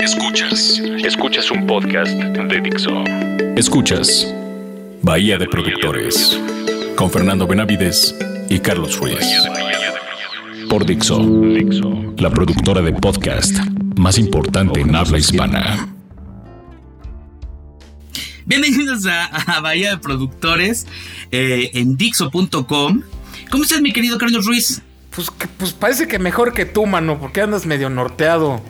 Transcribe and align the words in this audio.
Escuchas. 0.00 0.80
Escuchas 1.04 1.50
un 1.50 1.66
podcast 1.66 2.10
de 2.12 2.60
Dixo. 2.62 3.04
Escuchas 3.54 4.32
Bahía 5.02 5.36
de 5.36 5.46
Productores 5.46 6.40
con 6.96 7.10
Fernando 7.10 7.46
Benavides 7.46 8.16
y 8.48 8.60
Carlos 8.60 8.98
Ruiz. 8.98 9.18
Por 10.70 10.86
Dixo, 10.86 11.20
la 12.16 12.30
productora 12.30 12.80
de 12.80 12.94
podcast 12.94 13.54
más 13.98 14.16
importante 14.16 14.80
en 14.80 14.96
habla 14.96 15.18
hispana. 15.18 15.86
Bienvenidos 18.46 19.04
a, 19.04 19.60
Bahía 19.60 19.90
de 19.90 19.98
Productores 19.98 20.86
eh, 21.30 21.72
en 21.74 21.98
Dixo.com. 21.98 23.02
¿Cómo 23.50 23.64
estás, 23.64 23.82
mi 23.82 23.92
querido 23.92 24.16
Carlos 24.16 24.46
Ruiz? 24.46 24.80
Pues, 25.14 25.30
pues 25.58 25.72
parece 25.72 26.08
que 26.08 26.18
mejor 26.18 26.54
que 26.54 26.64
tú, 26.64 26.86
mano, 26.86 27.20
porque 27.20 27.42
andas 27.42 27.66
medio 27.66 27.90
norteado. 27.90 28.62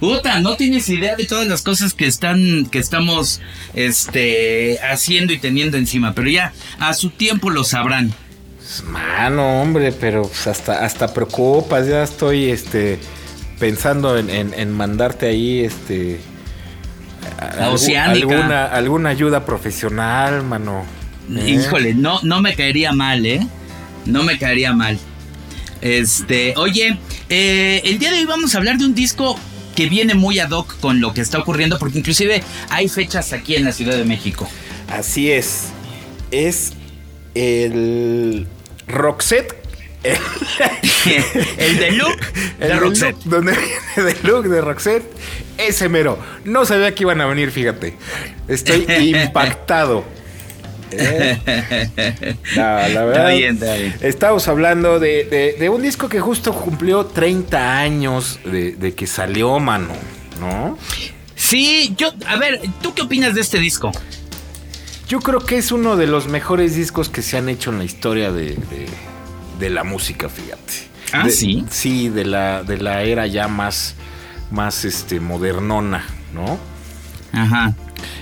Puta, 0.00 0.40
no 0.40 0.56
tienes 0.56 0.88
idea 0.88 1.16
de 1.16 1.24
todas 1.24 1.46
las 1.46 1.62
cosas 1.62 1.94
que 1.94 2.06
están, 2.06 2.66
que 2.66 2.78
estamos, 2.78 3.40
este, 3.74 4.78
haciendo 4.80 5.32
y 5.32 5.38
teniendo 5.38 5.76
encima, 5.76 6.14
pero 6.14 6.28
ya 6.28 6.52
a 6.78 6.92
su 6.94 7.10
tiempo 7.10 7.50
lo 7.50 7.64
sabrán. 7.64 8.12
Mano, 8.88 9.62
hombre, 9.62 9.92
pero 9.92 10.22
pues, 10.22 10.46
hasta, 10.46 10.84
hasta 10.84 11.14
preocupas, 11.14 11.86
ya 11.86 12.02
estoy, 12.02 12.50
este, 12.50 12.98
pensando 13.58 14.18
en, 14.18 14.72
mandarte 14.72 15.26
ahí, 15.26 15.60
este, 15.60 16.20
alguna, 17.58 18.66
alguna 18.66 19.10
ayuda 19.10 19.46
profesional, 19.46 20.42
mano. 20.42 20.84
¿eh? 21.34 21.50
Híjole, 21.50 21.94
no, 21.94 22.20
no 22.22 22.40
me 22.42 22.54
caería 22.54 22.92
mal, 22.92 23.24
¿eh? 23.24 23.46
No 24.04 24.22
me 24.24 24.38
caería 24.38 24.72
mal. 24.72 24.98
Este, 25.80 26.54
oye, 26.56 26.98
eh, 27.28 27.82
el 27.84 27.98
día 27.98 28.10
de 28.10 28.18
hoy 28.18 28.24
vamos 28.24 28.54
a 28.54 28.58
hablar 28.58 28.78
de 28.78 28.84
un 28.84 28.94
disco 28.94 29.38
que 29.76 29.88
viene 29.88 30.14
muy 30.14 30.40
ad 30.40 30.50
hoc 30.50 30.80
con 30.80 31.00
lo 31.00 31.14
que 31.14 31.20
está 31.20 31.38
ocurriendo, 31.38 31.78
porque 31.78 31.98
inclusive 31.98 32.42
hay 32.70 32.88
fechas 32.88 33.32
aquí 33.32 33.54
en 33.54 33.64
la 33.64 33.72
Ciudad 33.72 33.96
de 33.96 34.04
México. 34.04 34.48
Así 34.88 35.30
es. 35.30 35.66
Es 36.32 36.72
el 37.34 38.48
Roxette. 38.88 39.54
el 41.58 41.78
de 41.78 41.90
Look 41.92 42.20
de 42.60 42.76
Roxette. 42.76 43.16
donde 43.24 43.52
viene 43.52 44.12
de 44.12 44.28
Look 44.28 44.48
de 44.48 44.60
Roxette. 44.60 45.04
Ese 45.58 45.88
mero. 45.88 46.18
No 46.44 46.64
sabía 46.64 46.94
que 46.94 47.04
iban 47.04 47.20
a 47.20 47.26
venir, 47.26 47.50
fíjate. 47.50 47.96
Estoy 48.48 48.86
impactado. 49.14 50.04
¿Eh? 50.90 52.36
la 52.56 52.88
verdad. 53.04 53.32
Estamos 54.00 54.48
hablando 54.48 54.98
de, 54.98 55.68
un 55.72 55.82
disco 55.82 56.08
que 56.08 56.20
justo 56.20 56.52
cumplió 56.52 57.06
30 57.06 57.78
años 57.78 58.40
de, 58.44 58.94
que 58.94 59.06
salió, 59.06 59.58
mano, 59.58 59.94
¿no? 60.40 60.78
Sí, 61.34 61.94
yo, 61.96 62.12
a 62.26 62.36
ver, 62.36 62.60
¿tú 62.80 62.94
qué 62.94 63.02
opinas 63.02 63.34
de 63.34 63.40
este 63.40 63.58
disco? 63.58 63.92
Yo 65.08 65.20
creo 65.20 65.40
que 65.40 65.58
es 65.58 65.70
uno 65.70 65.96
de 65.96 66.06
los 66.06 66.26
mejores 66.26 66.74
discos 66.74 67.08
que 67.08 67.22
se 67.22 67.36
han 67.36 67.48
hecho 67.48 67.70
en 67.70 67.78
la 67.78 67.84
historia 67.84 68.32
de, 68.32 68.56
la 69.60 69.84
música, 69.84 70.28
fíjate. 70.28 70.88
Ah, 71.12 71.28
sí. 71.30 71.64
Sí, 71.70 72.08
de 72.08 72.24
la, 72.24 72.64
de 72.64 72.78
la 72.78 73.02
era 73.02 73.26
ya 73.26 73.46
más, 73.46 73.94
más 74.50 74.84
este, 74.84 75.20
modernona, 75.20 76.04
¿no? 76.34 76.58
Ajá. 77.32 77.74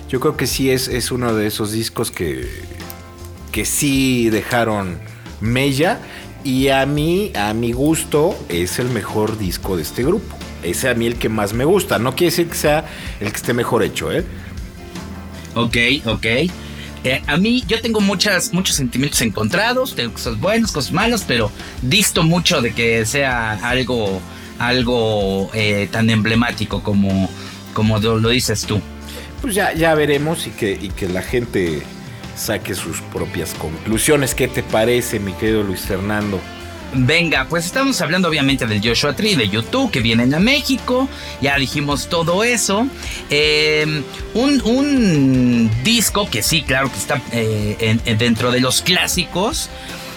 Yo 0.09 0.21
creo 0.21 0.37
que 0.37 0.47
sí 0.47 0.71
es, 0.71 0.89
es 0.89 1.11
uno 1.11 1.35
de 1.35 1.47
esos 1.47 1.73
discos 1.73 2.11
que, 2.11 2.49
que 3.53 3.65
sí 3.65 4.31
dejaron 4.31 4.99
mella. 5.41 5.99
Y 6.45 6.69
a 6.69 6.85
mí, 6.85 7.33
a 7.35 7.55
mi 7.55 7.73
gusto, 7.73 8.37
es 8.49 8.79
el 8.79 8.91
mejor 8.91 9.39
disco 9.39 9.77
de 9.77 9.83
este 9.83 10.03
grupo. 10.03 10.37
Es 10.63 10.85
a 10.85 10.95
mí 10.95 11.07
el 11.07 11.17
que 11.17 11.29
más 11.29 11.53
me 11.53 11.65
gusta. 11.65 11.99
No 11.99 12.15
quiere 12.15 12.31
decir 12.31 12.49
que 12.49 12.55
sea 12.55 12.85
el 13.21 13.31
que 13.31 13.37
esté 13.37 13.55
mejor 13.55 13.83
hecho, 13.83 14.13
¿eh? 14.13 14.25
Ok, 15.55 15.77
ok. 16.07 16.27
Eh, 17.05 17.23
a 17.27 17.37
mí 17.37 17.63
yo 17.67 17.81
tengo 17.81 18.01
muchas, 18.01 18.53
muchos 18.53 18.77
sentimientos 18.77 19.21
encontrados, 19.21 19.95
tengo 19.95 20.13
cosas 20.13 20.41
buenas, 20.41 20.73
cosas 20.73 20.93
malas, 20.93 21.25
pero 21.27 21.51
disto 21.83 22.23
mucho 22.23 22.63
de 22.63 22.73
que 22.73 23.05
sea 23.05 23.53
algo, 23.69 24.21
algo 24.59 25.51
eh, 25.53 25.89
tan 25.93 26.09
emblemático 26.09 26.83
como, 26.83 27.29
como 27.75 27.99
lo 27.99 28.29
dices 28.31 28.65
tú 28.65 28.81
pues 29.45 29.57
ya, 29.57 29.75
ya 29.75 29.95
veremos 29.95 30.47
y 30.47 30.51
que, 30.53 30.73
y 30.73 30.89
que 30.89 31.07
la 31.07 31.21
gente 31.21 31.83
saque 32.35 32.75
sus 32.75 33.03
propias 33.13 33.53
conclusiones. 33.53 34.35
¿Qué 34.35 34.49
te 34.49 34.63
parece, 34.63 35.21
mi 35.21 35.35
querido 35.35 35.63
Luis 35.63 35.83
Fernando? 35.83 36.41
Venga, 36.95 37.47
pues 37.51 37.67
estamos 37.67 38.01
hablando 38.01 38.29
obviamente 38.29 38.67
del 38.67 38.81
Joshua 38.83 39.15
Tree 39.15 39.35
de 39.35 39.51
YouTube 39.51 39.91
que 39.91 40.01
vienen 40.01 40.33
a 40.33 40.41
México. 40.41 41.11
Ya 41.43 41.59
dijimos 41.59 42.09
todo 42.09 42.43
eso. 42.43 42.87
Em, 43.29 44.03
un, 44.33 45.71
disco 45.85 46.27
que 46.31 46.43
sí, 46.43 46.63
claro 46.63 46.91
que 46.91 46.97
está 46.97 47.21
eh, 47.31 47.99
dentro 48.19 48.51
de 48.51 48.61
los 48.61 48.81
clásicos. 48.81 49.69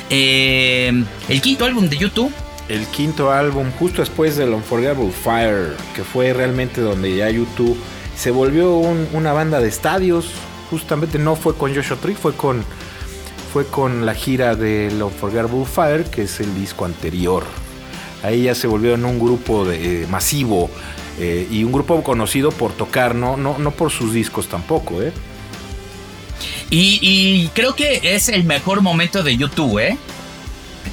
Em, 0.09 1.03
el 1.27 1.41
quinto 1.41 1.65
álbum 1.65 1.89
de 1.89 1.97
YouTube. 1.97 2.31
El 2.69 2.85
quinto 2.87 3.29
álbum, 3.29 3.71
justo 3.77 4.01
después 4.01 4.37
del 4.37 4.53
Unforgettable 4.53 5.11
Fire, 5.11 5.75
que 5.93 6.05
fue 6.05 6.31
realmente 6.31 6.79
donde 6.79 7.13
ya 7.13 7.29
YouTube 7.29 7.77
se 8.17 8.31
volvió 8.31 8.75
una 8.77 9.31
banda 9.31 9.59
de 9.59 9.69
estadios. 9.69 10.31
Justamente 10.71 11.19
no 11.19 11.35
fue 11.35 11.55
con 11.55 11.73
Joshua 11.73 11.97
Tree, 11.97 12.15
fue 12.15 12.33
con, 12.33 12.63
fue 13.53 13.65
con 13.65 14.05
la 14.05 14.13
gira 14.15 14.55
de 14.55 14.89
Unforgettable 15.01 15.65
Fire, 15.65 16.03
que 16.05 16.23
es 16.23 16.39
el 16.39 16.53
disco 16.55 16.85
anterior. 16.85 17.43
Ahí 18.23 18.43
ya 18.43 18.55
se 18.55 18.67
volvieron 18.67 19.05
un 19.05 19.19
grupo 19.19 19.63
de, 19.63 20.03
eh, 20.03 20.07
masivo 20.07 20.69
eh, 21.19 21.47
y 21.49 21.63
un 21.63 21.71
grupo 21.71 22.01
conocido 22.03 22.51
por 22.51 22.73
tocar, 22.73 23.13
no, 23.13 23.37
no, 23.37 23.57
no 23.59 23.71
por 23.71 23.91
sus 23.91 24.13
discos 24.13 24.47
tampoco, 24.49 25.01
¿eh? 25.01 25.13
Y, 26.69 27.49
creo 27.53 27.75
que 27.75 28.15
es 28.15 28.27
el 28.27 28.43
mejor 28.43 28.81
momento 28.81 29.23
de 29.23 29.37
YouTube, 29.37 29.79
¿eh? 29.79 29.97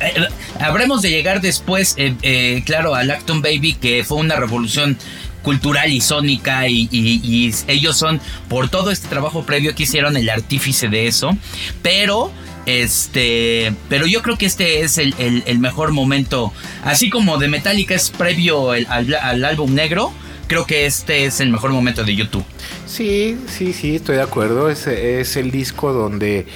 eh 0.00 0.28
habremos 0.60 1.02
de 1.02 1.10
llegar 1.10 1.40
después, 1.40 1.96
claro, 2.64 2.94
al 2.94 3.10
Acton 3.10 3.42
Baby, 3.42 3.74
que 3.74 4.04
fue 4.04 4.18
una 4.18 4.36
revolución 4.36 4.96
cultural 5.44 5.92
y 5.92 6.00
sónica 6.00 6.66
y, 6.66 7.54
ellos 7.68 7.96
son, 7.96 8.20
por 8.48 8.68
todo 8.68 8.90
este 8.90 9.06
trabajo 9.06 9.44
previo 9.44 9.76
que 9.76 9.84
hicieron, 9.84 10.16
el 10.16 10.28
artífice 10.28 10.88
de 10.88 11.06
eso, 11.06 11.36
pero... 11.82 12.32
Este, 12.66 13.74
pero 13.90 14.06
yo 14.06 14.22
creo 14.22 14.38
que 14.38 14.46
este 14.46 14.80
es 14.80 14.96
el, 14.96 15.58
mejor 15.58 15.92
momento. 15.92 16.50
Así 16.82 17.10
como 17.10 17.36
de 17.36 17.46
Metallica 17.48 17.94
es 17.94 18.08
previo 18.08 18.70
al, 18.70 19.44
álbum 19.44 19.74
negro, 19.74 20.14
creo 20.46 20.64
que 20.64 20.86
este 20.86 21.26
es 21.26 21.40
el 21.40 21.50
mejor 21.50 21.72
momento 21.72 22.04
de 22.04 22.16
YouTube. 22.16 22.42
Sí, 22.86 23.36
sí, 23.48 23.74
sí, 23.74 23.96
estoy 23.96 24.16
de 24.16 24.22
acuerdo. 24.22 24.70
Es, 24.70 24.86
es 24.86 25.36
el 25.36 25.50
disco 25.50 25.92
donde 25.92 26.46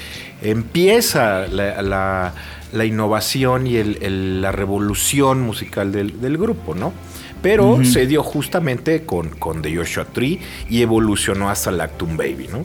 empieza 0.40 1.46
la, 1.46 2.32
innovación 2.72 3.66
y 3.66 3.84
la 3.84 4.50
revolución 4.50 5.42
musical 5.42 5.92
del 5.92 6.38
grupo, 6.38 6.74
¿no? 6.74 6.94
Pero 7.42 7.84
se 7.84 8.06
dio 8.06 8.22
justamente 8.22 9.04
con, 9.04 9.30
con 9.30 9.62
The 9.62 9.76
Joshua 9.76 10.06
Tree 10.06 10.40
y 10.68 10.82
evolucionó 10.82 11.50
hasta 11.50 11.70
el 11.70 11.80
Actum 11.80 12.16
Baby, 12.16 12.48
¿no? 12.50 12.64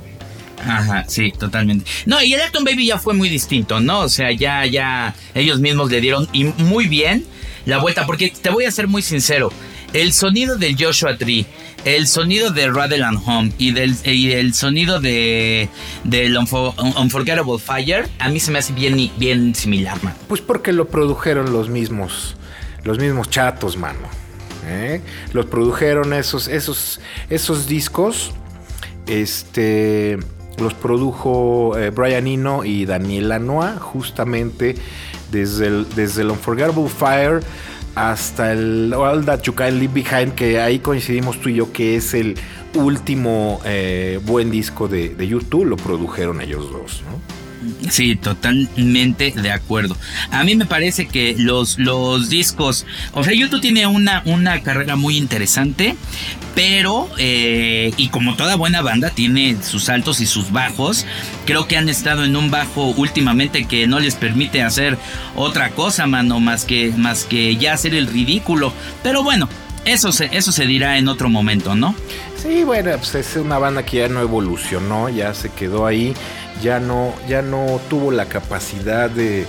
Ajá, 0.66 1.06
sí, 1.07 1.31
totalmente. 1.31 1.89
No, 2.06 2.22
y 2.22 2.34
el 2.34 2.41
Actum 2.41 2.63
Baby 2.63 2.88
ya 2.88 2.97
fue 2.97 3.13
muy 3.13 3.29
distinto, 3.29 3.79
¿no? 3.79 4.00
O 4.00 4.09
sea, 4.09 4.31
ya, 4.31 4.66
ya, 4.66 5.13
ellos 5.34 5.59
mismos 5.59 5.91
le 5.91 6.01
dieron 6.01 6.28
y 6.31 6.45
muy 6.45 6.88
bien 6.88 7.25
la 7.66 7.79
vuelta, 7.79 8.06
porque 8.06 8.29
te 8.29 8.50
voy 8.50 8.66
a 8.66 8.72
ser 8.72 8.88
muy 8.88 9.01
sincero. 9.01 9.51
El 9.94 10.11
sonido 10.11 10.57
del 10.57 10.75
Joshua 10.78 11.17
Tree, 11.17 11.45
el 11.85 12.07
sonido 12.07 12.50
de 12.50 12.69
Rattle 12.69 13.03
and 13.03 13.19
Home 13.25 13.51
y, 13.57 13.72
del, 13.72 13.95
el 14.05 14.53
sonido 14.53 15.00
de 15.00 15.69
del 16.03 16.35
Unforgettable 16.35 17.59
Fire, 17.59 18.09
a 18.17 18.29
mí 18.29 18.40
se 18.40 18.51
me 18.51 18.59
hace 18.59 18.73
bien, 18.73 19.11
bien 19.17 19.53
similar, 19.53 20.03
man. 20.03 20.16
Pues 20.28 20.41
porque 20.41 20.73
lo 20.73 20.88
produjeron 20.88 21.53
los 21.53 21.69
mismos, 21.69 22.35
los 22.84 22.97
mismos 22.97 23.29
chatos, 23.29 23.78
mano. 23.78 24.22
¿Eh? 24.68 25.01
Los 25.34 25.46
produjeron 25.46 26.13
esos, 26.13 26.47
esos, 26.47 27.00
esos 27.29 27.67
discos. 27.67 28.32
Este, 29.08 30.17
los 30.58 30.73
produjo 30.73 31.78
eh, 31.78 31.90
Brian 31.90 32.28
Eno 32.28 32.64
y 32.64 32.85
Daniela 32.85 33.40
Noah, 33.40 33.78
justamente 33.79 34.76
desde 35.32 35.67
el, 35.67 35.87
desde 35.96 36.23
Unforgettable 36.26 36.87
Fire 36.90 37.41
hasta 37.96 38.52
el 38.52 38.93
All 38.93 39.26
That 39.26 39.41
You 39.41 39.53
Can 39.53 39.79
Leave 39.79 39.93
Behind, 39.93 40.34
que 40.34 40.59
ahí 40.59 40.79
coincidimos 40.79 41.40
tú 41.40 41.49
y 41.49 41.55
yo 41.55 41.72
que 41.72 41.96
es 41.96 42.14
el 42.14 42.35
último 42.76 43.61
eh, 43.66 44.20
buen 44.23 44.49
disco 44.49 44.87
de, 44.87 45.09
de, 45.09 45.28
YouTube, 45.28 45.66
lo 45.66 45.78
produjeron 45.78 46.41
ellos 46.41 46.72
dos. 46.72 47.03
Sí, 47.90 48.16
totalmente 48.16 49.32
de 49.32 49.52
acuerdo. 49.52 49.97
A 50.32 50.44
mí 50.44 50.56
me 50.56 50.66
parece 50.66 51.08
que 51.08 51.35
los, 51.38 51.78
los 51.78 52.30
discos, 52.30 52.85
o 53.14 53.24
sea, 53.24 53.34
YouTube 53.34 53.62
tiene 53.62 53.85
una, 53.88 54.22
una 54.26 54.62
carrera 54.62 54.96
muy 54.96 55.18
interesante, 55.18 55.96
pero, 56.56 57.09
eh, 57.18 57.91
y 57.97 58.09
como 58.09 58.35
toda 58.35 58.56
buena 58.56 58.82
banda, 58.82 59.09
tiene 59.09 59.58
sus 59.62 59.90
altos 59.90 60.22
y 60.22 60.26
sus 60.26 60.52
bajos. 60.52 61.06
Creo 61.46 61.68
que 61.68 61.78
han 61.78 61.90
estado 61.90 62.24
en 62.24 62.35
un 62.35 62.52
bajo 62.52 62.90
últimamente 62.91 63.66
que 63.66 63.88
no 63.88 64.00
les 64.00 64.16
permite 64.16 64.62
hacer 64.62 64.97
otra 65.35 65.72
cosa, 65.72 66.06
mano, 66.08 66.40
más 66.40 66.66
que, 66.66 66.91
más 66.96 67.26
que 67.26 67.56
ya 67.58 67.74
hacer 67.74 67.96
el 67.96 68.08
ridículo. 68.08 68.72
Pero 69.02 69.24
bueno, 69.24 69.50
eso 69.85 70.12
se, 70.12 70.30
eso 70.32 70.52
se 70.52 70.66
dirá 70.66 70.97
en 70.97 71.08
otro 71.08 71.30
momento, 71.30 71.76
¿no? 71.76 71.96
Sí, 72.38 72.64
bueno, 72.64 72.91
pues 72.97 73.16
es 73.16 73.35
una 73.35 73.58
banda 73.58 73.84
que 73.84 73.97
ya 73.97 74.09
no 74.09 74.22
evolucionó, 74.22 75.09
ya 75.09 75.34
se 75.34 75.50
quedó 75.50 75.85
ahí, 75.85 76.14
ya 76.61 76.79
no, 76.79 77.14
ya 77.28 77.41
no 77.41 77.79
tuvo 77.90 78.11
la 78.11 78.26
capacidad 78.26 79.09
de, 79.09 79.46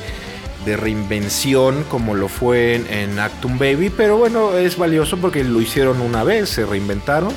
reinvención 0.64 1.84
como 1.90 2.14
lo 2.14 2.28
fue 2.28 2.82
en, 2.88 3.18
Actum 3.18 3.58
Baby, 3.58 3.90
pero 3.90 4.16
bueno, 4.16 4.56
es 4.56 4.78
valioso 4.78 5.18
porque 5.18 5.44
lo 5.44 5.60
hicieron 5.60 6.00
una 6.00 6.24
vez, 6.24 6.48
se 6.48 6.64
reinventaron 6.64 7.34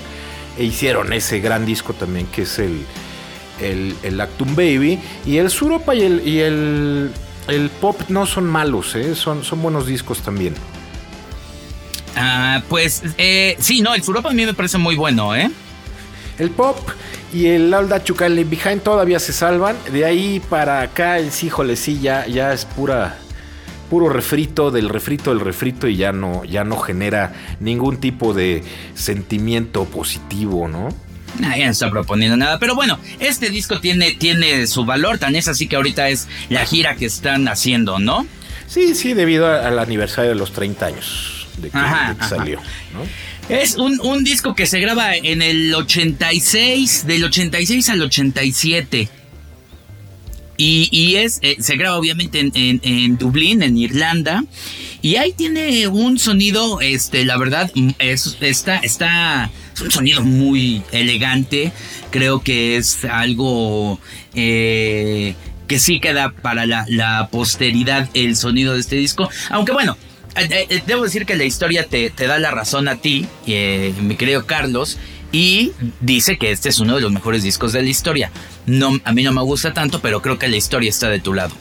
e 0.57 0.63
hicieron 0.63 1.11
ese 1.11 1.39
gran 1.39 1.65
disco 1.65 1.93
también 1.93 2.25
que 2.27 2.43
es 2.43 2.57
el, 2.59 2.85
el, 3.59 4.21
Actum 4.21 4.55
Baby. 4.55 4.99
Y 5.25 5.37
el 5.37 5.49
Suropa 5.49 5.93
y 5.93 6.03
el, 6.03 6.27
y 6.27 6.39
el, 6.39 7.11
el 7.47 7.69
pop 7.69 7.99
no 8.07 8.25
son 8.25 8.45
malos, 8.45 8.95
¿eh? 8.95 9.15
son, 9.15 9.43
son 9.43 9.61
buenos 9.61 9.85
discos 9.87 10.21
también. 10.21 10.55
Ah, 12.15 12.63
pues 12.67 13.03
eh, 13.17 13.55
sí, 13.59 13.81
no, 13.81 13.93
el 13.93 14.03
Suropa 14.03 14.29
a 14.29 14.33
mí 14.33 14.45
me 14.45 14.53
parece 14.53 14.77
muy 14.77 14.95
bueno, 14.95 15.35
¿eh? 15.35 15.51
El 16.37 16.51
pop 16.51 16.77
y 17.33 17.47
el 17.47 17.73
Alda 17.73 18.03
Chucal 18.03 18.33
Behind 18.45 18.81
todavía 18.81 19.19
se 19.19 19.33
salvan. 19.33 19.75
De 19.91 20.05
ahí 20.05 20.41
para 20.49 20.81
acá, 20.81 21.17
el 21.17 21.31
sí, 21.31 21.47
híjole, 21.47 21.75
sí, 21.75 21.99
ya, 21.99 22.27
ya 22.27 22.53
es 22.53 22.65
pura 22.65 23.17
puro 23.89 24.09
refrito 24.09 24.69
del 24.69 24.89
refrito 24.89 25.29
del 25.29 25.39
refrito 25.39 25.87
y 25.87 25.95
ya 25.95 26.11
no, 26.11 26.43
ya 26.43 26.65
no 26.65 26.77
genera 26.77 27.33
ningún 27.61 28.01
tipo 28.01 28.33
de 28.33 28.63
sentimiento 28.95 29.85
positivo, 29.85 30.67
¿no? 30.67 30.89
Nadie 31.39 31.65
no 31.65 31.71
está 31.71 31.89
proponiendo 31.89 32.35
nada, 32.35 32.59
pero 32.59 32.75
bueno, 32.75 32.99
este 33.19 33.49
disco 33.49 33.79
tiene, 33.79 34.11
tiene 34.11 34.67
su 34.67 34.85
valor, 34.85 35.19
tan 35.19 35.35
es 35.35 35.47
así 35.47 35.67
que 35.67 35.75
ahorita 35.75 36.09
es 36.09 36.27
la 36.49 36.65
gira 36.65 36.95
que 36.95 37.05
están 37.05 37.47
haciendo, 37.47 37.99
¿no? 37.99 38.25
Sí, 38.67 38.95
sí, 38.95 39.13
debido 39.13 39.47
al 39.47 39.79
aniversario 39.79 40.31
de 40.31 40.35
los 40.35 40.51
30 40.51 40.85
años 40.85 41.47
de 41.57 41.69
que, 41.69 41.79
salió. 42.27 42.59
Es 43.49 43.75
un, 43.77 44.23
disco 44.25 44.55
que 44.55 44.65
se 44.65 44.81
graba 44.81 45.15
en 45.15 45.41
el 45.41 45.73
86, 45.73 47.07
del 47.07 47.23
86 47.23 47.89
al 47.89 48.01
87. 48.01 49.07
Y, 50.57 50.89
y 50.91 51.15
es, 51.15 51.39
eh, 51.41 51.55
se 51.59 51.77
graba 51.77 51.97
obviamente 51.97 52.39
en, 52.39 52.51
en, 52.53 53.17
Dublín, 53.17 53.63
en 53.63 53.77
Irlanda. 53.77 54.43
Y 55.01 55.15
ahí 55.15 55.31
tiene 55.31 55.87
un 55.87 56.19
sonido, 56.19 56.81
este, 56.81 57.23
la 57.23 57.37
verdad, 57.37 57.71
es, 57.99 58.37
está, 58.41 58.77
está, 58.79 59.49
es 59.73 59.81
un 59.81 59.91
sonido 59.91 60.23
muy 60.23 60.81
elegante. 60.91 61.71
Creo 62.11 62.41
que 62.41 62.75
es 62.75 63.05
algo 63.05 63.97
eh, 64.35 65.35
que 65.67 65.79
sí 65.79 66.01
queda 66.01 66.31
para 66.31 66.65
la, 66.65 66.85
la 66.89 67.29
posteridad 67.31 68.09
el 68.13 68.35
sonido 68.35 68.73
de 68.73 68.81
este 68.81 68.97
disco. 68.97 69.29
Aunque 69.51 69.71
bueno, 69.71 69.95
debo 70.85 71.03
decir 71.03 71.25
que 71.25 71.35
la 71.35 71.43
historia 71.43 71.85
te, 71.85 72.09
da 72.09 72.39
la 72.39 72.51
razón 72.51 72.87
a 72.87 72.97
ti, 72.97 73.27
eh, 73.45 73.93
mi 74.01 74.15
querido 74.15 74.45
Carlos, 74.45 74.97
y 75.31 75.73
dice 75.99 76.37
que 76.37 76.51
este 76.51 76.69
es 76.69 76.79
uno 76.79 76.95
de 76.95 77.01
los 77.01 77.11
mejores 77.11 77.43
discos 77.43 77.73
de 77.73 77.81
la 77.81 77.89
historia. 77.89 78.31
No, 78.65 78.97
a 79.03 79.13
mí 79.13 79.23
no 79.23 79.31
me 79.31 79.41
gusta 79.41 79.73
tanto, 79.73 80.01
pero 80.01 80.21
creo 80.21 80.39
que 80.39 80.47
la 80.47 80.57
historia 80.57 80.89
está 80.89 81.09
de 81.09 81.19
tu 81.19 81.33
lado. 81.33 81.53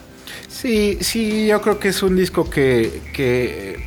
Sí, 0.48 0.98
sí, 1.00 1.46
yo 1.46 1.60
creo 1.60 1.78
que 1.78 1.88
es 1.88 2.02
un 2.02 2.16
disco 2.16 2.48
que, 2.48 3.02
que, 3.12 3.84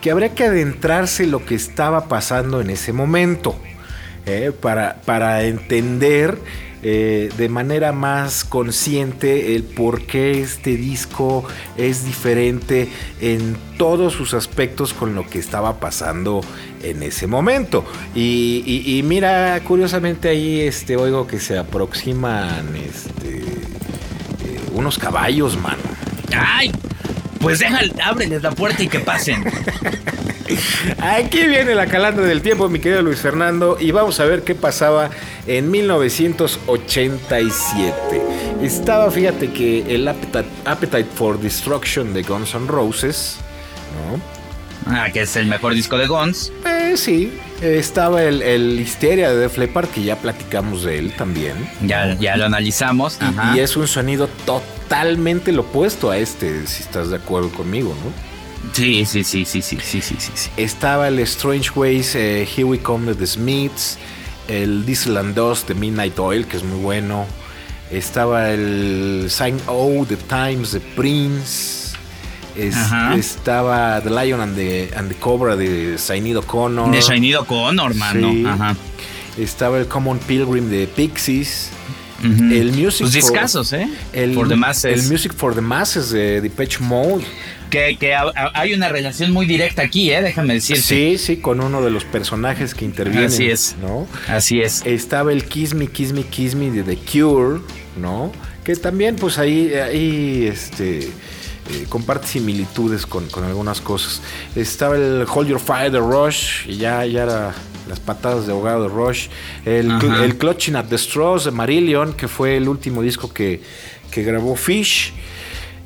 que 0.00 0.10
habría 0.10 0.34
que 0.34 0.44
adentrarse 0.44 1.26
lo 1.26 1.44
que 1.44 1.54
estaba 1.54 2.08
pasando 2.08 2.60
en 2.60 2.70
ese 2.70 2.92
momento, 2.92 3.60
para, 4.60 5.00
para 5.04 5.42
entender 5.44 6.38
eh, 6.82 7.30
de 7.36 7.48
manera 7.48 7.92
más 7.92 8.44
consciente 8.44 9.54
el 9.54 9.62
por 9.62 10.02
qué 10.02 10.40
este 10.40 10.76
disco 10.76 11.44
es 11.76 12.04
diferente 12.04 12.88
en 13.20 13.56
todos 13.78 14.12
sus 14.14 14.34
aspectos 14.34 14.92
con 14.92 15.14
lo 15.14 15.28
que 15.28 15.38
estaba 15.38 15.78
pasando 15.78 16.40
en 16.82 17.02
ese 17.02 17.26
momento. 17.26 17.84
Y, 18.14 19.00
mira, 19.04 19.60
curiosamente 19.64 20.28
ahí 20.28 20.60
este, 20.60 20.96
oigo 20.96 21.26
que 21.26 21.38
se 21.38 21.56
aproximan 21.56 22.74
este, 22.74 23.38
eh, 23.38 24.60
unos 24.72 24.98
caballos, 24.98 25.56
mano. 25.56 25.82
¡Ay! 26.36 26.72
Pues 27.42 27.58
déjale, 27.58 27.92
ábreles 28.02 28.42
la 28.42 28.52
puerta 28.52 28.82
y 28.82 28.88
que 28.88 29.00
pasen. 29.00 29.44
Aquí 31.00 31.46
viene 31.46 31.74
la 31.74 31.86
calandra 31.86 32.24
del 32.24 32.42
tiempo, 32.42 32.68
mi 32.68 32.78
querido 32.78 33.02
Luis 33.02 33.20
Fernando, 33.20 33.76
y 33.80 33.90
vamos 33.90 34.20
a 34.20 34.24
ver 34.24 34.42
qué 34.42 34.54
pasaba 34.54 35.10
en 35.46 35.70
1987. 35.70 38.22
Estaba, 38.62 39.10
fíjate 39.10 39.50
que 39.50 39.94
el 39.94 40.06
Appetite, 40.06 41.06
for 41.14 41.40
Destruction 41.40 42.12
de 42.14 42.22
Guns 42.22 42.54
N' 42.54 42.68
Roses, 42.68 43.38
¿no? 44.10 44.20
Ah, 44.86 45.10
que 45.12 45.22
es 45.22 45.36
el 45.36 45.46
mejor 45.46 45.74
disco 45.74 45.96
de 45.96 46.06
Guns. 46.06 46.52
Eh, 46.66 46.94
sí, 46.96 47.32
estaba 47.60 48.22
el, 48.22 48.42
el, 48.42 48.80
Histeria 48.80 49.30
de 49.30 49.36
Def 49.36 49.58
Leppard, 49.58 49.88
que 49.88 50.02
ya 50.02 50.16
platicamos 50.16 50.84
de 50.84 50.98
él 50.98 51.12
también. 51.12 51.54
Ya, 51.82 52.16
ya 52.18 52.36
lo 52.36 52.46
analizamos. 52.46 53.18
Y, 53.20 53.56
y, 53.56 53.60
es 53.60 53.76
un 53.76 53.86
sonido 53.86 54.28
totalmente 54.92 55.52
lo 55.52 55.62
opuesto 55.62 56.10
a 56.10 56.18
este, 56.18 56.66
si 56.66 56.82
estás 56.82 57.08
de 57.08 57.16
acuerdo 57.16 57.48
conmigo, 57.48 57.94
¿no? 58.04 58.12
Sí, 58.74 59.06
sí, 59.06 59.24
sí, 59.24 59.46
sí, 59.46 59.62
sí, 59.62 59.78
sí, 59.80 60.02
sí, 60.02 60.16
sí. 60.18 60.50
Estaba 60.58 61.08
el 61.08 61.18
Strange 61.20 61.70
Ways, 61.74 62.14
eh, 62.14 62.42
Here 62.42 62.64
We 62.64 62.78
Come 62.78 63.06
de 63.06 63.14
The 63.14 63.26
Smiths, 63.26 63.96
el 64.48 64.84
Diesel 64.84 65.16
and 65.16 65.34
Dust 65.34 65.66
de 65.66 65.74
Midnight 65.74 66.18
Oil, 66.18 66.46
que 66.46 66.58
es 66.58 66.62
muy 66.62 66.78
bueno. 66.78 67.24
Estaba 67.90 68.50
el 68.50 69.28
Sign 69.30 69.58
O, 69.66 70.04
The 70.06 70.16
Times, 70.16 70.72
The 70.72 70.80
Prince. 70.80 71.96
estaba 73.16 73.98
The 74.02 74.10
Lion 74.10 74.42
and 74.42 74.54
the, 74.54 74.90
and 74.94 75.08
the 75.08 75.14
Cobra 75.14 75.56
de 75.56 75.96
Sainido 75.96 76.42
Connor. 76.42 76.90
De 76.90 77.00
Sainido 77.00 77.46
Connor, 77.46 77.94
mano. 77.94 78.30
Ajá. 78.46 78.76
Estaba 79.38 79.78
el 79.78 79.88
Common 79.88 80.18
Pilgrim 80.18 80.68
de 80.68 80.86
Pixies. 80.86 81.70
El 82.22 82.72
Music 82.72 83.02
Los 83.02 83.12
discasos, 83.12 83.72
¿eh? 83.72 83.88
El, 84.12 84.34
for 84.34 84.48
the 84.48 84.56
Masses. 84.56 85.02
El 85.04 85.10
Music 85.10 85.34
for 85.34 85.54
the 85.54 85.60
Masses 85.60 86.10
de 86.10 86.40
Depeche 86.40 86.78
Mode 86.80 87.24
que, 87.72 88.14
hay 88.54 88.74
una 88.74 88.88
relación 88.90 89.32
muy 89.32 89.46
directa 89.46 89.82
aquí, 89.82 90.10
¿eh? 90.10 90.22
déjame 90.22 90.54
decirte. 90.54 90.82
Sí, 90.82 91.18
sí, 91.18 91.36
con 91.38 91.60
uno 91.60 91.82
de 91.82 91.90
los 91.90 92.04
personajes 92.04 92.74
que 92.74 92.84
intervienen. 92.84 93.26
Así 93.26 93.48
es. 93.48 93.76
¿no? 93.80 94.06
Así 94.28 94.60
es. 94.60 94.84
Estaba 94.84 95.32
el 95.32 95.44
Kiss 95.44 95.74
Me, 95.74 95.86
Kiss 95.86 96.12
Me, 96.12 96.22
Kiss 96.22 96.54
Me 96.54 96.70
de 96.70 96.82
The 96.82 96.96
Cure, 96.96 97.60
¿no? 97.96 98.30
Que 98.62 98.76
también, 98.76 99.16
pues 99.16 99.38
ahí, 99.38 99.72
ahí 99.74 100.46
este, 100.46 100.98
eh, 100.98 101.86
comparte 101.88 102.26
similitudes 102.26 103.06
con, 103.06 103.26
algunas 103.42 103.80
cosas. 103.80 104.20
Estaba 104.54 104.96
el 104.96 105.24
Hold 105.26 105.48
Your 105.48 105.60
Fire 105.60 105.90
de 105.90 105.98
Rush, 105.98 106.68
y 106.68 106.76
ya, 106.76 107.06
ya 107.06 107.22
era 107.22 107.54
las 107.88 108.00
patadas 108.00 108.46
de 108.46 108.52
ahogado 108.52 108.84
de 108.84 108.88
Rush. 108.88 109.28
El, 109.64 109.90
el 110.22 110.36
Clutching 110.36 110.76
at 110.76 110.86
the 110.86 110.98
Straws 110.98 111.44
de 111.44 111.50
Marillion, 111.50 112.14
que 112.14 112.28
fue 112.28 112.56
el 112.56 112.68
último 112.68 113.02
disco 113.02 113.32
que, 113.32 113.60
que 114.10 114.22
grabó 114.22 114.56
Fish 114.56 115.12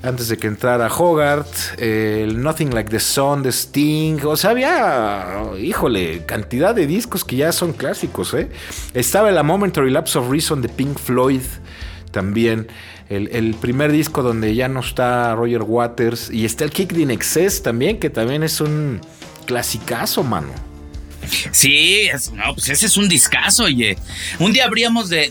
antes 0.02 0.28
de 0.28 0.36
que 0.36 0.46
entrara 0.46 0.88
Hogarth, 0.88 1.78
el 1.78 2.40
Nothing 2.40 2.72
Like 2.72 2.90
the 2.90 3.00
Sun 3.00 3.42
de 3.42 3.50
Sting, 3.50 4.18
o 4.24 4.36
sea, 4.36 4.50
había, 4.50 5.42
híjole, 5.58 6.24
cantidad 6.26 6.74
de 6.74 6.86
discos 6.86 7.24
que 7.24 7.36
ya 7.36 7.52
son 7.52 7.72
clásicos, 7.72 8.32
¿eh? 8.34 8.48
Estaba 8.94 9.30
el 9.30 9.38
A 9.38 9.42
Momentary 9.42 9.90
Lapse 9.90 10.18
of 10.18 10.30
Reason 10.30 10.62
de 10.62 10.68
Pink 10.68 10.98
Floyd 10.98 11.40
también, 12.12 12.68
el, 13.08 13.54
primer 13.54 13.92
disco 13.92 14.22
donde 14.22 14.54
ya 14.54 14.68
no 14.68 14.80
está 14.80 15.34
Roger 15.34 15.62
Waters, 15.62 16.30
y 16.30 16.44
está 16.44 16.64
el 16.64 16.70
Kick 16.70 16.92
in 16.92 17.10
Excess 17.10 17.62
también, 17.62 17.98
que 17.98 18.10
también 18.10 18.42
es 18.42 18.60
un 18.60 19.00
clasicazo, 19.44 20.22
mano. 20.22 20.48
Sí, 21.50 22.08
no, 22.34 22.54
pues 22.54 22.68
ese 22.68 22.86
es 22.86 22.96
un 22.96 23.08
discazo, 23.08 23.64
oye. 23.64 23.96
Un 24.38 24.52
día 24.52 24.64
habríamos 24.64 25.08
de, 25.08 25.30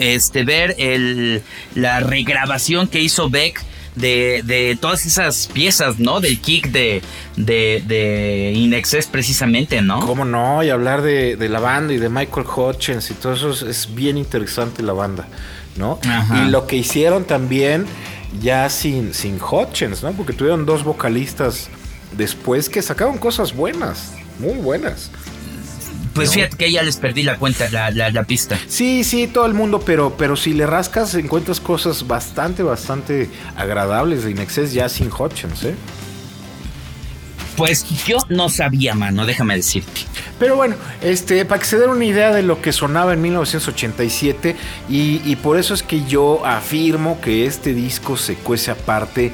este, 0.00 0.44
ver 0.44 0.74
el, 0.78 1.42
la 1.74 2.00
regrabación 2.00 2.88
que 2.88 3.00
hizo 3.00 3.30
Beck 3.30 3.64
de, 3.96 4.78
todas 4.80 5.06
esas 5.06 5.48
piezas, 5.52 5.98
¿no? 5.98 6.20
Del 6.20 6.40
kick 6.40 6.70
de, 6.70 7.02
de, 7.36 7.82
de 7.86 8.52
Inexes 8.54 9.06
precisamente, 9.06 9.82
¿no? 9.82 10.00
¿Cómo 10.00 10.24
no? 10.24 10.62
Y 10.62 10.70
hablar 10.70 11.02
de, 11.02 11.36
la 11.48 11.60
banda 11.60 11.92
y 11.92 11.98
de 11.98 12.08
Michael 12.08 12.46
Hutchins 12.46 13.10
y 13.10 13.14
todo 13.14 13.34
eso 13.34 13.68
es, 13.68 13.94
bien 13.94 14.16
interesante 14.16 14.82
la 14.82 14.92
banda, 14.92 15.28
¿no? 15.76 15.98
Y 16.34 16.50
lo 16.50 16.66
que 16.66 16.76
hicieron 16.76 17.24
también 17.24 17.86
ya 18.40 18.68
sin, 18.70 19.12
sin 19.12 19.38
Hutchins, 19.42 20.02
¿no? 20.02 20.12
Porque 20.12 20.32
tuvieron 20.32 20.64
dos 20.64 20.84
vocalistas 20.84 21.68
después 22.16 22.68
que 22.68 22.80
sacaron 22.82 23.18
cosas 23.18 23.54
buenas 23.54 24.14
muy 24.38 24.54
buenas. 24.54 25.10
Pues 26.14 26.34
fíjate 26.34 26.56
que 26.56 26.70
ya 26.70 26.82
les 26.82 26.96
perdí 26.96 27.22
la 27.22 27.38
cuenta, 27.38 27.68
la, 27.70 28.24
pista. 28.24 28.58
Sí, 28.68 29.02
sí, 29.02 29.26
todo 29.26 29.46
el 29.46 29.54
mundo, 29.54 29.80
pero, 29.80 30.14
pero 30.16 30.36
si 30.36 30.52
le 30.52 30.66
rascas 30.66 31.14
encuentras 31.14 31.58
cosas 31.58 32.06
bastante, 32.06 32.62
bastante 32.62 33.30
agradables 33.56 34.24
de 34.24 34.32
Inexcess 34.32 34.72
ya 34.72 34.88
sin 34.88 35.10
Hutchins, 35.10 35.64
¿eh? 35.64 35.74
Pues 37.56 37.86
yo 38.06 38.18
no 38.28 38.48
sabía, 38.48 38.94
mano, 38.94 39.26
déjame 39.26 39.56
decirte. 39.56 40.02
Pero 40.38 40.56
bueno, 40.56 40.76
este, 41.02 41.44
para 41.44 41.60
que 41.60 41.66
se 41.66 41.78
den 41.78 41.90
una 41.90 42.04
idea 42.04 42.32
de 42.32 42.42
lo 42.42 42.60
que 42.60 42.72
sonaba 42.72 43.12
en 43.12 43.22
1987, 43.22 44.56
y, 44.88 45.20
y 45.24 45.36
por 45.36 45.58
eso 45.58 45.72
es 45.72 45.82
que 45.82 46.04
yo 46.04 46.44
afirmo 46.44 47.20
que 47.20 47.46
este 47.46 47.74
disco 47.74 48.16
se 48.16 48.34
cuece 48.34 48.70
aparte 48.70 49.32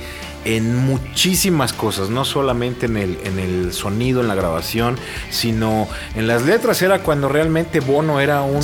en 0.49 0.75
muchísimas 0.75 1.75
cosas, 1.75 2.09
no 2.09 2.25
solamente 2.25 2.87
en 2.87 2.97
el, 2.97 3.19
en 3.25 3.39
el 3.39 3.75
sonido, 3.75 4.23
en 4.23 4.29
la 4.29 4.35
grabación, 4.35 4.97
sino 5.29 5.87
en 6.15 6.27
las 6.27 6.47
letras. 6.47 6.81
Era 6.81 7.01
cuando 7.01 7.29
realmente 7.29 7.81
Bono 7.81 8.19
era 8.19 8.41
un, 8.41 8.63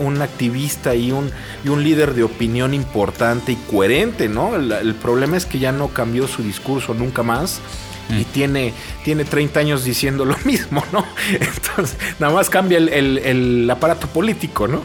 un, 0.00 0.22
activista 0.22 0.96
y 0.96 1.12
un, 1.12 1.30
y 1.64 1.68
un 1.68 1.84
líder 1.84 2.14
de 2.14 2.24
opinión 2.24 2.74
importante 2.74 3.52
y 3.52 3.56
coherente, 3.70 4.28
¿no? 4.28 4.56
El, 4.56 4.94
problema 4.96 5.36
es 5.36 5.46
que 5.46 5.60
ya 5.60 5.70
no 5.70 5.88
cambió 5.88 6.26
su 6.26 6.42
discurso 6.42 6.94
nunca 6.94 7.22
más 7.22 7.60
y 8.08 8.22
mm. 8.22 8.24
tiene, 8.32 8.74
tiene 9.04 9.24
30 9.24 9.60
años 9.60 9.84
diciendo 9.84 10.24
lo 10.24 10.36
mismo, 10.44 10.84
¿no? 10.92 11.06
Entonces, 11.30 11.96
nada 12.18 12.34
más 12.34 12.50
cambia 12.50 12.78
el, 12.78 12.88
el 12.88 13.70
aparato 13.70 14.08
político, 14.08 14.66
¿no? 14.66 14.82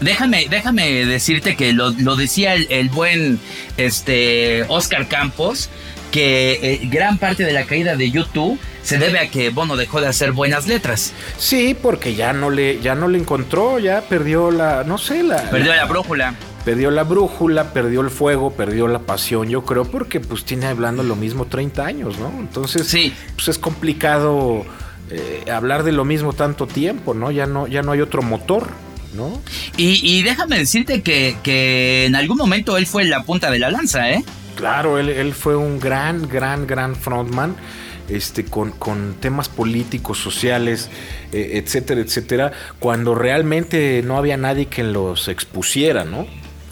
Déjame, 0.00 0.46
déjame 0.50 1.06
decirte 1.06 1.56
que 1.56 1.72
lo, 1.72 1.92
decía 2.16 2.54
el, 2.54 2.88
buen 2.90 3.40
este, 3.76 4.64
Oscar 4.68 5.08
Campos, 5.08 5.70
que 6.10 6.58
eh, 6.62 6.80
gran 6.90 7.18
parte 7.18 7.44
de 7.44 7.52
la 7.52 7.64
caída 7.64 7.96
de 7.96 8.10
YouTube 8.10 8.58
se 8.82 8.98
debe 8.98 9.18
a 9.18 9.28
que 9.28 9.50
Bono 9.50 9.76
dejó 9.76 10.00
de 10.00 10.06
hacer 10.06 10.32
buenas 10.32 10.66
letras. 10.68 11.12
Sí, 11.38 11.76
porque 11.80 12.14
ya 12.14 12.32
no 12.32 12.50
le, 12.50 12.80
ya 12.80 12.94
no 12.94 13.08
le 13.08 13.18
encontró, 13.18 13.78
ya 13.78 14.02
perdió 14.02 14.50
la, 14.50 14.84
no 14.84 14.96
sé, 14.96 15.22
la... 15.22 15.50
Perdió 15.50 15.74
la, 15.74 15.86
brújula. 15.86 16.34
Perdió 16.64 16.90
la 16.90 17.02
brújula, 17.02 17.72
perdió 17.72 18.00
el 18.02 18.10
fuego, 18.10 18.52
perdió 18.52 18.86
la 18.86 19.00
pasión, 19.00 19.48
yo 19.48 19.64
creo, 19.64 19.84
porque 19.84 20.20
pues 20.20 20.44
tiene 20.44 20.66
hablando 20.66 21.02
lo 21.02 21.16
mismo 21.16 21.46
30 21.46 21.84
años, 21.84 22.18
¿no? 22.18 22.32
Entonces, 22.38 22.86
sí. 22.86 23.12
pues 23.34 23.48
es 23.48 23.58
complicado 23.58 24.64
eh, 25.10 25.44
hablar 25.50 25.82
de 25.82 25.92
lo 25.92 26.04
mismo 26.04 26.32
tanto 26.32 26.66
tiempo, 26.66 27.14
¿no? 27.14 27.30
Ya 27.30 27.46
no, 27.46 27.66
ya 27.66 27.82
no 27.82 27.92
hay 27.92 28.00
otro 28.00 28.22
motor. 28.22 28.68
¿No? 29.16 29.42
Y, 29.76 30.22
déjame 30.22 30.58
decirte 30.58 31.02
que, 31.02 32.06
en 32.06 32.14
algún 32.14 32.36
momento 32.36 32.76
él 32.76 32.86
fue 32.86 33.04
la 33.04 33.22
punta 33.24 33.50
de 33.50 33.58
la 33.58 33.70
lanza, 33.70 34.10
¿eh? 34.10 34.24
Claro, 34.56 34.98
él, 34.98 35.34
fue 35.34 35.56
un 35.56 35.80
gran, 35.80 36.28
gran, 36.28 36.66
gran 36.66 36.96
frontman. 36.96 37.56
Este, 38.08 38.44
con, 38.44 39.16
temas 39.18 39.48
políticos, 39.48 40.18
sociales, 40.18 40.90
eh, 41.32 41.60
etcétera, 41.60 42.00
etcétera, 42.00 42.52
cuando 42.78 43.16
realmente 43.16 44.00
no 44.04 44.16
había 44.16 44.36
nadie 44.36 44.66
que 44.66 44.84
los 44.84 45.26
expusiera, 45.26 46.04
¿no? 46.04 46.24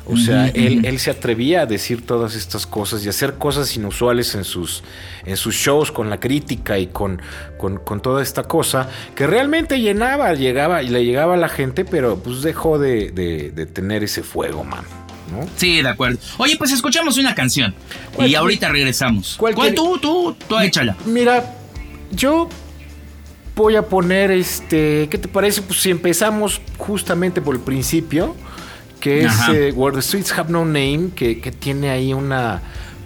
O 0.06 0.16
sea, 0.18 0.49
él, 0.49 0.99
se 0.99 1.11
atrevía 1.11 1.62
a 1.62 1.66
decir 1.66 2.04
todas 2.04 2.34
estas 2.34 2.66
cosas 2.66 3.04
y 3.04 3.08
hacer 3.08 3.34
cosas 3.34 3.75
inusuales 3.75 4.34
en 4.34 4.44
sus, 4.44 4.82
en 5.25 5.37
sus 5.37 5.54
shows 5.54 5.90
con 5.90 6.11
la 6.11 6.20
crítica 6.20 6.78
y 6.78 6.88
con, 6.88 7.23
con, 7.56 8.02
toda 8.02 8.23
esta 8.23 8.42
cosa 8.42 8.88
que 9.14 9.26
realmente 9.26 9.80
llenaba, 9.80 10.34
llegaba 10.34 10.82
y 10.82 10.88
le 10.88 11.06
llegaba 11.06 11.34
a 11.34 11.37
la 11.38 11.49
gente, 11.49 11.87
pero 11.87 12.18
pues 12.18 12.42
dejó 12.42 12.78
de, 12.78 13.68
tener 13.73 14.04
ese 14.04 14.23
fuego, 14.23 14.62
man. 14.62 14.84
¿no? 15.32 15.49
Sí, 15.56 15.80
de 15.80 15.88
acuerdo. 15.88 16.18
Oye, 16.37 16.56
pues 16.58 16.70
escuchamos 16.70 17.16
una 17.16 17.34
canción 17.34 17.75
y 18.18 18.34
ahorita 18.34 18.68
regresamos. 18.68 19.37
¿Cuál, 19.38 19.54
tú, 19.75 19.99
tú, 19.99 20.37
tú, 20.46 20.58
échala? 20.58 20.96
Mira, 21.06 21.56
yo 22.11 22.50
voy 23.56 23.76
a 23.76 23.82
poner 23.82 24.30
este, 24.30 25.08
¿qué 25.11 25.16
te 25.16 25.28
parece? 25.28 25.62
Pues 25.62 25.80
si 25.80 25.90
empezamos 25.90 26.61
justamente 26.76 27.40
por 27.40 27.54
el 27.54 27.62
principio 27.62 28.37
que 29.04 29.26
es 29.26 29.34
eh, 29.52 29.70
Where 29.76 29.94
the 29.94 30.00
Streets 30.00 30.32
Have 30.32 30.50
No 30.50 30.64
Name, 30.64 31.11
que, 31.14 31.34
tiene 31.58 31.90
ahí 31.90 32.14
una, 32.14 32.62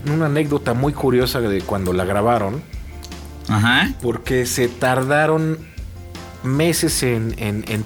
una, 0.09 0.27
anécdota 0.27 0.73
muy 0.73 0.93
curiosa 0.93 1.41
de 1.41 1.61
cuando 1.63 1.93
la 1.93 2.05
grabaron. 2.05 2.63
Ajá. 3.49 3.93
Porque 4.01 4.47
se 4.47 4.69
tardaron 4.69 5.59
meses 6.45 7.03
en, 7.03 7.35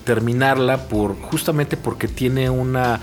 terminarla 0.04 0.88
por 0.88 1.18
justamente 1.22 1.78
porque 1.78 2.06
tiene 2.06 2.50
una 2.50 3.00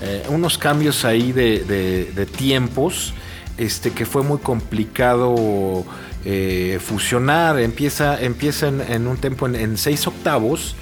eh, 0.00 0.24
unos 0.30 0.56
cambios 0.56 1.04
ahí 1.04 1.32
de, 1.32 2.28
tiempos 2.34 3.12
este 3.58 3.90
que 3.90 4.06
fue 4.06 4.22
muy 4.22 4.38
complicado 4.38 5.84
eh, 6.24 6.78
fusionar 6.82 7.60
empieza 7.60 8.18
empieza 8.22 8.68
en, 8.68 9.06
un 9.06 9.18
tempo 9.18 9.46
en, 9.46 9.76
seis 9.76 10.06
octavos 10.06 10.76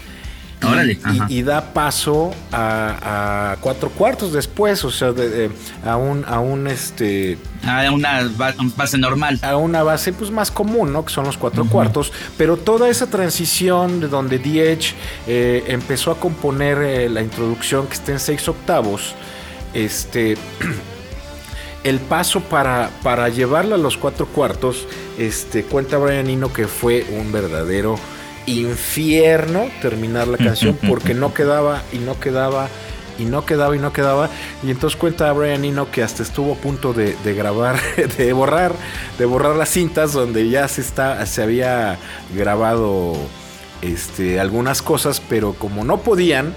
y, 1.28 1.42
da 1.42 1.73
paso 1.73 2.33
a, 2.52 3.56
cuatro 3.61 3.90
cuartos 3.90 4.33
después, 4.33 4.85
o 4.85 4.90
sea, 4.90 5.12
a 5.85 5.97
un, 5.97 6.25
a 6.26 6.40
un 6.40 6.66
este. 6.66 7.38
A 7.64 7.90
una 7.90 8.28
base 8.76 8.99
normal. 8.99 9.38
A 9.42 9.56
una 9.56 9.83
base 9.83 10.12
pues 10.12 10.30
más 10.30 10.50
común, 10.50 10.92
¿no? 10.92 11.04
Que 11.04 11.12
son 11.12 11.25
los 11.25 11.37
cuatro 11.37 11.64
cuartos. 11.66 12.12
Pero 12.37 12.56
toda 12.56 12.88
esa 12.88 13.06
transición 13.06 14.00
de 14.00 14.09
donde 14.09 14.38
DH 14.38 14.94
eh, 15.26 15.64
empezó 15.68 16.11
a 16.11 16.18
componer 16.18 16.78
eh, 16.78 17.09
la 17.09 17.23
introducción 17.23 17.87
que 17.87 17.94
está 17.94 18.12
en 18.12 18.21
seis 18.21 18.49
octavos. 18.49 19.14
Este. 19.73 20.37
el 21.85 22.00
paso 22.00 22.40
para, 22.40 22.90
para 23.02 23.28
llevarla 23.28 23.75
a 23.76 23.78
los 23.78 23.99
cuatro 23.99 24.26
cuartos, 24.26 24.88
este, 25.18 25.64
cuenta 25.64 25.99
Brian 25.99 26.28
Eno 26.28 26.52
que 26.52 26.66
fue 26.66 27.06
un 27.11 27.30
verdadero 27.30 27.97
infierno 28.47 29.69
terminar 29.81 30.29
la 30.29 30.39
canción 30.39 30.79
porque 30.89 31.15
no 31.15 31.35
quedaba 31.35 31.83
y 31.93 31.99
no 31.99 32.19
quedaba 32.19 32.69
y 33.19 33.25
no 33.25 33.47
quedaba 33.47 33.77
y 33.77 33.79
no 33.79 33.93
quedaba. 33.93 34.29
Y 34.63 34.71
entonces 34.71 34.99
cuenta 34.99 35.33
Brian 35.33 35.65
Eno 35.65 35.91
que 35.91 36.03
hasta 36.03 36.23
estuvo 36.23 36.55
a 36.55 36.57
punto 36.57 36.93
de, 36.93 37.17
grabar, 37.35 37.79
de 38.19 38.33
borrar, 38.33 38.75
de 39.19 39.25
borrar 39.25 39.57
las 39.57 39.69
cintas 39.71 40.13
donde 40.13 40.49
ya 40.49 40.69
se 40.69 40.81
está, 40.81 41.25
se 41.27 41.43
había 41.43 41.99
grabado 42.35 43.15
este, 43.83 44.41
algunas 44.41 44.83
cosas, 44.83 45.23
pero 45.29 45.55
como 45.55 45.85
no 45.85 45.99
podían, 45.99 46.55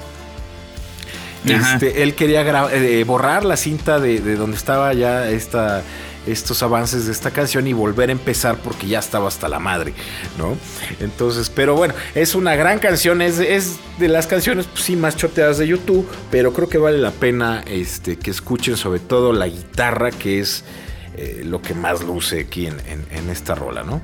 este, 1.45 2.03
él 2.03 2.15
quería 2.15 2.41
eh, 2.71 3.03
borrar 3.05 3.45
la 3.45 3.55
cinta 3.55 3.99
de, 3.99 4.19
de, 4.19 4.35
donde 4.35 4.57
estaba 4.57 4.93
ya 4.93 5.29
esta 5.29 5.81
estos 6.27 6.61
avances 6.61 7.05
de 7.05 7.11
esta 7.11 7.31
canción 7.31 7.67
y 7.67 7.73
volver 7.73 8.09
a 8.09 8.11
empezar 8.11 8.57
porque 8.57 8.87
ya 8.87 8.99
estaba 8.99 9.27
hasta 9.27 9.47
la 9.47 9.59
madre, 9.59 9.93
¿no? 10.37 10.57
Entonces, 10.99 11.49
pero 11.49 11.75
bueno, 11.75 11.93
es 12.15 12.35
una 12.35 12.55
gran 12.55 12.79
canción, 12.79 13.21
es, 13.21 13.39
es 13.39 13.77
de 13.97 14.07
las 14.07 14.27
canciones, 14.27 14.67
pues, 14.67 14.83
sí, 14.83 14.95
más 14.95 15.15
choteadas 15.15 15.57
de 15.57 15.67
YouTube, 15.67 16.07
pero 16.29 16.53
creo 16.53 16.69
que 16.69 16.77
vale 16.77 16.97
la 16.97 17.11
pena 17.11 17.63
este, 17.67 18.17
que 18.17 18.31
escuchen 18.31 18.77
sobre 18.77 18.99
todo 18.99 19.33
la 19.33 19.47
guitarra, 19.47 20.11
que 20.11 20.39
es 20.39 20.63
eh, 21.15 21.41
lo 21.45 21.61
que 21.61 21.73
más 21.73 22.03
luce 22.03 22.41
aquí 22.41 22.67
en, 22.67 23.29
esta 23.29 23.55
rola, 23.55 23.83
¿no? 23.83 24.01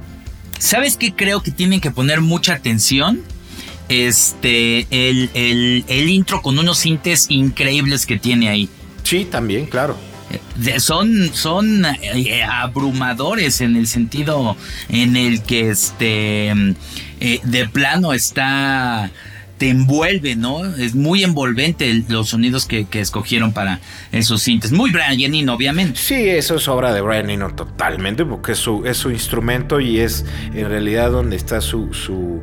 ¿Sabes 0.59 0.97
qué 0.97 1.13
creo 1.13 1.43
que 1.43 1.51
tienen 1.51 1.81
que 1.81 1.91
poner 1.91 2.21
mucha 2.21 2.53
atención? 2.53 3.21
Este, 3.89 4.87
el, 4.89 5.29
el 5.87 6.09
intro 6.09 6.41
con 6.41 6.57
unos 6.57 6.77
sintes 6.79 7.25
increíbles 7.29 8.05
que 8.05 8.17
tiene 8.17 8.47
ahí. 8.47 8.69
Sí, 9.03 9.25
también, 9.25 9.65
claro 9.65 9.97
son, 10.79 11.33
son 11.33 11.85
eh, 11.85 12.43
abrumadores 12.43 13.61
en 13.61 13.75
el 13.75 13.87
sentido 13.87 14.57
en 14.89 15.15
el 15.15 15.41
que 15.43 15.69
este 15.69 16.49
eh, 17.19 17.39
de 17.43 17.67
plano 17.69 18.13
está 18.13 19.11
te 19.57 19.69
envuelve, 19.69 20.35
¿no? 20.35 20.65
Es 20.65 20.95
muy 20.95 21.23
envolvente 21.23 22.03
los 22.09 22.29
sonidos 22.29 22.65
que, 22.65 22.87
escogieron 22.93 23.53
para 23.53 23.79
esos 24.11 24.41
sintes. 24.41 24.71
Muy 24.71 24.91
Brian 24.91 25.33
Eno, 25.33 25.53
obviamente. 25.53 25.99
Sí, 25.99 26.15
eso 26.15 26.55
es 26.55 26.67
obra 26.67 26.93
de 26.93 27.01
Brian 27.01 27.29
Eno 27.29 27.53
totalmente, 27.53 28.25
porque 28.25 28.53
es 28.53 28.57
su, 28.57 28.85
es 28.85 28.97
su 28.97 29.11
instrumento 29.11 29.79
y 29.79 29.99
es 29.99 30.25
en 30.53 30.67
realidad 30.67 31.11
donde 31.11 31.35
está 31.35 31.61
su, 31.61 31.93
su, 31.93 32.41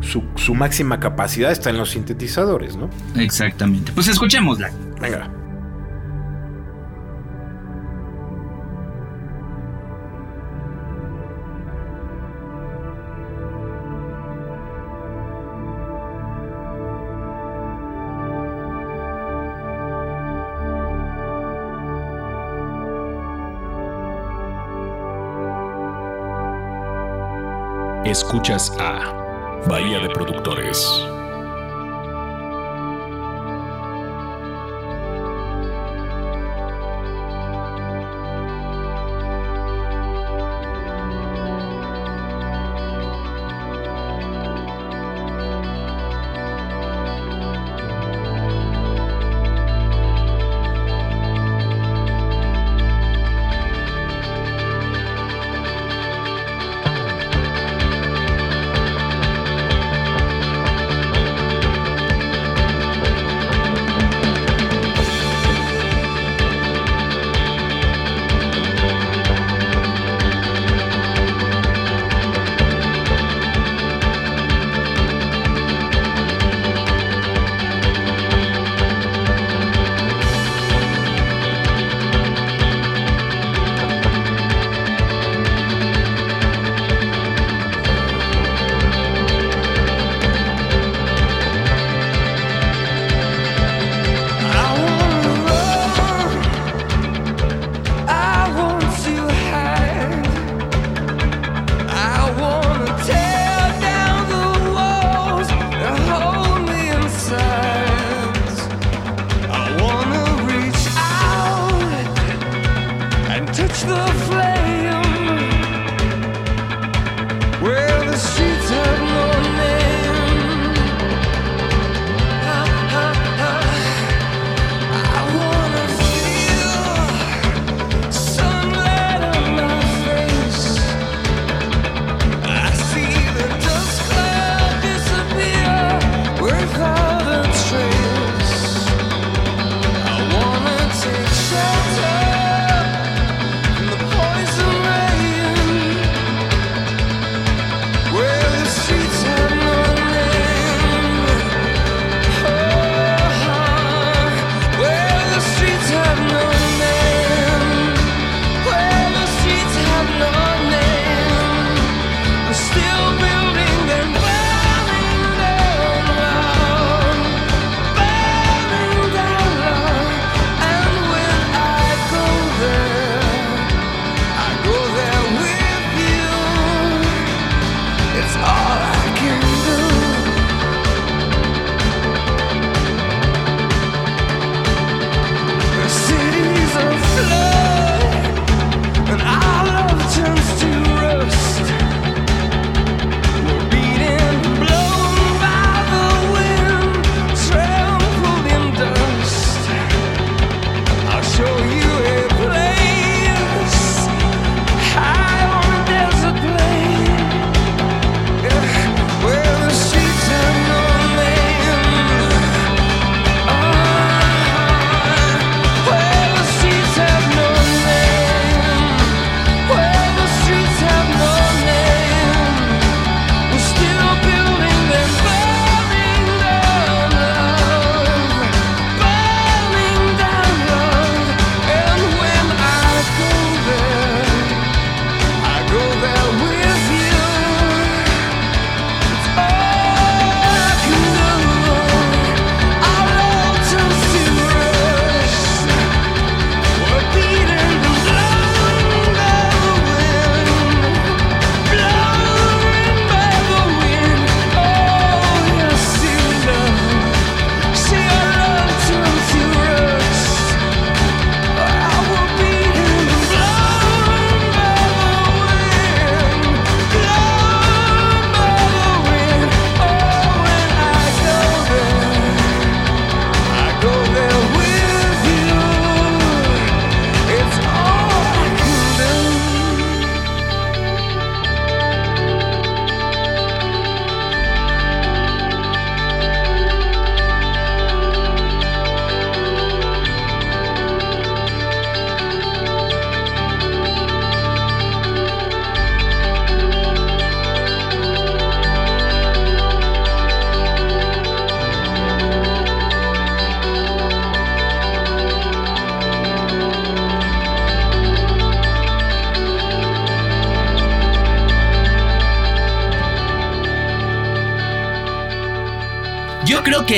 su, 0.00 0.24
su 0.36 0.54
máxima 0.54 1.00
capacidad, 1.00 1.50
está 1.50 1.70
en 1.70 1.78
los 1.78 1.90
sintetizadores, 1.90 2.76
¿no? 2.76 2.90
Exactamente. 3.16 3.92
Pues 3.92 4.08
escuchémosla. 4.08 4.70
Venga. 5.00 5.39
Escuchas 28.04 28.72
a 28.78 29.60
Bahía 29.68 30.00
de 30.00 30.08
Productores. 30.08 30.82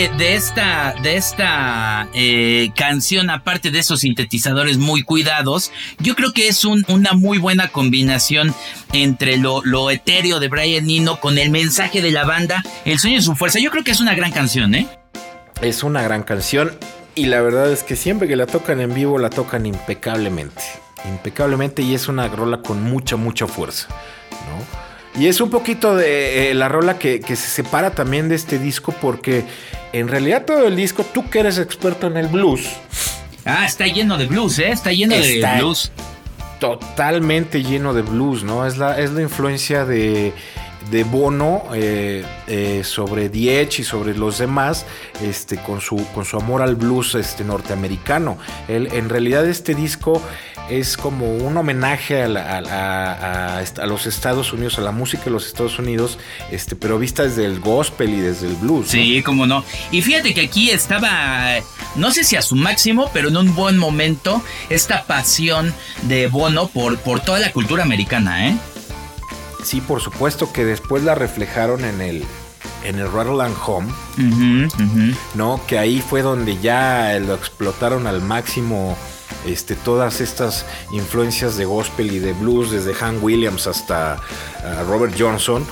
De 0.02 0.34
esta, 0.34 0.96
de 1.00 1.16
esta 1.16 2.08
eh, 2.12 2.72
canción, 2.74 3.30
aparte 3.30 3.70
de 3.70 3.78
esos 3.78 4.00
sintetizadores 4.00 4.76
muy 4.76 5.04
cuidados, 5.04 5.70
yo 6.00 6.16
creo 6.16 6.32
que 6.32 6.48
es 6.48 6.64
una 6.64 7.12
muy 7.12 7.38
buena 7.38 7.68
combinación 7.68 8.52
entre 8.92 9.36
lo, 9.36 9.62
lo 9.64 9.92
etéreo 9.92 10.40
de 10.40 10.48
Brian 10.48 10.86
Nino 10.86 11.20
con 11.20 11.38
el 11.38 11.50
mensaje 11.50 12.02
de 12.02 12.10
la 12.10 12.24
banda, 12.24 12.64
el 12.84 12.98
sueño 12.98 13.18
y 13.18 13.22
su 13.22 13.36
fuerza. 13.36 13.60
Yo 13.60 13.70
creo 13.70 13.84
que 13.84 13.92
es 13.92 14.00
una 14.00 14.16
gran 14.16 14.32
canción, 14.32 14.74
¿eh? 14.74 14.88
Es 15.60 15.84
una 15.84 16.02
gran 16.02 16.24
canción 16.24 16.72
y 17.14 17.26
la 17.26 17.40
verdad 17.40 17.70
es 17.70 17.84
que 17.84 17.94
siempre 17.94 18.26
que 18.26 18.34
la 18.34 18.46
tocan 18.46 18.80
en 18.80 18.92
vivo 18.92 19.18
la 19.18 19.30
tocan 19.30 19.66
impecablemente. 19.66 20.62
Impecablemente 21.04 21.82
y 21.82 21.94
es 21.94 22.08
una 22.08 22.26
rola 22.26 22.60
con 22.60 22.82
mucha, 22.82 23.14
mucha 23.14 23.46
fuerza, 23.46 23.86
¿no? 24.48 24.91
Y 25.18 25.27
es 25.27 25.40
un 25.40 25.51
poquito 25.51 25.94
de 25.94 26.51
eh, 26.51 26.55
la 26.55 26.68
rola 26.68 26.98
que, 26.98 27.20
se 27.22 27.37
separa 27.37 27.90
también 27.90 28.29
de 28.29 28.35
este 28.35 28.59
disco 28.59 28.94
porque 29.01 29.44
en 29.92 30.09
realidad 30.09 30.44
todo 30.46 30.66
el 30.66 30.77
disco, 30.77 31.05
tú 31.05 31.29
que 31.29 31.40
eres 31.40 31.59
experto 31.59 32.07
en 32.07 32.16
el 32.16 32.29
blues. 32.29 32.66
Ah, 33.44 33.66
está 33.66 33.87
lleno 33.87 34.16
de 34.16 34.27
blues, 34.27 34.59
¿eh? 34.59 34.70
Está 34.70 34.92
lleno 34.92 35.14
de 35.14 35.44
blues. 35.59 35.92
Totalmente 36.61 37.62
lleno 37.62 37.92
de 37.92 38.03
blues, 38.03 38.44
¿no? 38.44 38.66
Es 38.66 38.79
la, 38.79 38.98
es 38.98 39.11
la 39.11 39.20
influencia 39.20 39.85
de, 39.85 40.33
de 40.90 41.04
Bono 41.04 41.64
eh, 41.74 42.24
eh, 42.46 42.82
sobre 42.84 43.28
Diech 43.28 43.80
y 43.80 43.84
sobre 43.84 44.16
los 44.16 44.38
demás, 44.38 44.86
este, 45.22 45.56
con, 45.58 45.80
su, 45.80 45.96
con 46.14 46.24
su 46.24 46.36
amor 46.36 46.62
al 46.62 46.76
blues 46.76 47.14
este, 47.14 47.44
norteamericano. 47.44 48.38
en 48.68 49.08
realidad 49.08 49.46
este 49.46 49.74
disco 49.74 50.22
es 50.68 50.96
como 50.96 51.34
un 51.34 51.56
homenaje 51.56 52.22
a, 52.22 53.62
los 53.86 54.06
Estados 54.06 54.52
Unidos, 54.52 54.78
a 54.78 54.80
la 54.80 54.92
música 54.92 55.24
de 55.24 55.30
los 55.30 55.46
Estados 55.46 55.78
Unidos, 55.78 56.18
este, 56.50 56.76
pero 56.76 56.98
vista 56.98 57.24
desde 57.24 57.44
el 57.44 57.60
gospel 57.60 58.10
y 58.10 58.20
desde 58.20 58.48
el 58.48 58.54
blues. 58.54 58.88
Sí, 58.88 59.22
cómo 59.22 59.46
no. 59.46 59.64
Y 59.90 60.02
fíjate 60.02 60.34
que 60.34 60.42
aquí 60.42 60.70
estaba, 60.70 61.56
no 61.96 62.10
sé 62.10 62.24
si 62.24 62.36
a 62.36 62.42
su 62.42 62.56
máximo, 62.56 63.10
pero 63.12 63.28
en 63.28 63.36
un 63.36 63.54
buen 63.54 63.76
momento, 63.76 64.42
esta 64.70 65.04
pasión 65.04 65.74
de 66.02 66.26
Bono 66.28 66.68
por, 66.68 66.98
por 66.98 67.20
toda 67.20 67.38
la 67.38 67.52
cultura 67.52 67.82
americana, 67.82 68.48
¿eh? 68.48 68.56
Sí, 69.62 69.81
por 69.81 70.01
supuesto 70.01 70.53
que 70.53 70.64
después 70.64 71.03
la 71.03 71.14
reflejaron 71.14 71.85
en 71.85 72.01
el, 72.01 72.25
en 72.85 72.98
el 72.98 73.11
Rattle 73.11 73.42
and 73.42 73.57
Home, 73.64 73.92
¿no? 75.35 75.61
Que 75.66 75.79
ahí 75.79 76.01
fue 76.01 76.22
donde 76.22 76.59
ya 76.61 77.18
lo 77.18 77.35
explotaron 77.35 78.07
al 78.07 78.22
máximo 78.22 78.96
este, 79.46 79.75
todas 79.75 80.20
estas 80.20 80.66
influencias 80.92 81.57
de 81.57 81.64
gospel 81.64 82.12
y 82.12 82.18
de 82.18 82.33
blues, 82.33 82.70
desde 82.70 82.94
Han 83.05 83.22
Williams 83.22 83.66
hasta 83.66 84.18
uh, 84.18 84.88
Robert 84.88 85.14
Johnson, 85.18 85.64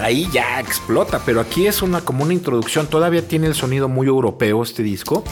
ahí 0.00 0.28
ya 0.32 0.60
explota, 0.60 1.20
pero 1.24 1.40
aquí 1.40 1.66
es 1.66 1.82
una 1.82 2.00
como 2.00 2.24
una 2.24 2.32
introducción, 2.32 2.86
todavía 2.86 3.26
tiene 3.26 3.46
el 3.46 3.54
sonido 3.54 3.88
muy 3.88 4.06
europeo 4.06 4.62
este 4.62 4.82
disco, 4.82 5.24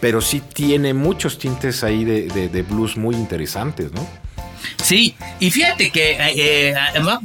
pero 0.00 0.20
sí 0.20 0.42
tiene 0.52 0.94
muchos 0.94 1.38
tintes 1.38 1.82
ahí 1.84 2.04
de, 2.04 2.66
blues 2.68 2.96
muy 2.96 3.14
interesantes, 3.14 3.92
¿no? 3.92 4.06
Sí, 4.82 5.14
y 5.38 5.50
fíjate 5.50 5.90
que 5.90 6.12
eh, 6.12 6.74
eh, 6.74 6.74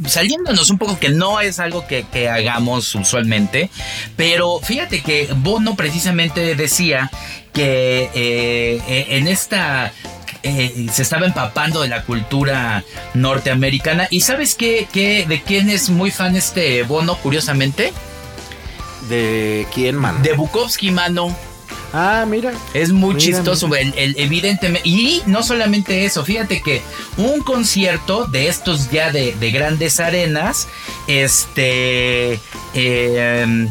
saliéndonos 0.08 0.70
un 0.70 0.78
poco 0.78 1.00
que 1.00 1.10
no 1.10 1.40
es 1.42 1.60
algo 1.60 1.88
que, 1.88 2.06
que, 2.12 2.30
hagamos 2.30 2.94
usualmente, 2.96 3.70
pero 4.16 4.60
fíjate 4.62 5.02
que 5.02 5.30
Bono 5.36 5.76
precisamente 5.76 6.56
decía 6.56 7.10
que 7.56 8.12
eh, 8.14 8.82
eh, 8.88 9.06
en 9.12 9.28
esta 9.28 9.92
eh, 10.44 10.88
se 10.92 11.02
estaba 11.02 11.26
empapando 11.26 11.82
de 11.82 11.88
la 11.88 12.04
cultura 12.04 12.84
norteamericana. 13.16 14.08
¿Y 14.12 14.22
sabes 14.22 14.54
qué, 14.54 14.88
qué, 14.92 15.26
de 15.26 15.42
quién 15.42 15.70
es 15.70 15.90
muy 15.90 16.12
fan 16.12 16.36
este 16.36 16.84
Bono, 16.84 17.18
curiosamente? 17.18 17.94
¿De 19.10 19.66
quién, 19.74 19.96
mano? 19.96 20.20
De 20.22 20.34
Bukowski, 20.34 20.92
mano. 20.92 21.36
Ah, 21.98 22.26
mira. 22.28 22.52
Es 22.74 22.92
muy 22.92 23.16
chistoso, 23.16 23.74
El, 23.74 24.16
evidentemente. 24.18 24.82
Y 24.84 25.22
no 25.28 25.44
solamente 25.44 26.04
eso, 26.04 26.26
fíjate 26.26 26.62
que 26.62 26.82
un 27.16 27.40
concierto 27.40 28.26
de 28.26 28.50
estos 28.50 28.92
ya 28.92 29.14
de, 29.14 29.34
de 29.34 29.52
grandes 29.52 30.02
arenas, 30.02 30.68
este. 31.08 32.34
Eh, 32.34 33.68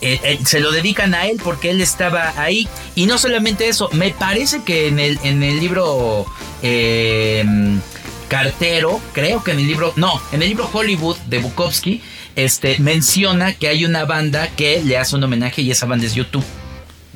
eh, 0.00 0.20
eh, 0.22 0.38
se 0.44 0.60
lo 0.60 0.72
dedican 0.72 1.14
a 1.14 1.26
él 1.26 1.40
porque 1.42 1.70
él 1.70 1.80
estaba 1.80 2.34
ahí. 2.36 2.68
Y 2.94 3.06
no 3.06 3.16
solamente 3.16 3.66
eso, 3.68 3.88
me 3.94 4.10
parece 4.10 4.62
que 4.62 4.88
en 4.88 4.98
el, 4.98 5.18
en 5.22 5.42
el 5.42 5.58
libro 5.58 6.26
em, 6.60 7.80
Cartero, 8.28 9.00
creo 9.14 9.42
que 9.42 9.52
en 9.52 9.60
el 9.60 9.66
libro, 9.66 9.94
no, 9.96 10.20
en 10.32 10.42
el 10.42 10.50
libro 10.50 10.68
Hollywood 10.70 11.16
de 11.28 11.38
Bukowski, 11.38 12.02
este, 12.36 12.78
menciona 12.78 13.54
que 13.54 13.68
hay 13.68 13.86
una 13.86 14.04
banda 14.04 14.48
que 14.48 14.82
le 14.84 14.98
hace 14.98 15.16
un 15.16 15.24
homenaje 15.24 15.62
y 15.62 15.70
esa 15.70 15.86
banda 15.86 16.04
es 16.04 16.14
YouTube. 16.14 16.44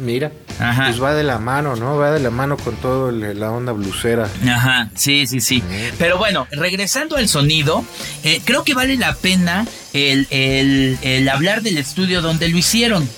Mira, 0.02 0.32
pues 0.58 1.00
va 1.00 1.14
de 1.14 1.22
la 1.22 1.38
mano, 1.38 1.76
¿no? 1.76 1.96
Va 1.96 2.10
de 2.10 2.18
la 2.18 2.30
mano 2.30 2.56
con 2.56 2.74
todo 2.74 3.12
la 3.12 3.52
onda 3.52 3.70
blusera. 3.70 4.28
Ajá, 4.48 4.90
sí, 4.96 5.28
sí, 5.28 5.40
sí. 5.40 5.62
Pero 5.96 6.18
bueno, 6.18 6.48
regresando 6.50 7.16
al 7.16 7.28
sonido, 7.28 7.84
eh, 8.24 8.40
creo 8.44 8.64
que 8.64 8.74
vale 8.74 8.96
la 8.96 9.14
pena 9.14 9.64
el, 9.92 11.28
hablar 11.32 11.62
del 11.62 11.78
estudio 11.78 12.20
donde 12.20 12.48
lo 12.48 12.58
hicieron. 12.58 13.08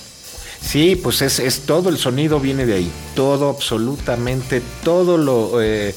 Sí, 0.61 0.95
pues 0.95 1.23
es, 1.23 1.39
es, 1.39 1.61
todo 1.61 1.89
el 1.89 1.97
sonido 1.97 2.39
viene 2.39 2.67
de 2.67 2.75
ahí. 2.75 2.91
Todo, 3.15 3.49
absolutamente, 3.49 4.61
todo 4.83 5.17
lo. 5.17 5.63
Eh, 5.63 5.95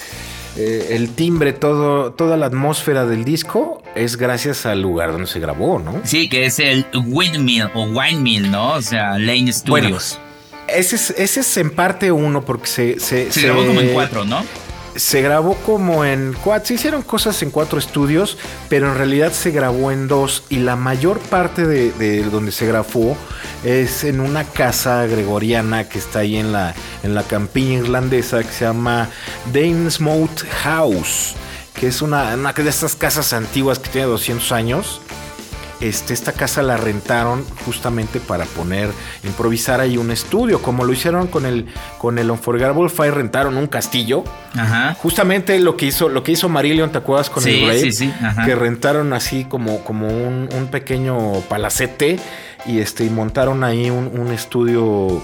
eh, 0.57 0.97
el 0.97 1.11
timbre, 1.11 1.53
todo, 1.53 2.13
toda 2.13 2.39
la 2.39 2.47
atmósfera 2.47 3.05
del 3.05 3.25
disco 3.27 3.83
es 3.95 4.17
gracias 4.17 4.65
al 4.65 4.81
lugar 4.81 5.13
donde 5.13 5.27
se 5.27 5.39
grabó, 5.39 5.79
¿no? 5.79 6.01
Sí, 6.05 6.31
que 6.31 6.47
es 6.47 6.59
el 6.59 6.87
Windmill 6.95 7.71
o 7.75 7.85
Windmill, 7.85 8.51
¿no? 8.51 8.73
O 8.73 8.83
sea, 8.83 9.19
Lane 9.19 9.53
Studios. 9.53 10.19
Ese 10.69 10.97
es, 10.97 11.11
ese 11.11 11.41
es 11.41 11.57
en 11.57 11.71
parte 11.71 12.13
uno, 12.13 12.43
porque 12.43 12.67
se. 12.67 13.01
Se, 13.01 13.43
grabó 13.43 13.67
como 13.67 13.81
en 13.81 13.93
cuatro, 13.93 14.25
¿no? 14.25 14.45
Se 14.95 15.23
grabó 15.23 15.55
como 15.57 16.05
en 16.05 16.35
cuatro. 16.43 16.67
Se 16.67 16.75
hicieron 16.75 17.03
cosas 17.03 17.43
en 17.43 17.51
cuatro 17.51 17.79
estudios, 17.79 18.37
pero 18.69 18.89
en 18.89 18.97
realidad 18.97 19.33
se 19.33 19.51
grabó 19.51 19.93
en 19.93 20.09
dos. 20.09 20.43
Y 20.49 20.59
la 20.59 20.77
mayor 20.77 21.21
parte 21.21 21.67
de, 21.67 22.23
donde 22.25 22.53
se 22.53 22.67
grabó 22.67 23.17
es 23.65 24.05
en 24.05 24.21
una 24.21 24.45
casa 24.45 25.07
gregoriana 25.07 25.89
que 25.89 25.99
está 25.99 26.21
ahí 26.21 26.37
en 26.37 26.53
la, 26.53 26.75
en 27.03 27.15
la 27.15 27.23
campiña 27.23 27.79
irlandesa 27.79 28.43
que 28.43 28.53
se 28.53 28.65
llama 28.65 29.09
Danesmouth 29.53 30.45
House, 30.63 31.35
que 31.75 31.87
es 31.87 32.03
una, 32.03 32.35
una 32.35 32.53
de 32.53 32.69
estas 32.69 32.97
casas 32.97 33.33
antiguas 33.33 33.79
que 33.79 33.91
tiene 33.91 34.09
200 34.09 34.53
años 34.53 35.01
este, 35.81 36.13
esta 36.13 36.33
casa 36.33 36.63
la 36.63 36.77
rentaron 36.77 37.45
justamente 37.65 38.21
para 38.21 38.45
poner, 38.45 38.91
improvisar 39.25 39.81
ahí 39.81 39.97
un 39.97 40.11
estudio, 40.11 40.61
como 40.61 40.85
lo 40.85 40.93
hicieron 40.93 41.29
con 41.29 41.47
el, 41.47 41.67
con 41.99 42.19
el 42.19 42.31
Unforgettable 42.31 42.89
Fire, 42.89 43.15
rentaron 43.15 43.57
un 43.57 43.67
castillo. 43.67 44.25
Ajá. 44.55 44.97
Justamente 45.01 45.59
lo 45.61 45.77
que 45.77 45.87
hizo, 45.87 46.09
lo 46.09 46.23
que 46.23 46.33
hizo 46.33 46.49
Marillion, 46.49 46.91
¿te 46.91 46.99
acuerdas 46.99 47.31
con 47.31 47.47
el 47.47 47.67
Rey? 47.67 47.81
Sí, 47.81 47.93
sí, 47.93 48.15
Que 48.45 48.55
rentaron 48.55 49.13
así 49.13 49.45
como, 49.45 49.85
como 49.85 50.09
un, 50.09 50.49
pequeño 50.71 51.41
palacete 51.49 52.19
y 52.67 52.81
este, 52.81 53.05
y 53.05 53.11
montaron 53.11 53.65
ahí 53.65 53.89
un, 53.89 54.11
un 54.19 54.33
estudio 54.33 55.23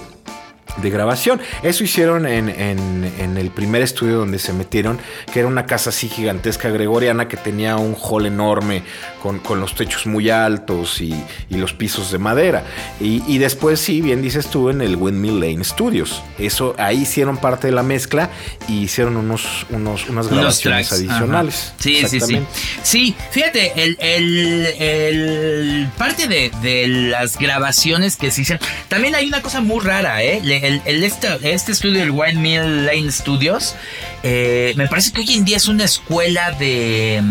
de 0.77 0.89
grabación. 0.89 1.41
Eso 1.63 1.83
hicieron 1.83 2.25
en, 2.25 2.49
el 2.49 3.49
primer 3.51 3.81
estudio 3.81 4.17
donde 4.17 4.39
se 4.39 4.53
metieron, 4.53 4.99
que 5.31 5.39
era 5.39 5.47
una 5.47 5.65
casa 5.65 5.89
así 5.89 6.09
gigantesca 6.09 6.69
gregoriana 6.69 7.27
que 7.27 7.37
tenía 7.37 7.77
un 7.77 7.95
hall 7.95 8.25
enorme 8.25 8.83
con, 9.21 9.41
los 9.59 9.75
techos 9.75 10.05
muy 10.05 10.29
altos 10.29 11.01
y, 11.01 11.15
los 11.49 11.73
pisos 11.73 12.11
de 12.11 12.19
madera. 12.19 12.63
Y, 12.99 13.37
después, 13.37 13.79
sí, 13.79 14.01
bien 14.01 14.21
dices 14.21 14.47
tú, 14.47 14.69
en 14.69 14.81
el 14.81 14.95
Windmill 14.95 15.39
Lane 15.39 15.63
Studios. 15.63 16.21
Eso, 16.37 16.75
ahí 16.77 17.03
hicieron 17.03 17.37
parte 17.37 17.67
de 17.67 17.73
la 17.73 17.83
mezcla 17.83 18.29
y 18.67 18.83
hicieron 18.83 19.17
unos, 19.17 19.65
unos 19.69 20.09
unas 20.09 20.27
grabaciones 20.27 20.91
adicionales. 20.91 21.73
Sí, 21.79 22.03
sí, 22.07 22.19
sí. 22.19 22.39
Sí, 22.83 23.15
fíjate, 23.31 23.71
el, 23.75 25.89
parte 25.97 26.27
de, 26.27 26.51
de, 26.61 26.87
las 26.87 27.37
grabaciones 27.37 28.17
que 28.17 28.31
se 28.31 28.41
hicieron, 28.41 28.65
también 28.87 29.15
hay 29.15 29.27
una 29.27 29.41
cosa 29.41 29.61
muy 29.61 29.79
rara, 29.79 30.23
¿eh? 30.23 30.41
El, 30.63 31.03
este, 31.03 31.27
este, 31.53 31.71
estudio, 31.71 32.03
el 32.03 32.11
Windmill 32.11 32.85
Lane 32.85 33.11
Studios, 33.11 33.75
eh, 34.23 34.73
me 34.75 34.87
parece 34.87 35.11
que 35.11 35.21
hoy 35.21 35.33
en 35.33 35.45
día 35.45 35.57
es 35.57 35.67
una 35.67 35.83
escuela 35.83 36.51
de. 36.51 37.21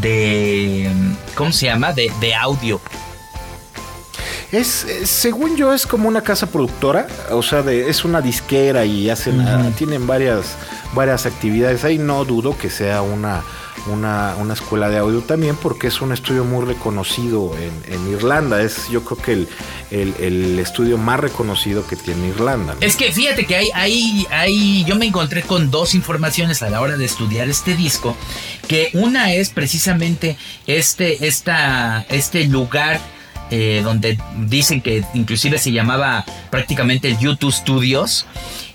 de. 0.00 0.90
¿Cómo 1.34 1.52
se 1.52 1.66
llama? 1.66 1.92
De, 1.92 2.34
audio. 2.34 2.80
Es, 4.52 4.86
según 5.04 5.56
yo, 5.56 5.74
es 5.74 5.86
como 5.86 6.08
una 6.08 6.22
casa 6.22 6.46
productora, 6.46 7.06
o 7.30 7.42
sea, 7.42 7.62
de, 7.62 7.90
es 7.90 8.04
una 8.04 8.22
disquera 8.22 8.86
y 8.86 9.10
hacen, 9.10 9.44
tienen 9.76 10.06
varias, 10.06 10.56
varias 10.94 11.26
actividades. 11.26 11.84
Ahí 11.84 11.98
no 11.98 12.24
dudo 12.24 12.56
que 12.56 12.70
sea 12.70 13.02
una, 13.02 13.42
una, 13.86 14.34
escuela 14.52 14.88
de 14.88 14.98
audio 14.98 15.20
también 15.20 15.56
porque 15.56 15.86
es 15.86 16.00
un 16.00 16.12
estudio 16.12 16.44
muy 16.44 16.64
reconocido 16.64 17.54
en, 17.56 18.12
Irlanda. 18.12 18.62
Es 18.62 18.88
yo 18.88 19.04
creo 19.04 19.18
que 19.18 19.46
el, 19.90 20.58
estudio 20.58 20.98
más 20.98 21.20
reconocido 21.20 21.86
que 21.86 21.96
tiene 21.96 22.28
Irlanda. 22.28 22.76
Es 22.80 22.96
que 22.96 23.12
fíjate 23.12 23.46
que 23.46 23.56
hay, 23.56 23.68
hay, 23.74 24.26
hay, 24.30 24.84
yo 24.84 24.96
me 24.96 25.06
encontré 25.06 25.42
con 25.42 25.70
dos 25.70 25.94
informaciones 25.94 26.62
a 26.62 26.70
la 26.70 26.80
hora 26.80 26.96
de 26.96 27.04
estudiar 27.04 27.48
este 27.48 27.74
disco, 27.74 28.16
que 28.66 28.90
una 28.94 29.32
es 29.32 29.50
precisamente 29.50 30.36
este, 30.66 31.26
esta, 31.26 32.04
este 32.08 32.44
lugar 32.44 33.00
eh, 33.50 33.80
donde 33.82 34.18
dicen 34.36 34.82
que 34.82 35.02
inclusive 35.14 35.56
se 35.56 35.72
llamaba 35.72 36.24
prácticamente 36.50 37.08
el 37.08 37.18
YouTube 37.18 37.52
Studios. 37.52 38.26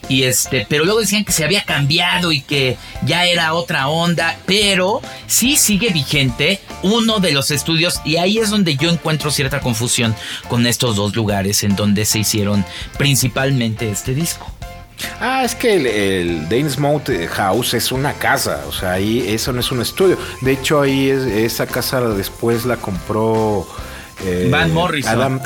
Y 0.08 0.24
este, 0.24 0.66
pero 0.68 0.84
luego 0.84 1.00
decían 1.00 1.24
que 1.24 1.32
se 1.32 1.44
había 1.44 1.64
cambiado 1.64 2.32
y 2.32 2.40
que 2.40 2.76
ya 3.04 3.24
era 3.26 3.54
otra 3.54 3.88
onda, 3.88 4.38
pero 4.46 5.00
sí 5.26 5.56
sigue 5.56 5.90
vigente 5.90 6.60
uno 6.82 7.20
de 7.20 7.32
los 7.32 7.50
estudios 7.50 8.00
y 8.04 8.16
ahí 8.16 8.38
es 8.38 8.50
donde 8.50 8.76
yo 8.76 8.90
encuentro 8.90 9.30
cierta 9.30 9.60
confusión 9.60 10.14
con 10.48 10.66
estos 10.66 10.96
dos 10.96 11.16
lugares 11.16 11.64
en 11.64 11.76
donde 11.76 12.04
se 12.04 12.20
hicieron 12.20 12.64
principalmente 12.98 13.90
este 13.90 14.14
disco. 14.14 14.50
Ah, 15.20 15.42
es 15.44 15.54
que 15.54 15.74
el, 15.74 15.86
el 15.86 16.48
Dane's 16.48 16.78
House 17.30 17.74
es 17.74 17.92
una 17.92 18.12
casa, 18.14 18.62
o 18.68 18.72
sea, 18.72 18.92
ahí 18.92 19.24
eso 19.26 19.52
no 19.52 19.60
es 19.60 19.70
un 19.72 19.80
estudio. 19.80 20.18
De 20.40 20.52
hecho, 20.52 20.80
ahí 20.80 21.08
esa 21.10 21.66
casa 21.66 22.00
después 22.00 22.64
la 22.64 22.76
compró 22.76 23.66
eh, 24.24 24.48
Van 24.50 24.72
Morrison. 24.72 25.12
Adam, 25.12 25.40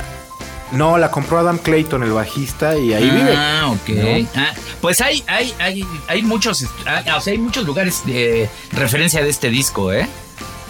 no, 0.73 0.99
la 0.99 1.11
compró 1.11 1.39
Adam 1.39 1.59
Clayton, 1.59 2.03
el 2.03 2.13
bajista, 2.13 2.77
y 2.77 2.93
ahí 2.93 3.11
vive. 3.11 3.35
Ah, 3.37 3.71
ok. 3.71 4.27
Ah, 4.35 4.53
pues 4.81 5.01
hay, 5.01 5.23
hay, 5.27 5.55
hay, 5.59 5.85
hay 6.09 6.23
muchos, 6.23 6.67
ah, 6.87 7.03
o 7.17 7.21
sea, 7.21 7.33
hay 7.33 7.39
muchos 7.39 7.65
lugares 7.67 8.05
de 8.05 8.49
referencia 8.73 9.23
de 9.23 9.31
este 9.31 9.51
disco, 9.51 9.93
¿eh? 9.93 10.07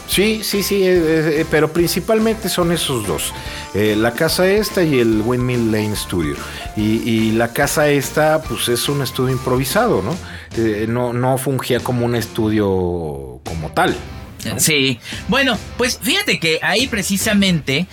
Sí, 0.06 0.40
sí, 0.42 0.62
sí, 0.62 0.82
eh, 0.84 1.40
eh, 1.40 1.46
pero 1.50 1.70
principalmente 1.70 2.48
son 2.48 2.72
esos 2.72 3.06
dos. 3.06 3.34
la 3.74 4.12
casa 4.12 4.48
esta 4.48 4.82
y 4.82 4.98
el 4.98 5.20
Windmill 5.20 5.70
Lane 5.70 5.94
Studio. 5.94 6.37
Y, 6.76 7.32
la 7.32 7.52
casa 7.52 7.88
esta, 7.88 8.42
pues 8.42 8.68
es 8.68 8.88
un 8.88 9.02
estudio 9.02 9.32
improvisado, 9.32 10.02
¿no? 10.02 10.16
no, 10.87 11.12
no 11.12 11.38
fungía 11.38 11.80
como 11.80 12.06
un 12.06 12.14
estudio 12.14 13.40
como 13.44 13.70
tal. 13.74 13.94
Sí, 14.56 14.98
bueno, 15.28 15.58
pues 15.76 15.98
fíjate 16.00 16.38
que 16.38 16.58
ahí 16.62 16.87
precisamente, 16.87 17.87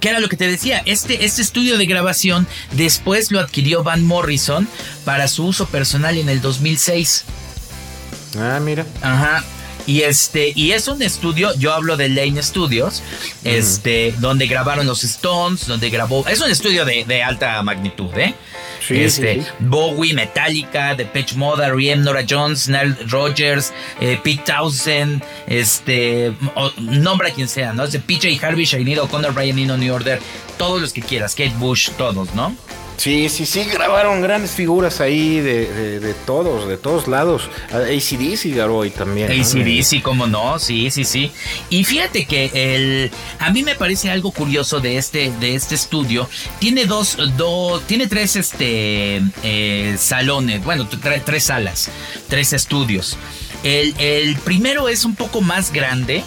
¿qué 0.00 0.10
era 0.10 0.20
lo 0.20 0.28
que 0.28 0.36
te 0.36 0.46
decía? 0.46 0.82
Este, 0.86 1.24
este 1.24 1.42
estudio 1.42 1.78
de 1.78 1.86
grabación 1.86 2.46
después 2.72 3.30
lo 3.30 3.40
adquirió 3.40 3.82
Van 3.82 4.04
Morrison 4.04 4.68
para 5.04 5.28
su 5.28 5.46
uso 5.46 5.66
personal 5.66 6.16
en 6.16 6.28
el 6.28 6.40
2006. 6.40 7.24
Ah, 8.38 8.60
mira. 8.62 8.86
Ajá. 9.02 9.44
Y 9.88 10.02
este, 10.02 10.52
y 10.54 10.72
es 10.72 10.86
un 10.86 11.00
estudio, 11.00 11.54
yo 11.54 11.72
hablo 11.72 11.96
de 11.96 12.10
Lane 12.10 12.42
Studios, 12.42 13.02
este, 13.42 14.14
donde 14.18 14.46
grabaron 14.46 14.86
los 14.86 15.02
Stones, 15.02 15.66
donde 15.66 15.88
grabó, 15.88 16.28
es 16.28 16.42
un 16.42 16.50
estudio 16.50 16.84
de, 16.84 17.06
de 17.06 17.22
alta 17.22 17.62
magnitud, 17.62 18.14
¿eh? 18.14 18.34
este, 18.90 19.42
Bowie, 19.60 20.12
Metallica, 20.12 20.94
The 20.94 21.06
Pitch 21.06 21.36
Mode, 21.36 21.64
R.E.M., 21.64 22.04
Nora 22.04 22.22
Jones, 22.28 22.68
Nile 22.68 22.96
Rogers, 23.06 23.72
eh, 23.98 24.20
Pete 24.22 24.42
Townsend, 24.44 25.22
este, 25.46 26.34
nombra 26.76 27.30
quien 27.30 27.48
sea, 27.48 27.72
¿no? 27.72 27.84
Es 27.84 27.92
de 27.92 28.00
PJ 28.00 28.44
Harvey, 28.46 28.66
Shainid 28.66 29.00
O'Connor, 29.00 29.32
Brian 29.32 29.58
Eno, 29.58 29.78
New 29.78 29.94
Order, 29.94 30.20
todos 30.58 30.82
los 30.82 30.92
que 30.92 31.00
quieras, 31.00 31.34
Kate 31.34 31.54
Bush, 31.56 31.92
todos, 31.96 32.34
¿no? 32.34 32.54
Sí, 32.98 33.28
sí, 33.28 33.46
sí, 33.46 33.62
grabaron 33.72 34.20
grandes 34.20 34.50
figuras 34.50 35.00
ahí 35.00 35.38
de, 35.38 36.14
todos, 36.26 36.68
de 36.68 36.76
todos 36.76 37.06
lados. 37.06 37.48
ACDC 37.70 38.52
grabó 38.56 38.82
ahí 38.82 38.90
también. 38.90 39.30
ACDC, 39.30 40.02
cómo 40.02 40.26
no, 40.26 40.58
sí, 40.58 40.90
sí, 40.90 41.04
sí. 41.04 41.30
Y 41.70 41.84
fíjate 41.84 42.26
que 42.26 42.50
el, 42.52 43.10
a 43.38 43.50
mí 43.50 43.62
me 43.62 43.76
parece 43.76 44.10
algo 44.10 44.32
curioso 44.32 44.80
de 44.80 44.98
este, 44.98 45.30
de 45.38 45.54
este 45.54 45.76
estudio. 45.76 46.28
Tiene 46.58 46.86
dos, 46.86 47.16
dos 47.36 47.86
tiene 47.86 48.08
tres 48.08 48.34
este, 48.34 49.22
eh, 49.44 49.96
salones, 49.96 50.64
bueno, 50.64 50.88
tres 51.24 51.44
salas, 51.44 51.90
tres 52.28 52.52
estudios. 52.52 53.16
El, 53.62 53.94
el 54.00 54.34
primero 54.38 54.88
es 54.88 55.04
un 55.04 55.14
poco 55.14 55.40
más 55.40 55.72
grande. 55.72 56.24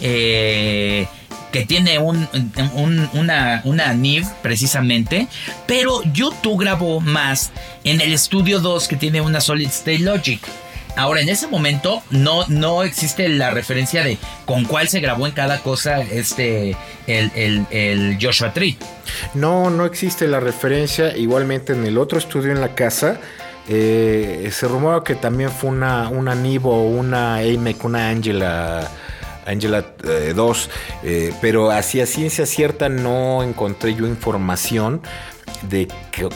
Eh, 0.00 1.06
que 1.52 1.64
tiene 1.64 1.98
un, 1.98 2.28
una, 3.12 3.62
una 3.64 3.94
NIV 3.94 4.26
precisamente, 4.42 5.28
pero 5.66 6.02
YouTube 6.12 6.60
grabó 6.60 7.00
más 7.00 7.50
en 7.84 8.00
el 8.00 8.16
Studio 8.18 8.60
2 8.60 8.88
que 8.88 8.96
tiene 8.96 9.20
una 9.20 9.40
Solid 9.40 9.68
State 9.68 10.00
Logic. 10.00 10.40
Ahora, 10.96 11.20
en 11.20 11.28
ese 11.28 11.46
momento 11.46 12.02
no, 12.10 12.44
no 12.48 12.82
existe 12.82 13.28
la 13.28 13.50
referencia 13.50 14.02
de 14.02 14.18
con 14.46 14.64
cuál 14.64 14.88
se 14.88 14.98
grabó 14.98 15.28
en 15.28 15.32
cada 15.32 15.60
cosa 15.60 16.00
este 16.00 16.76
el, 17.06 17.66
el, 17.70 18.18
Joshua 18.20 18.52
Tree. 18.52 18.76
No, 19.32 19.70
no 19.70 19.84
existe 19.84 20.26
la 20.26 20.40
referencia. 20.40 21.16
Igualmente 21.16 21.72
en 21.72 21.86
el 21.86 21.98
otro 21.98 22.18
estudio 22.18 22.50
en 22.50 22.60
la 22.60 22.74
casa. 22.74 23.20
Eh, 23.68 24.50
se 24.50 24.66
rumora 24.66 25.04
que 25.04 25.14
también 25.14 25.52
fue 25.52 25.70
una, 25.70 26.08
una 26.08 26.34
Nivo, 26.34 26.88
una 26.88 27.36
AMEC, 27.36 27.84
una 27.84 28.08
Angela 28.08 28.90
Angela 29.48 29.84
2, 30.34 30.70
eh, 31.02 31.28
eh, 31.28 31.34
pero 31.40 31.70
hacia 31.70 32.06
ciencia 32.06 32.46
cierta 32.46 32.88
no 32.88 33.42
encontré 33.42 33.94
yo 33.94 34.06
información 34.06 35.00
de 35.62 35.88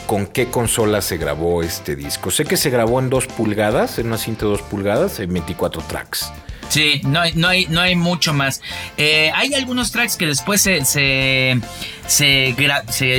con 0.07 0.25
qué 0.25 0.47
consola 0.47 1.01
se 1.01 1.17
grabó 1.17 1.63
este 1.63 1.95
disco. 1.95 2.31
Sé 2.31 2.45
que 2.45 2.57
se 2.57 2.69
grabó 2.69 2.99
en 2.99 3.09
2 3.09 3.27
pulgadas, 3.27 3.99
en 3.99 4.07
una 4.07 4.17
cinta 4.17 4.45
de 4.45 4.51
2 4.51 4.61
pulgadas, 4.63 5.19
en 5.19 5.31
24 5.31 5.81
tracks. 5.83 6.31
Sí, 6.69 7.01
no 7.03 7.21
hay, 7.21 7.33
no 7.33 7.47
hay, 7.47 7.67
no 7.67 7.81
hay 7.81 7.95
mucho 7.95 8.33
más. 8.33 8.61
Eh, 8.97 9.31
hay 9.35 9.53
algunos 9.53 9.91
tracks 9.91 10.17
que 10.17 10.25
después 10.25 10.61
se, 10.61 11.59
se, 12.07 12.55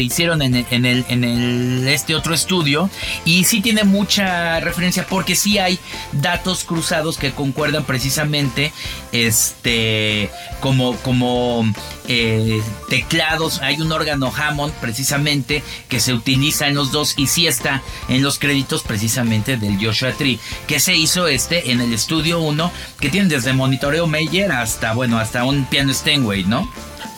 hicieron 0.00 0.42
en 0.42 0.54
el, 0.54 0.66
en, 0.70 0.84
el, 0.84 1.04
en 1.08 1.24
el, 1.24 1.88
este 1.88 2.14
otro 2.14 2.34
estudio 2.34 2.90
y 3.24 3.44
sí 3.44 3.60
tiene 3.60 3.84
mucha 3.84 4.60
referencia 4.60 5.06
porque 5.06 5.36
sí 5.36 5.58
hay 5.58 5.78
datos 6.12 6.64
cruzados 6.64 7.18
que 7.18 7.32
concuerdan 7.32 7.84
precisamente 7.84 8.72
este, 9.12 10.30
como, 10.60 10.96
como 10.98 11.64
eh, 12.08 12.62
teclados. 12.88 13.60
Hay 13.62 13.80
un 13.80 13.90
órgano 13.92 14.32
Hammond 14.34 14.72
precisamente 14.74 15.62
que 15.88 16.00
se 16.00 16.12
utiliza 16.12 16.68
en 16.68 16.74
los 16.74 16.92
dos 16.92 17.14
y 17.16 17.26
sí 17.26 17.46
está 17.46 17.82
en 18.08 18.22
los 18.22 18.38
créditos 18.38 18.82
precisamente 18.82 19.56
del 19.56 19.84
Joshua 19.84 20.12
Tree 20.12 20.38
que 20.66 20.80
se 20.80 20.94
hizo 20.96 21.26
este 21.28 21.70
en 21.70 21.80
el 21.80 21.92
estudio 21.92 22.40
1 22.40 22.70
que 23.00 23.10
tiene 23.10 23.28
desde 23.28 23.52
monitoreo 23.52 24.06
Meyer 24.06 24.52
hasta 24.52 24.92
bueno 24.92 25.18
hasta 25.18 25.44
un 25.44 25.64
piano 25.66 25.92
Steinway, 25.92 26.44
¿no? 26.44 26.70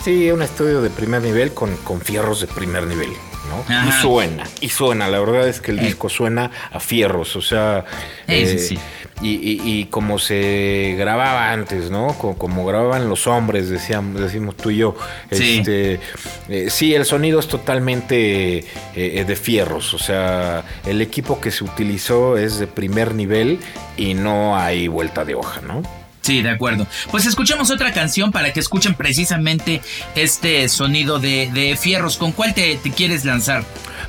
Sí, 0.03 0.31
un 0.31 0.43
estudio 0.43 0.83
de 0.83 0.91
primer 0.91 1.23
nivel 1.23 1.53
con, 1.53 1.77
con 1.79 2.01
fierros 2.01 2.41
de 2.41 2.47
primer 2.47 2.87
nivel. 2.87 3.11
¿no? 3.49 3.89
Y 3.89 3.93
suena, 3.93 4.45
y 4.61 4.69
suena. 4.69 5.09
La 5.09 5.21
verdad 5.21 5.49
es 5.49 5.61
que 5.61 5.71
el 5.71 5.79
eh. 5.79 5.85
disco 5.85 6.09
suena 6.09 6.51
a 6.71 6.81
fierros, 6.81 7.37
o 7.37 7.43
sea, 7.43 7.85
eh, 8.27 8.79
Y, 9.23 9.85
como 9.87 10.19
se 10.19 10.95
grababa 10.99 11.53
antes, 11.53 11.91
¿no? 11.91 12.15
Como, 12.19 12.67
grababan 12.67 13.09
los 13.09 13.27
hombres, 13.27 13.69
decíamos, 13.69 14.21
decimos 14.21 14.57
tú 14.57 14.71
y 14.71 14.79
yo. 14.79 14.97
Sí. 15.31 15.59
Este, 15.59 16.01
eh, 16.49 16.71
sí, 16.71 16.95
el 16.95 17.05
sonido 17.05 17.41
es 17.41 17.49
totalmente 17.49 18.65
de 18.95 19.37
fierros, 19.37 19.95
o 19.95 19.99
sea, 19.99 20.65
el 20.85 21.01
equipo 21.01 21.41
que 21.41 21.51
se 21.51 21.65
utilizó 21.65 22.37
es 22.37 22.59
de 22.59 22.67
primer 22.67 23.15
nivel 23.15 23.59
y 23.97 24.15
no 24.15 24.57
hay 24.57 24.89
vuelta 24.89 25.25
de 25.25 25.35
hoja, 25.35 25.61
¿no? 25.63 25.83
Sí, 26.27 26.43
de 26.43 26.51
acuerdo. 26.51 26.89
Pues 27.13 27.25
escuchemos 27.25 27.71
otra 27.71 27.93
canción 27.93 28.33
para 28.33 28.53
que 28.53 28.59
escuchen 28.59 28.97
precisamente 28.97 29.81
este 30.17 30.69
sonido 30.69 31.21
de, 31.21 31.79
fierros. 31.81 32.17
¿Con 32.17 32.33
cuál 32.33 32.53
te, 32.53 32.81
quieres 32.97 33.25
lanzar? 33.25 33.63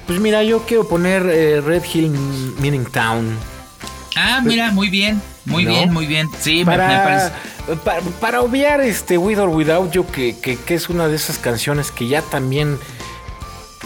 Pues 0.07 0.19
mira, 0.19 0.41
yo 0.41 0.65
quiero 0.65 0.87
poner 0.87 1.27
eh, 1.29 1.61
Red 1.61 1.83
Hill 1.93 2.09
Meaning 2.59 2.85
Town. 2.85 3.37
Ah, 4.15 4.41
mira, 4.43 4.71
muy 4.71 4.89
bien, 4.89 5.21
muy 5.45 5.63
bien, 5.63 5.93
muy 5.93 6.07
bien. 6.07 6.27
Sí, 6.39 6.65
para, 6.65 6.87
me, 6.87 6.95
parece. 6.95 8.11
Para, 8.19 8.41
obviar 8.41 8.81
este 8.81 9.19
With 9.19 9.39
or 9.39 9.49
Without 9.49 9.91
You, 9.91 10.07
que, 10.07 10.35
que, 10.39 10.57
que 10.57 10.73
es 10.73 10.89
una 10.89 11.07
de 11.07 11.17
esas 11.17 11.37
canciones 11.37 11.91
que 11.91 12.07
ya 12.07 12.23
también 12.23 12.79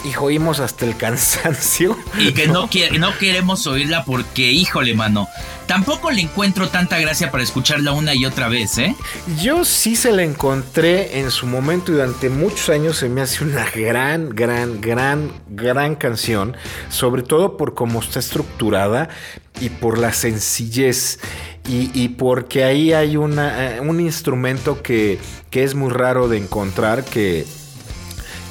y 0.04 0.16
oímos 0.16 0.60
hasta 0.60 0.84
el 0.84 0.96
cansancio. 0.96 1.96
Y 2.18 2.32
que 2.32 2.46
no, 2.48 2.68
no 2.98 3.18
queremos 3.18 3.66
oírla 3.66 4.04
porque, 4.04 4.50
híjole, 4.52 4.94
mano, 4.94 5.28
tampoco 5.66 6.10
le 6.10 6.22
encuentro 6.22 6.68
tanta 6.68 6.98
gracia 6.98 7.30
para 7.30 7.42
escucharla 7.42 7.92
una 7.92 8.14
y 8.14 8.24
otra 8.24 8.48
vez, 8.48 8.78
¿eh? 8.78 8.94
Yo 9.40 9.64
sí 9.64 9.96
se 9.96 10.12
la 10.12 10.22
encontré 10.22 11.20
en 11.20 11.30
su 11.30 11.46
momento 11.46 11.92
y 11.92 11.96
durante 11.96 12.28
muchos 12.28 12.68
años 12.68 12.96
se 12.96 13.08
me 13.08 13.20
hace 13.20 13.44
una 13.44 13.64
gran, 13.70 14.30
gran, 14.30 14.80
gran, 14.80 15.32
gran 15.48 15.94
canción, 15.94 16.56
sobre 16.88 17.22
todo 17.22 17.56
por 17.56 17.74
cómo 17.74 18.00
está 18.00 18.18
estructurada 18.18 19.08
y 19.60 19.68
por 19.68 19.98
la 19.98 20.12
sencillez. 20.12 21.18
Y, 21.64 22.08
porque 22.08 22.64
ahí 22.64 22.92
hay 22.92 23.16
una, 23.16 23.76
eh, 23.76 23.80
un 23.80 24.00
instrumento 24.00 24.82
que, 24.82 25.20
que 25.48 25.62
es 25.62 25.76
muy 25.76 25.90
raro 25.90 26.26
de 26.26 26.38
encontrar 26.38 27.04
que 27.04 27.46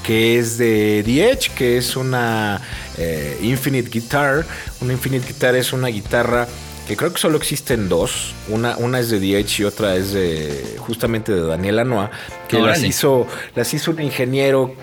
que 0.04 0.40
es 0.40 0.58
de 0.58 1.02
The 1.06 1.32
Edge, 1.32 1.52
que 1.56 1.78
es 1.78 1.96
una 1.96 2.62
eh, 2.98 3.38
Infinite 3.42 3.90
Guitar. 3.90 4.46
Una 4.82 4.94
Infinite 4.94 5.28
Guitar 5.28 5.56
es 5.56 5.74
una 5.74 5.88
guitarra 5.88 6.48
que 6.88 6.98
creo 6.98 7.14
que 7.14 7.20
solo 7.20 7.38
existen 7.38 7.88
dos. 7.88 8.34
Una, 8.50 8.78
una 8.78 9.00
es 9.00 9.10
de 9.10 9.20
The 9.20 9.40
Edge 9.40 9.62
y 9.62 9.64
otra 9.64 9.96
es 9.96 10.14
de 10.14 10.76
justamente 10.80 11.32
de 11.32 11.42
Daniel 11.42 11.80
Anoa, 11.80 12.12
que 12.48 12.60
las 12.60 12.84
hizo, 12.84 13.28
las 13.56 13.74
hizo 13.74 13.92
un 13.92 14.02
ingeniero, 14.02 14.76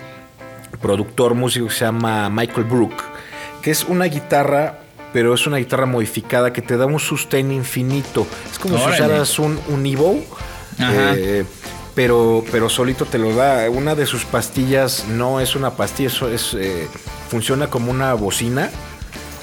productor, 0.81 1.35
músico 1.35 1.67
que 1.67 1.73
se 1.73 1.85
llama 1.85 2.29
Michael 2.29 2.63
Brook, 2.63 2.93
que 3.61 3.71
es 3.71 3.83
una 3.83 4.05
guitarra 4.05 4.79
pero 5.11 5.33
es 5.33 5.47
una 5.47 5.57
guitarra 5.57 5.87
modificada 5.87 6.53
que 6.53 6.61
te 6.61 6.77
da 6.77 6.85
un 6.85 6.99
sustain 6.99 7.51
infinito. 7.51 8.27
Es 8.51 8.59
como 8.59 8.77
si 8.77 8.91
usaras 8.91 9.39
un, 9.39 9.59
un 9.67 9.85
Evo, 9.85 10.23
eh, 10.79 11.45
pero, 11.99 12.45
pero 12.49 12.69
solito 12.69 13.03
te 13.03 13.17
lo 13.17 13.35
da. 13.35 13.69
Una 13.69 13.93
de 13.93 14.05
sus 14.05 14.23
pastillas 14.23 15.03
no 15.09 15.41
es 15.41 15.53
una 15.57 15.71
pastilla, 15.71 16.07
eso 16.07 16.29
es, 16.29 16.53
eh, 16.57 16.87
funciona 17.29 17.67
como 17.67 17.91
una 17.91 18.13
bocina. 18.13 18.69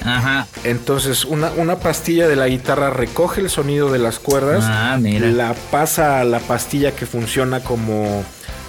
Ajá. 0.03 0.47
Entonces, 0.63 1.23
una, 1.23 1.51
una 1.51 1.75
pastilla 1.75 2.27
de 2.27 2.35
la 2.35 2.47
guitarra 2.47 2.89
recoge 2.89 3.41
el 3.41 3.51
sonido 3.51 3.91
de 3.91 3.99
las 3.99 4.17
cuerdas, 4.17 4.63
Ah, 4.67 4.97
mira. 4.99 5.27
la 5.27 5.53
pasa 5.69 6.19
a 6.19 6.23
la 6.23 6.39
pastilla 6.39 6.93
que 6.95 7.05
funciona 7.05 7.59
como, 7.59 8.23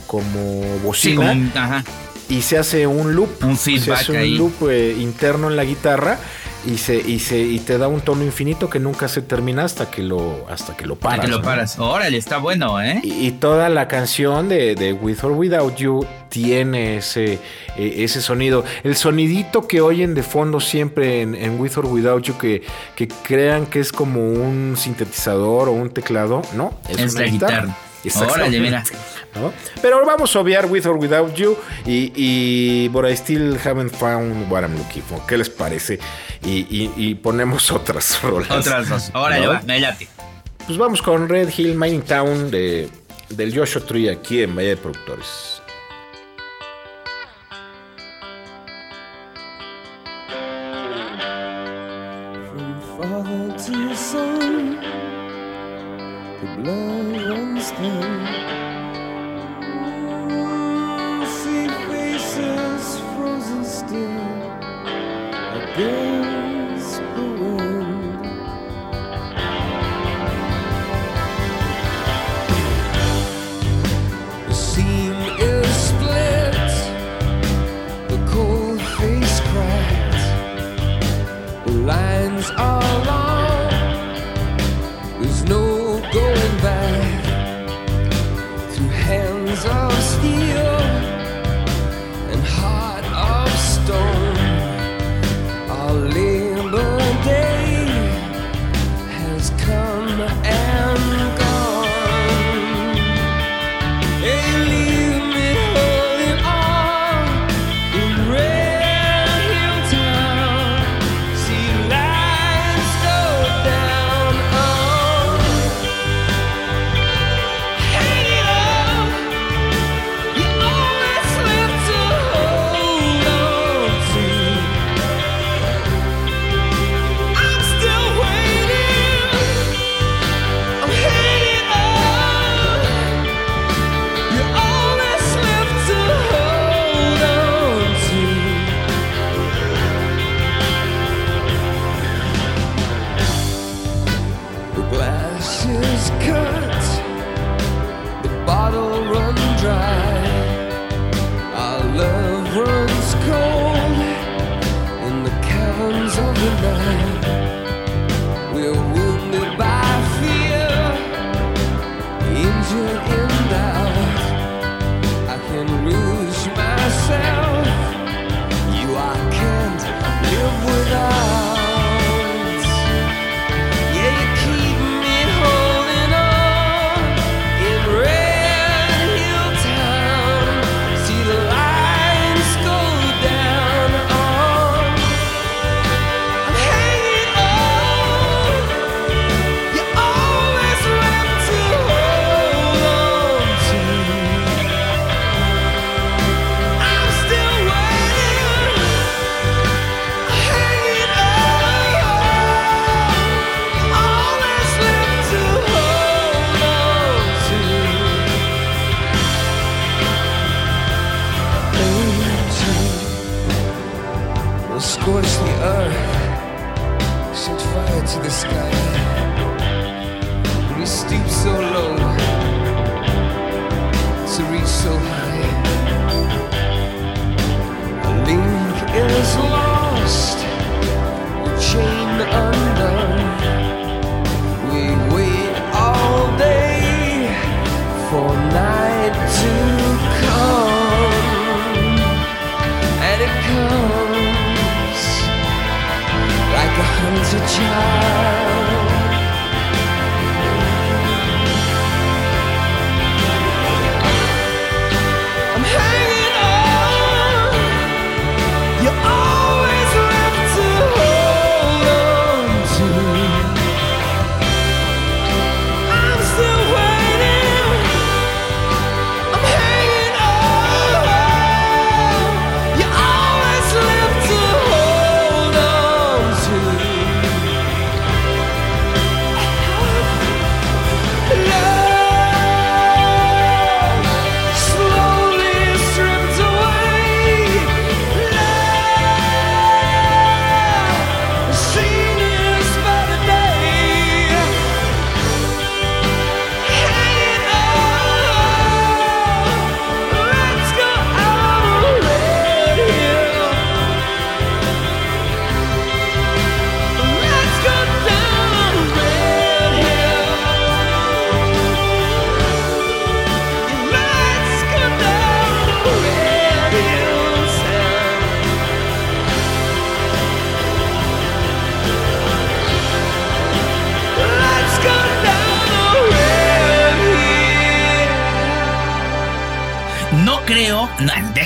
como 0.06 0.60
Sí, 0.62 0.80
bocina 0.84 1.16
como 1.16 1.32
un- 1.32 1.52
ajá. 1.54 1.82
y 2.28 2.42
se 2.42 2.58
hace 2.58 2.86
un 2.86 3.14
loop. 3.14 3.42
Un 3.42 3.56
se 3.56 3.90
hace 3.90 4.12
un 4.12 4.18
ahí. 4.18 4.36
loop 4.36 4.68
eh, 4.68 4.96
interno 5.00 5.48
en 5.48 5.56
la 5.56 5.64
guitarra 5.64 6.18
y 6.66 6.78
se, 6.78 6.96
y 6.96 7.20
se 7.20 7.38
y 7.38 7.58
te 7.60 7.78
da 7.78 7.88
un 7.88 8.00
tono 8.00 8.24
infinito 8.24 8.68
que 8.68 8.78
nunca 8.78 9.08
se 9.08 9.22
termina 9.22 9.64
hasta 9.64 9.90
que 9.90 10.02
lo 10.02 10.46
hasta 10.50 10.76
que 10.76 10.86
lo 10.86 10.96
paras. 10.96 11.18
Para 11.18 11.26
que 11.26 11.30
lo 11.30 11.38
¿no? 11.38 11.44
paras. 11.44 11.78
Órale, 11.78 12.16
está 12.16 12.38
bueno, 12.38 12.80
¿eh? 12.82 13.00
Y, 13.02 13.26
y 13.26 13.30
toda 13.32 13.68
la 13.68 13.88
canción 13.88 14.48
de, 14.48 14.74
de 14.74 14.92
With 14.92 15.22
or 15.22 15.32
Without 15.32 15.76
You 15.76 16.06
tiene 16.28 16.98
ese, 16.98 17.34
eh, 17.76 17.94
ese 17.98 18.20
sonido. 18.20 18.64
El 18.82 18.96
sonidito 18.96 19.66
que 19.66 19.80
oyen 19.80 20.14
de 20.14 20.22
fondo 20.22 20.60
siempre 20.60 21.22
en, 21.22 21.34
en 21.34 21.60
With 21.60 21.78
or 21.78 21.86
Without 21.86 22.22
You, 22.24 22.36
que, 22.38 22.62
que 22.96 23.08
crean 23.08 23.66
que 23.66 23.80
es 23.80 23.92
como 23.92 24.20
un 24.20 24.76
sintetizador 24.76 25.68
o 25.68 25.72
un 25.72 25.90
teclado, 25.90 26.42
¿no? 26.54 26.74
Es 26.88 27.14
la 27.14 27.22
guitarra. 27.22 27.76
Órale, 28.14 28.60
mira. 28.60 28.84
¿No? 29.34 29.52
Pero 29.82 30.04
vamos 30.06 30.34
a 30.34 30.40
obviar 30.40 30.66
With 30.66 30.86
or 30.86 30.96
Without 30.96 31.34
You 31.34 31.56
y, 31.86 32.12
y 32.14 32.88
But 32.88 33.06
I 33.08 33.16
Still 33.16 33.58
Haven't 33.64 33.92
Found 33.94 34.50
What 34.50 34.62
I'm 34.62 34.76
Looking 34.76 35.02
For. 35.02 35.24
¿Qué 35.26 35.36
les 35.38 35.50
parece? 35.50 35.98
Y, 36.44 36.66
y- 36.70 36.92
y 36.96 37.14
ponemos 37.14 37.70
otras 37.72 38.20
rolas. 38.22 38.50
Otras 38.50 38.88
dos. 38.88 39.10
Órale, 39.14 39.44
¿no? 39.46 39.52
va, 39.52 39.62
me 39.66 39.80
late. 39.80 40.08
Pues 40.66 40.76
vamos 40.78 41.00
con 41.02 41.28
Red 41.28 41.48
Hill 41.56 41.74
Mining 41.76 42.02
Town 42.02 42.50
de, 42.50 42.88
del 43.30 43.56
Joshua 43.56 43.82
Tree 43.86 44.10
aquí 44.10 44.42
en 44.42 44.54
Valle 44.54 44.68
de 44.70 44.76
Productores. 44.76 45.57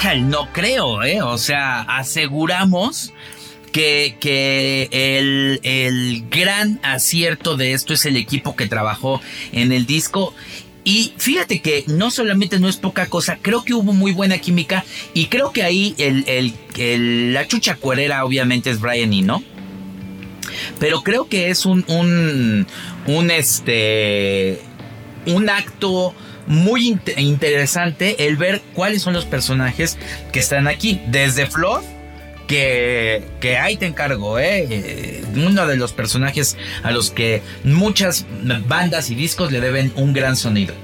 No, 0.04 0.14
no 0.16 0.52
creo, 0.52 1.02
¿eh? 1.02 1.22
O 1.22 1.38
sea, 1.38 1.82
aseguramos 1.82 3.12
que, 3.72 4.16
que 4.20 4.88
el, 4.90 5.60
el, 5.62 6.28
gran 6.28 6.80
acierto 6.82 7.56
de 7.56 7.72
esto 7.72 7.94
es 7.94 8.04
el 8.06 8.16
equipo 8.16 8.54
que 8.54 8.66
trabajó 8.66 9.20
en 9.52 9.72
el 9.72 9.86
disco. 9.86 10.34
Y 10.84 11.12
fíjate 11.16 11.62
que 11.62 11.84
no 11.86 12.10
solamente 12.10 12.58
no 12.58 12.68
es 12.68 12.76
poca 12.76 13.06
cosa, 13.06 13.38
creo 13.40 13.64
que 13.64 13.74
hubo 13.74 13.92
muy 13.92 14.12
buena 14.12 14.38
química 14.38 14.84
y 15.14 15.26
creo 15.26 15.52
que 15.52 15.62
ahí 15.62 15.94
el, 15.96 16.24
el, 16.26 17.32
la 17.32 17.46
chucha 17.46 17.76
cuerera 17.76 18.24
obviamente 18.24 18.70
es 18.70 18.80
Brian 18.80 19.12
Eno. 19.12 19.42
Pero 20.78 21.02
creo 21.02 21.28
que 21.28 21.50
es 21.50 21.64
un, 21.64 21.84
un, 21.86 23.30
este, 23.30 24.60
un 25.26 25.48
acto 25.48 26.14
muy 26.46 26.98
interesante 27.16 28.26
el 28.26 28.36
ver 28.36 28.60
cuáles 28.74 29.02
son 29.02 29.14
los 29.14 29.24
personajes 29.24 29.98
que 30.32 30.40
están 30.40 30.66
aquí. 30.66 31.00
Desde 31.08 31.46
Flor, 31.46 31.82
que, 32.46 33.22
que 33.40 33.56
ahí 33.56 33.76
te 33.76 33.86
encargo, 33.86 34.38
¿eh? 34.38 34.66
¿eh? 34.68 35.24
Uno 35.34 35.66
de 35.66 35.76
los 35.76 35.92
personajes 35.92 36.56
a 36.82 36.90
los 36.90 37.10
que 37.10 37.42
muchas 37.64 38.26
bandas 38.66 39.10
y 39.10 39.14
discos 39.14 39.52
le 39.52 39.60
deben 39.60 39.92
un 39.96 40.12
gran 40.12 40.36
sonido. 40.36 40.74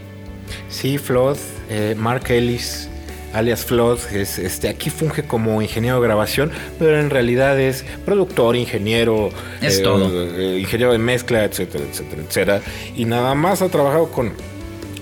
Sí, 0.68 0.98
Flood, 0.98 1.36
eh, 1.68 1.94
Mark 1.98 2.30
Ellis, 2.30 2.88
alias 3.34 3.64
Flood, 3.64 3.98
es, 4.12 4.38
este, 4.38 4.68
aquí 4.68 4.90
funge 4.90 5.24
como 5.24 5.60
ingeniero 5.60 6.00
de 6.00 6.06
grabación, 6.06 6.50
pero 6.78 6.98
en 6.98 7.10
realidad 7.10 7.60
es 7.60 7.84
productor, 8.04 8.56
ingeniero, 8.56 9.30
es 9.60 9.82
eh, 9.84 10.58
ingeniero 10.60 10.92
de 10.92 10.98
mezcla, 10.98 11.44
etcétera, 11.44 11.84
etcétera, 11.90 12.22
etcétera. 12.26 12.62
Y 12.96 13.04
nada 13.04 13.34
más 13.34 13.60
ha 13.60 13.68
trabajado 13.68 14.10
con 14.10 14.32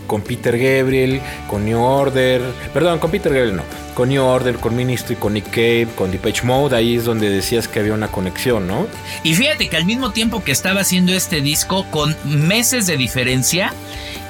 con 0.07 0.23
Peter 0.23 0.57
Gabriel, 0.57 1.21
con 1.49 1.65
New 1.65 1.81
Order, 1.81 2.43
perdón, 2.73 2.99
con 2.99 3.11
Peter 3.11 3.33
Gabriel 3.33 3.57
no, 3.57 3.63
con 3.95 4.09
New 4.09 4.23
Order, 4.23 4.57
con 4.57 4.77
Ministry, 4.77 5.17
con 5.17 5.35
Nick 5.35 5.51
Cave, 5.51 5.89
con 5.97 6.11
Depeche 6.11 6.45
Mode, 6.45 6.77
ahí 6.77 6.97
es 6.97 7.05
donde 7.05 7.31
decías 7.31 7.69
que 7.69 7.81
había 7.81 7.95
una 7.95 8.09
conexión, 8.09 8.67
¿no? 8.67 8.87
Y 9.23 9.35
fíjate 9.35 9.69
que 9.69 9.77
al 9.77 9.85
mismo 9.85 10.13
tiempo 10.13 10.43
que 10.45 10.53
estaba 10.53 10.81
haciendo 10.81 11.13
este 11.13 11.41
disco, 11.41 11.87
con 11.91 12.15
meses 12.25 12.87
de 12.87 12.97
diferencia, 12.97 13.73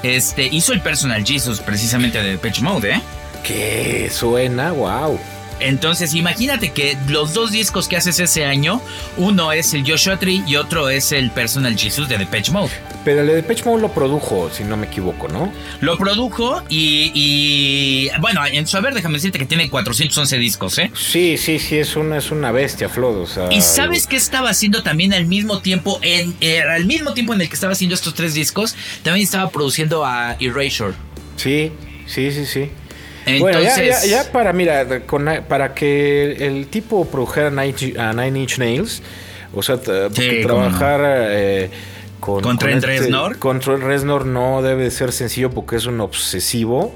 este, 0.03 0.47
hizo 0.47 0.73
el 0.73 0.81
Personal 0.81 1.25
Jesus 1.25 1.59
precisamente 1.59 2.21
de 2.21 2.31
Depeche 2.31 2.61
Mode, 2.61 2.95
¿eh? 2.95 3.01
Que 3.43 4.09
suena, 4.11 4.71
wow. 4.71 5.19
Entonces, 5.59 6.13
imagínate 6.13 6.71
que 6.71 6.97
los 7.07 7.33
dos 7.33 7.51
discos 7.51 7.87
que 7.87 7.97
haces 7.97 8.19
ese 8.19 8.45
año, 8.45 8.81
uno 9.17 9.51
es 9.51 9.73
el 9.73 9.89
Joshua 9.89 10.17
Tree 10.17 10.43
y 10.47 10.55
otro 10.55 10.89
es 10.89 11.11
el 11.11 11.31
Personal 11.31 11.77
Jesus 11.77 12.07
de 12.07 12.17
Depeche 12.17 12.51
Mode. 12.51 12.71
Pero 13.03 13.21
el 13.21 13.27
de 13.27 13.35
Depeche 13.35 13.63
Mode 13.65 13.81
lo 13.81 13.91
produjo, 13.93 14.49
si 14.51 14.63
no 14.63 14.77
me 14.77 14.87
equivoco, 14.87 15.27
¿no? 15.27 15.51
Lo 15.81 15.97
produjo 15.97 16.63
y, 16.69 18.09
bueno, 18.19 18.41
en 18.45 18.67
su 18.67 18.77
haber, 18.77 18.93
déjame 18.93 19.15
decirte 19.15 19.39
que 19.39 19.45
tiene 19.45 19.69
411 19.69 20.37
discos, 20.37 20.77
¿eh? 20.77 20.91
Sí, 20.93 21.37
sí, 21.37 21.59
sí, 21.59 21.77
es 21.77 21.95
una, 21.95 22.17
es 22.17 22.31
una 22.31 22.51
bestia, 22.51 22.89
Flodo. 22.89 23.25
¿Y 23.51 23.61
sabes 23.61 24.07
qué 24.07 24.15
estaba 24.15 24.49
haciendo 24.49 24.83
también 24.83 25.13
al 25.13 25.25
mismo 25.25 25.59
tiempo? 25.59 25.99
En, 26.01 26.35
eh, 26.41 26.61
al 26.61 26.85
mismo 26.85 27.13
tiempo 27.13 27.33
en 27.33 27.41
el 27.41 27.49
que 27.49 27.55
estaba 27.55 27.73
haciendo 27.73 27.95
estos 27.95 28.13
tres 28.13 28.33
discos, 28.33 28.75
también 29.03 29.23
estaba 29.23 29.49
produciendo 29.49 30.05
a 30.05 30.35
Erasure. 30.39 30.93
Sí, 31.37 31.71
sí, 32.05 32.31
sí, 32.31 32.45
sí 32.45 32.69
bueno, 33.39 33.59
ya, 33.61 34.31
para, 34.31 34.53
mira, 34.53 34.85
para 35.47 35.73
que 35.73 36.47
el 36.47 36.67
tipo 36.67 37.05
produjera 37.05 37.49
Nine, 37.49 38.39
Inch 38.39 38.57
Nails, 38.57 39.01
o 39.53 39.61
sea, 39.61 39.77
trabajar 39.79 41.01
eh, 41.03 41.69
con, 42.19 42.41
con, 42.41 42.57
Trent 42.57 42.83
este 42.83 42.99
Reznor. 42.99 43.37
Con 43.37 43.59
Trent 43.59 43.83
Reznor 43.83 44.25
no 44.25 44.61
debe 44.61 44.89
ser 44.91 45.11
sencillo 45.11 45.51
porque 45.51 45.75
es 45.75 45.85
un 45.85 46.01
obsesivo. 46.01 46.93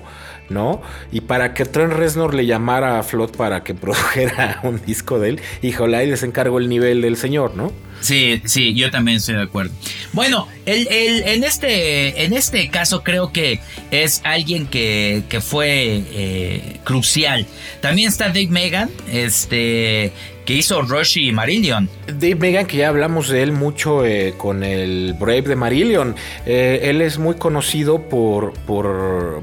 ¿No? 0.52 0.82
Y 1.12 1.22
para 1.22 1.54
que 1.54 1.66
Trent 1.66 1.93
Reznor 1.93 2.34
le 2.34 2.45
llamara 2.45 2.99
a 2.99 3.04
Flot 3.04 3.36
para 3.36 3.64
que 3.64 3.74
produjera 3.76 4.60
un 4.64 4.82
disco 4.86 5.20
de 5.20 5.30
él, 5.30 5.41
híjole, 5.62 5.97
ahí 5.97 6.08
les 6.08 6.24
encargo 6.24 6.60
el 6.60 6.70
nivel 6.70 7.02
del 7.02 7.18
señor, 7.18 7.56
¿no? 7.56 7.72
Sí, 8.02 8.41
sí, 8.45 8.74
yo 8.74 8.89
también 8.89 9.18
estoy 9.18 9.36
de 9.36 9.43
acuerdo. 9.43 9.72
Bueno, 10.14 10.47
el, 10.66 10.88
en, 10.89 11.43
este, 11.43 12.26
en 12.26 12.34
este 12.34 12.70
caso 12.70 13.04
creo 13.04 13.32
que 13.32 13.60
es 13.91 14.22
alguien 14.24 14.66
que, 14.66 15.24
que 15.30 15.39
fue 15.39 16.04
eh, 16.12 16.80
crucial. 16.84 17.45
También 17.80 18.10
está 18.10 18.28
Dave 18.28 18.47
Megan, 18.47 18.89
este, 19.12 20.12
que 20.46 20.54
hizo 20.54 20.82
Rush 20.82 21.18
y 21.18 21.32
Marillion. 21.32 21.89
Dave 22.08 22.36
Megan, 22.36 22.66
que 22.66 22.78
ya 22.78 22.89
hablamos 22.89 23.30
de 23.30 23.44
él 23.44 23.52
mucho 23.52 24.06
eh, 24.06 24.34
con 24.38 24.64
el 24.64 25.14
Brave 25.20 25.44
de 25.44 25.56
Marillion. 25.56 26.16
Eh, 26.46 26.82
él 26.84 27.02
es 27.02 27.18
muy 27.18 27.36
conocido 27.36 28.02
por, 28.10 28.54
por 28.66 29.39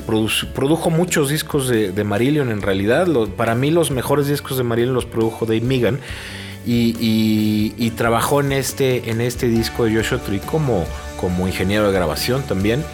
produjo 0.54 0.90
muchos 0.90 1.30
discos 1.30 1.68
de, 1.68 1.92
de 1.92 2.04
Marillion 2.04 2.50
en 2.50 2.62
realidad. 2.62 3.06
para 3.36 3.54
mí 3.54 3.70
los 3.70 3.90
mejores 3.90 4.28
discos 4.28 4.56
de 4.56 4.64
Marillion 4.64 4.94
los 4.94 5.06
produjo 5.06 5.46
Dave 5.46 5.60
Megan 5.60 6.00
y, 6.68 7.90
trabajó 7.96 8.40
en 8.40 8.52
este, 8.52 9.10
en 9.10 9.20
este 9.20 9.48
disco 9.48 9.84
de 9.84 9.96
Joshua 9.96 10.18
Tree 10.18 10.40
como, 10.40 10.84
como 11.20 11.46
ingeniero 11.46 11.86
de 11.86 11.92
grabación 11.92 12.42
también. 12.42 12.84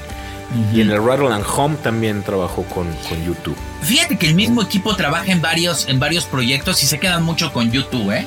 Y 0.72 0.80
en 0.80 0.90
el 0.90 1.04
Rattle 1.04 1.32
and 1.32 1.44
Home 1.56 1.76
también 1.82 2.22
trabajó 2.22 2.62
con, 2.64 2.86
con, 3.08 3.24
YouTube. 3.24 3.56
Fíjate 3.82 4.16
que 4.16 4.26
el 4.28 4.34
mismo 4.34 4.62
equipo 4.62 4.94
trabaja 4.94 5.32
en 5.32 5.40
varios, 5.40 5.88
en 5.88 5.98
varios 5.98 6.26
proyectos 6.26 6.82
y 6.82 6.86
se 6.86 6.98
quedan 7.00 7.22
mucho 7.22 7.52
con 7.52 7.70
YouTube, 7.72 8.12
¿eh? 8.12 8.26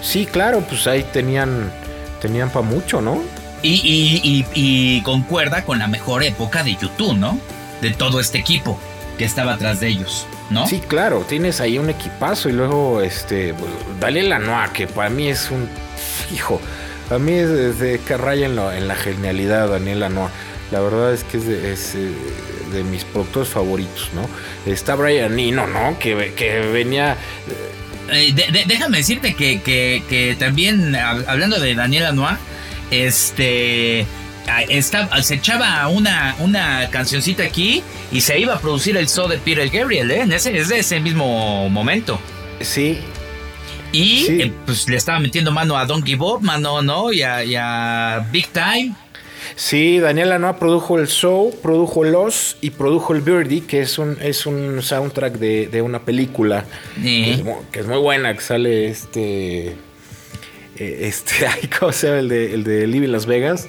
Sí, 0.00 0.26
claro, 0.26 0.60
pues 0.60 0.86
ahí 0.86 1.04
tenían, 1.12 1.72
tenían 2.20 2.50
para 2.50 2.64
mucho, 2.64 3.00
¿no? 3.00 3.22
Y, 3.62 3.70
y, 3.70 4.44
y, 4.54 5.02
concuerda 5.02 5.64
con 5.64 5.78
la 5.78 5.86
mejor 5.86 6.24
época 6.24 6.64
de 6.64 6.74
YouTube, 6.74 7.16
¿no? 7.16 7.38
De 7.80 7.90
todo 7.90 8.18
este 8.18 8.38
equipo 8.38 8.78
que 9.18 9.24
estaba 9.24 9.54
atrás 9.54 9.80
de 9.80 9.88
ellos. 9.88 10.26
¿no? 10.50 10.66
Sí, 10.66 10.80
claro, 10.80 11.24
tienes 11.28 11.60
ahí 11.60 11.78
un 11.78 11.88
equipazo 11.88 12.48
y 12.48 12.52
luego, 12.52 13.00
este, 13.02 13.54
Dale 14.00 14.22
la 14.24 14.38
Noa, 14.38 14.72
que 14.72 14.86
para 14.86 15.10
mí 15.10 15.28
es 15.28 15.50
un, 15.50 15.68
hijo, 16.34 16.60
a 17.10 17.18
mí 17.18 17.32
es 17.32 17.78
de, 17.78 18.00
que 18.00 18.16
raya 18.16 18.46
en, 18.46 18.58
en, 18.58 18.88
la 18.88 18.94
genialidad 18.96 19.68
Daniel 19.68 20.00
Lanois. 20.00 20.30
La 20.72 20.80
verdad 20.80 21.12
es 21.12 21.22
que 21.24 21.36
es, 21.36 21.46
de, 21.94 22.80
eh, 22.80 22.84
mis 22.84 23.04
productores 23.04 23.48
favoritos, 23.48 24.08
¿no? 24.14 24.28
Está 24.70 24.94
Brian 24.94 25.38
Eno, 25.38 25.66
¿no? 25.66 25.98
Que, 25.98 26.32
que 26.34 26.60
venía... 26.60 27.16
Eh, 28.10 28.34
déjame 28.66 28.98
decirte 28.98 29.34
que, 29.34 29.60
que, 29.60 30.02
que, 30.08 30.34
también, 30.38 30.96
hablando 30.96 31.60
de 31.60 31.74
Daniel 31.74 32.04
Lanois, 32.04 32.38
este 32.90 34.06
se 35.22 35.34
echaba 35.34 35.86
una, 35.88 36.34
una 36.40 36.88
cancioncita 36.90 37.44
aquí 37.44 37.82
y 38.10 38.20
se 38.20 38.38
iba 38.38 38.54
a 38.54 38.58
producir 38.58 38.96
el 38.96 39.08
show 39.08 39.28
de 39.28 39.38
Peter 39.38 39.68
Gabriel, 39.68 40.10
¿eh? 40.10 40.20
En 40.22 40.32
ese, 40.32 40.56
es 40.56 40.68
de 40.68 40.80
ese 40.80 41.00
mismo 41.00 41.68
momento. 41.68 42.18
Sí. 42.60 42.98
Y 43.92 44.26
eh, 44.40 44.52
pues 44.64 44.88
le 44.88 44.96
estaba 44.96 45.20
metiendo 45.20 45.52
mano 45.52 45.76
a 45.76 45.84
Donkey 45.84 46.14
Bob, 46.14 46.42
mano, 46.42 46.82
¿no? 46.82 47.12
Y 47.12 47.22
a, 47.22 48.26
Big 48.32 48.48
Time. 48.48 48.94
Sí, 49.56 50.00
Daniela 50.00 50.38
Noa 50.38 50.58
produjo 50.58 50.98
el 50.98 51.08
show, 51.08 51.54
produjo 51.62 52.04
Los 52.04 52.56
y 52.60 52.70
produjo 52.70 53.14
el 53.14 53.20
Birdie, 53.20 53.62
que 53.62 53.80
es 53.80 53.98
un, 53.98 54.16
es 54.20 54.46
un 54.46 54.82
soundtrack 54.82 55.34
de, 55.34 55.82
una 55.82 56.00
película 56.00 56.64
que, 57.02 57.32
es 57.72 57.86
muy, 57.86 57.98
buena, 57.98 58.34
que 58.34 58.40
sale 58.40 58.88
este. 58.88 59.76
Eh, 60.76 60.98
este, 61.02 61.46
¿cómo 61.78 61.92
se 61.92 62.06
llama? 62.06 62.20
El 62.20 62.28
de, 62.28 62.54
el 62.54 62.64
de 62.64 62.86
Living 62.86 63.10
Las 63.10 63.26
Vegas. 63.26 63.68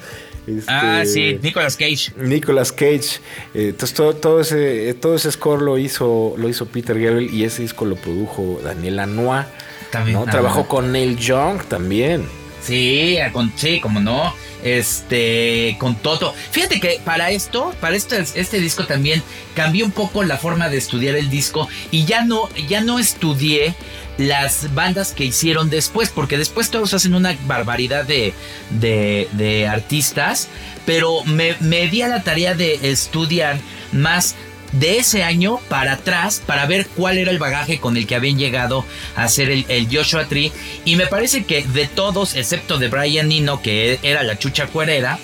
ah, 0.68 1.02
este, 1.04 1.14
sí, 1.14 1.40
Nicolas 1.42 1.76
Cage. 1.76 2.14
Nicolas 2.18 2.72
Cage. 2.72 3.20
Eh, 3.54 3.70
entonces 3.70 3.94
todo, 3.94 4.16
todo, 4.16 4.42
ese, 4.42 4.94
todo 4.96 5.16
ese 5.16 5.32
score 5.32 5.62
lo 5.62 5.78
hizo, 5.78 6.36
lo 6.38 6.50
hizo 6.50 6.66
Peter 6.68 7.00
Gabriel 7.00 7.34
y 7.34 7.44
ese 7.44 7.62
disco 7.62 7.86
lo 7.86 7.96
produjo 7.96 8.62
Daniela 8.64 9.06
Noa. 9.06 9.48
También. 9.92 10.26
Trabajó 10.26 10.68
con 10.68 10.92
Neil 10.92 11.18
Young 11.18 11.64
también. 11.66 12.26
Sí, 12.64 13.18
con, 13.32 13.52
sí, 13.56 13.80
como 13.80 14.00
no. 14.00 14.34
Este, 14.64 15.76
con 15.78 15.96
Toto. 15.96 16.34
Fíjate 16.52 16.80
que 16.80 17.02
para 17.04 17.32
esto, 17.32 17.76
para 17.82 17.98
este, 17.98 18.24
este 18.36 18.62
disco 18.62 18.86
también 18.86 19.22
cambió 19.56 19.84
un 19.86 19.92
poco 19.92 20.24
la 20.24 20.38
forma 20.38 20.70
de 20.70 20.78
estudiar 20.78 21.16
el 21.16 21.30
disco 21.30 21.68
y 21.92 22.06
ya 22.06 22.24
no, 22.24 22.48
ya 22.70 22.80
no 22.80 22.98
estudié 22.98 23.76
las 24.18 24.74
bandas 24.74 25.12
que 25.12 25.26
hicieron 25.26 25.70
después, 25.70 26.10
porque 26.10 26.38
después 26.38 26.70
todos 26.70 26.94
hacen 26.94 27.14
una 27.14 27.36
barbaridad 27.46 28.06
de, 28.06 28.34
de, 28.70 29.68
artistas, 29.68 30.48
pero 30.86 31.24
me, 31.26 31.58
me 31.60 31.88
di 31.88 32.02
a 32.04 32.08
la 32.08 32.24
tarea 32.24 32.54
de 32.54 32.80
estudiar 32.84 33.58
más 33.92 34.36
de 34.74 34.98
ese 34.98 35.24
año 35.24 35.60
para 35.70 35.94
atrás 35.94 36.42
para 36.46 36.66
ver 36.66 36.88
cuál 36.88 37.18
era 37.18 37.32
el 37.32 37.40
bagaje 37.40 37.80
con 37.80 37.98
el 37.98 38.08
que 38.08 38.16
habían 38.16 38.38
llegado 38.38 38.86
a 39.16 39.24
hacer 39.24 39.50
el, 39.50 39.88
Joshua 39.92 40.28
Tree. 40.28 40.52
Y 40.86 40.96
me 40.96 41.08
parece 41.08 41.46
que 41.46 41.64
de 41.64 41.88
todos, 41.88 42.36
excepto 42.36 42.78
de 42.78 42.90
Brian 42.90 43.28
Nino, 43.28 43.62
que 43.62 44.00
era 44.04 44.24
la 44.24 44.38
chucha 44.38 44.68
cuerera, 44.68 45.20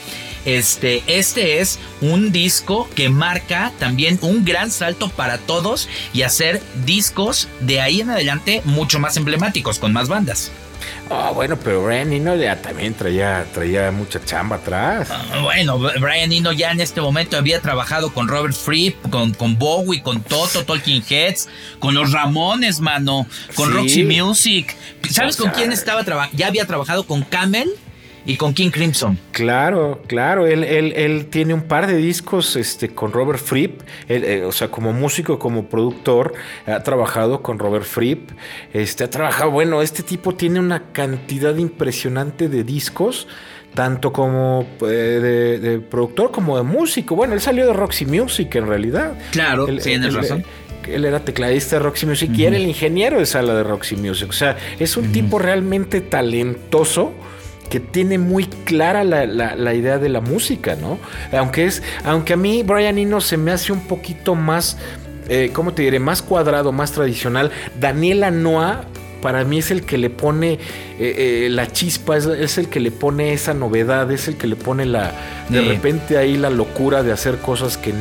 este, 0.45 1.03
este 1.07 1.59
es 1.59 1.79
un 2.01 2.31
disco 2.31 2.89
que 2.95 3.09
marca 3.09 3.73
también 3.77 4.17
un 4.21 4.45
gran 4.45 4.71
salto 4.71 5.09
para 5.09 5.37
todos 5.37 5.89
y 6.13 6.21
hacer 6.21 6.61
discos 6.85 7.49
de 7.59 7.81
ahí 7.81 8.01
en 8.01 8.09
adelante 8.09 8.61
mucho 8.65 8.99
más 8.99 9.17
emblemáticos, 9.17 9.79
con 9.79 9.91
más 9.91 10.07
bandas. 10.07 10.51
Ah, 11.09 11.31
bueno, 11.33 11.57
pero 11.57 11.83
Brian 11.83 12.11
Eno 12.13 12.35
ya 12.35 12.61
también 12.61 12.93
traía, 12.93 13.45
traía 13.53 13.91
mucha 13.91 14.23
chamba 14.23 14.57
atrás. 14.57 15.09
Ah, 15.11 15.39
bueno, 15.41 15.79
Brian 15.79 16.31
Eno 16.31 16.51
ya 16.51 16.71
en 16.71 16.81
este 16.81 17.01
momento 17.01 17.37
había 17.37 17.61
trabajado 17.61 18.13
con 18.13 18.27
Robert 18.27 18.55
Fripp, 18.55 19.09
con, 19.09 19.33
con 19.33 19.57
Bowie, 19.57 20.01
con 20.01 20.21
Toto, 20.21 20.65
Talking 20.65 21.03
Heads, 21.09 21.49
con 21.79 21.95
los 21.95 22.11
Ramones, 22.11 22.79
mano, 22.79 23.27
con 23.55 23.73
Roxy 23.73 24.03
Music. 24.03 24.75
¿Sabes 25.09 25.37
con 25.37 25.49
quién 25.51 25.71
estaba 25.71 26.03
trabajando? 26.03 26.37
Ya 26.37 26.47
había 26.47 26.65
trabajado 26.65 27.05
con 27.05 27.23
Camel 27.23 27.69
y 28.29 28.37
con 28.37 28.53
King 28.53 28.69
Crimson. 28.69 29.17
Claro, 29.31 30.03
claro. 30.05 30.45
Él, 30.45 30.63
él, 30.63 30.93
él 30.95 31.25
tiene 31.31 31.55
un 31.55 31.63
par 31.63 31.87
de 31.87 31.95
discos 31.95 32.55
este, 32.55 32.89
con 32.89 33.11
Robert 33.11 33.39
Fripp. 33.39 33.81
Eh, 34.07 34.43
o 34.45 34.51
sea, 34.51 34.69
como 34.69 34.93
músico, 34.93 35.39
como 35.39 35.65
productor, 35.65 36.35
ha 36.67 36.83
trabajado 36.83 37.41
con 37.41 37.57
Robert 37.57 37.85
Fripp. 37.85 38.29
Este, 38.71 39.03
ha 39.03 39.09
trabajado, 39.09 39.49
bueno, 39.49 39.81
este 39.81 40.03
tipo 40.03 40.35
tiene 40.35 40.59
una 40.59 40.91
cantidad 40.91 41.55
impresionante 41.55 42.49
de 42.49 42.63
discos 42.63 43.27
tanto 43.73 44.13
como 44.13 44.67
eh, 44.81 45.59
de, 45.59 45.79
productor 45.79 46.29
como 46.29 46.55
de 46.57 46.63
músico. 46.63 47.15
Bueno, 47.15 47.33
él 47.33 47.41
salió 47.41 47.65
de 47.65 47.73
Roxy 47.73 48.05
Music 48.05 48.53
en 48.53 48.67
realidad. 48.67 49.13
Claro, 49.31 49.65
tienes 49.77 50.13
razón. 50.13 50.43
Él 50.87 51.03
era 51.03 51.19
tecladista 51.19 51.77
de 51.77 51.83
Roxy 51.83 52.05
Music 52.05 52.29
y 52.35 52.45
era 52.45 52.57
el 52.57 52.67
ingeniero 52.67 53.17
de 53.17 53.25
sala 53.25 53.55
de 53.55 53.63
Roxy 53.63 53.95
Music. 53.95 54.29
O 54.29 54.33
sea, 54.33 54.55
es 54.79 54.97
un 54.97 55.11
tipo 55.11 55.39
realmente 55.39 56.01
talentoso 56.01 57.13
que 57.69 57.79
tiene 57.79 58.17
muy 58.17 58.45
clara 58.45 59.03
la, 59.03 59.73
idea 59.73 59.97
de 59.97 60.09
la 60.09 60.21
música, 60.21 60.75
¿no? 60.75 60.97
Aunque 61.31 61.65
es, 61.65 61.83
aunque 62.03 62.33
a 62.33 62.37
mí 62.37 62.63
Brian 62.63 62.97
Eno 62.97 63.21
se 63.21 63.37
me 63.37 63.51
hace 63.51 63.71
un 63.71 63.81
poquito 63.81 64.35
más, 64.35 64.77
eh, 65.29 65.51
¿cómo 65.53 65.73
te 65.73 65.83
diré? 65.83 65.99
Más 65.99 66.21
cuadrado, 66.21 66.71
más 66.71 66.91
tradicional. 66.91 67.51
Daniela 67.79 68.31
Noa 68.31 68.85
para 69.21 69.43
mí 69.43 69.59
es 69.59 69.69
el 69.69 69.83
que 69.83 69.97
le 69.97 70.09
pone 70.09 70.53
eh, 70.53 70.59
eh, 70.99 71.47
la 71.51 71.67
chispa, 71.67 72.17
es, 72.17 72.57
el 72.57 72.69
que 72.69 72.79
le 72.79 72.89
pone 72.89 73.33
esa 73.33 73.53
novedad, 73.53 74.09
es 74.11 74.29
el 74.29 74.37
que 74.37 74.47
le 74.47 74.55
pone 74.55 74.85
la 74.85 75.11
de 75.49 75.61
repente 75.61 76.17
ahí 76.17 76.37
la 76.37 76.49
locura 76.49 77.03
de 77.03 77.11
hacer 77.11 77.37
cosas 77.37 77.77
que 77.77 77.93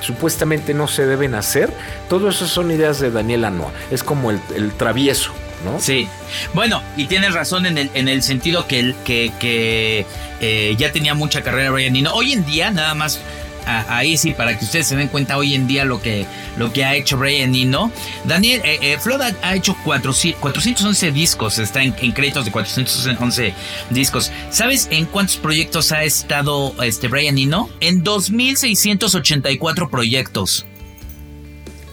supuestamente 0.00 0.74
no 0.74 0.86
se 0.86 1.06
deben 1.06 1.34
hacer. 1.34 1.70
Todo 2.08 2.28
eso 2.28 2.46
son 2.46 2.70
ideas 2.70 3.00
de 3.00 3.10
Daniela 3.10 3.50
Noa. 3.50 3.72
Es 3.90 4.02
como 4.02 4.30
el, 4.30 4.38
el 4.54 4.70
travieso. 4.72 5.32
Sí. 5.80 6.08
Bueno, 6.54 6.82
y 6.96 7.06
tienes 7.06 7.34
razón 7.34 7.66
en 7.66 7.78
el, 7.78 7.90
en 7.94 8.08
el 8.08 8.22
sentido 8.22 8.66
que, 8.66 8.94
que, 9.04 9.32
que 9.38 10.06
eh, 10.40 10.74
ya 10.78 10.92
tenía 10.92 11.14
mucha 11.14 11.42
carrera 11.42 11.70
Brian 11.70 11.96
Eno. 11.96 12.12
Hoy 12.14 12.32
en 12.32 12.44
día, 12.44 12.70
nada 12.70 12.94
más 12.94 13.20
ahí 13.68 14.16
sí, 14.16 14.32
para 14.32 14.58
que 14.58 14.64
ustedes 14.64 14.86
se 14.86 14.96
den 14.96 15.08
cuenta 15.08 15.36
hoy 15.36 15.54
en 15.54 15.66
día 15.66 15.84
lo 15.84 16.00
que, 16.00 16.26
lo 16.56 16.72
que 16.72 16.84
ha 16.84 16.94
hecho 16.94 17.18
Brian 17.18 17.54
Eno. 17.54 17.92
Daniel, 18.24 18.62
eh, 18.64 18.78
eh 18.82 18.98
ha 19.42 19.54
hecho 19.54 19.76
411 19.84 21.12
discos, 21.12 21.58
está 21.58 21.82
en, 21.82 21.92
créditos 21.92 22.44
de 22.44 22.50
411 22.50 23.54
discos. 23.90 24.32
¿Sabes 24.50 24.88
en 24.90 25.06
cuántos 25.06 25.36
proyectos 25.36 25.92
ha 25.92 26.04
estado 26.04 26.74
este 26.82 27.08
Brian 27.08 27.38
Eno? 27.38 27.68
En 27.80 28.02
2.684 28.04 29.90
proyectos. 29.90 30.66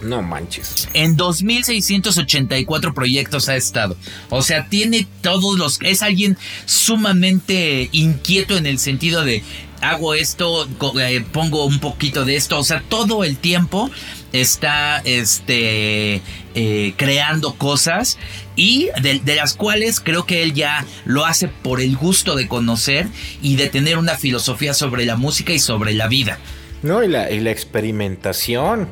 No 0.06 0.22
manches. 0.22 0.88
En 0.94 1.18
2.684 1.18 2.94
proyectos 2.94 3.50
ha 3.50 3.56
estado. 3.56 3.98
O 4.30 4.42
sea, 4.42 4.68
tiene 4.70 5.08
todos 5.22 5.58
los... 5.58 5.80
Es 5.82 6.04
alguien 6.04 6.38
sumamente 6.66 7.90
inquieto 7.92 8.56
en 8.56 8.68
el 8.68 8.78
sentido 8.78 9.26
de 9.26 9.44
hago 9.82 10.14
esto, 10.14 10.68
eh, 11.00 11.24
pongo 11.32 11.66
un 11.66 11.80
poquito 11.80 12.26
de 12.26 12.36
esto. 12.36 12.60
O 12.60 12.64
sea, 12.64 12.84
todo 12.88 13.24
el 13.24 13.38
tiempo 13.38 13.90
está 14.32 15.02
este, 15.06 16.22
eh, 16.56 16.94
creando 16.98 17.56
cosas 17.56 18.18
y 18.56 18.90
de, 19.02 19.36
las 19.36 19.54
cuales 19.54 20.00
creo 20.00 20.26
que 20.26 20.44
él 20.44 20.54
ya 20.54 20.86
lo 21.06 21.26
hace 21.26 21.48
por 21.48 21.82
el 21.82 21.96
gusto 21.98 22.36
de 22.36 22.48
conocer 22.48 23.08
y 23.42 23.56
de 23.56 23.70
tener 23.70 23.98
una 23.98 24.16
filosofía 24.16 24.74
sobre 24.74 25.06
la 25.06 25.16
música 25.16 25.54
y 25.54 25.60
sobre 25.60 25.94
la 25.94 26.08
vida. 26.08 26.40
No, 26.82 27.04
y 27.04 27.08
la, 27.08 27.32
y 27.32 27.40
la 27.40 27.52
experimentación. 27.52 28.90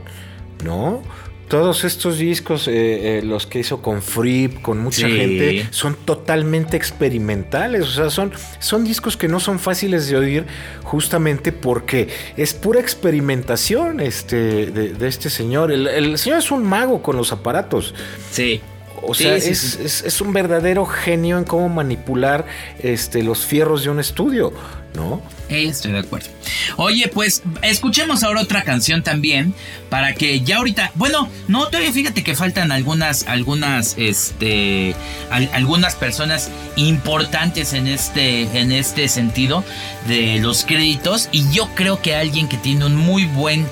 ¿No? 0.64 1.02
Todos 1.50 1.84
estos 1.84 2.18
discos, 2.18 2.68
eh, 2.68 3.20
eh, 3.20 3.22
los 3.22 3.46
que 3.46 3.60
hizo 3.60 3.82
con 3.82 4.02
Fripp, 4.02 4.62
con 4.62 4.80
mucha 4.80 5.08
gente, 5.08 5.68
son 5.70 5.96
totalmente 5.96 6.78
experimentales. 6.78 7.84
O 7.84 7.92
sea, 7.92 8.10
son, 8.10 8.32
son 8.60 8.84
discos 8.84 9.18
que 9.18 9.28
no 9.28 9.40
son 9.40 9.60
fáciles 9.60 10.08
de 10.08 10.18
oír 10.18 10.46
justamente 10.84 11.52
porque 11.52 12.08
es 12.38 12.54
pura 12.54 12.80
experimentación 12.80 14.00
este, 14.00 14.66
de, 14.72 15.08
este 15.08 15.30
señor. 15.30 15.72
El, 15.72 16.18
señor 16.18 16.40
es 16.40 16.50
un 16.50 16.64
mago 16.64 17.04
con 17.04 17.18
los 17.18 17.32
aparatos. 17.32 17.94
Sí. 18.32 18.62
O 19.04 19.14
sea, 19.14 19.36
es, 19.36 20.22
un 20.22 20.34
verdadero 20.34 20.86
genio 20.86 21.38
en 21.38 21.44
cómo 21.44 21.68
manipular 21.68 22.46
este, 22.80 23.22
los 23.22 23.46
fierros 23.46 23.84
de 23.84 23.90
un 23.90 24.00
estudio, 24.00 24.54
¿no? 24.94 25.22
Estoy 25.50 25.92
de 25.92 26.00
acuerdo. 26.00 26.30
Oye, 26.78 27.08
pues 27.08 27.44
escuchemos 27.62 28.24
ahora 28.24 28.42
otra 28.42 28.64
canción 28.64 29.04
también 29.04 29.54
para 29.90 30.14
que 30.14 30.42
ya 30.42 30.58
ahorita, 30.58 30.92
bueno, 30.96 31.30
no 31.48 31.68
todavía 31.68 31.92
fíjate 31.92 32.24
que 32.24 32.36
faltan 32.36 32.72
algunas, 32.72 33.28
algunas, 33.28 33.96
este, 33.98 34.96
algunas 35.30 35.96
personas 35.96 36.50
importantes 36.76 37.74
en 37.74 37.88
este, 37.88 38.60
en 38.60 38.72
este 38.72 39.08
sentido 39.08 39.64
de 40.08 40.40
los 40.40 40.66
créditos 40.66 41.30
y 41.32 41.50
yo 41.52 41.70
creo 41.76 42.02
que 42.02 42.16
alguien 42.16 42.48
que 42.48 42.58
tiene 42.58 42.86
un 42.86 42.96
muy 42.96 43.26
buen, 43.26 43.68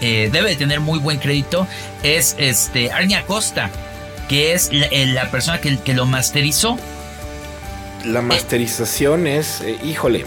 eh, 0.00 0.30
debe 0.32 0.50
de 0.50 0.56
tener 0.56 0.80
muy 0.80 0.98
buen 0.98 1.18
crédito 1.18 1.66
es 2.02 2.36
este 2.38 2.92
Arnie 2.92 3.16
Acosta 3.16 3.70
que 4.28 4.52
es 4.52 4.70
la, 4.72 5.30
persona 5.30 5.58
que, 5.58 5.78
que, 5.78 5.94
lo 5.94 6.04
masterizó. 6.04 6.78
La 8.04 8.20
masterización 8.20 9.26
es, 9.26 9.62
eh, 9.62 9.78
híjole, 9.82 10.26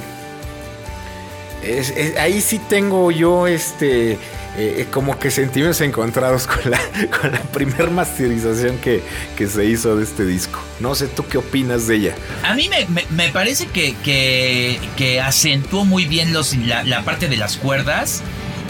ahí 2.19 2.41
sí 2.41 2.59
tengo 2.59 3.11
yo 3.11 3.47
este... 3.47 4.17
Eh, 4.57 4.85
como 4.91 5.17
que 5.17 5.31
sentimientos 5.31 5.79
encontrados 5.79 6.45
con 6.45 6.71
la, 6.71 6.77
con 7.21 7.31
la 7.31 7.89
masterización 7.89 8.77
que, 8.79 9.01
se 9.47 9.65
hizo 9.65 9.95
de 9.95 10.03
este 10.03 10.25
disco. 10.25 10.59
No 10.81 10.93
sé, 10.93 11.07
¿tú 11.07 11.25
qué 11.25 11.37
opinas 11.37 11.87
de 11.87 11.95
ella? 11.95 12.15
A 12.43 12.53
mí 12.53 12.69
me, 13.11 13.29
parece 13.29 13.67
que, 13.67 15.21
acentuó 15.23 15.85
muy 15.85 16.05
bien 16.05 16.33
la, 16.33 16.83
la, 16.83 17.03
parte 17.03 17.29
de 17.29 17.37
las 17.37 17.55
cuerdas, 17.55 18.21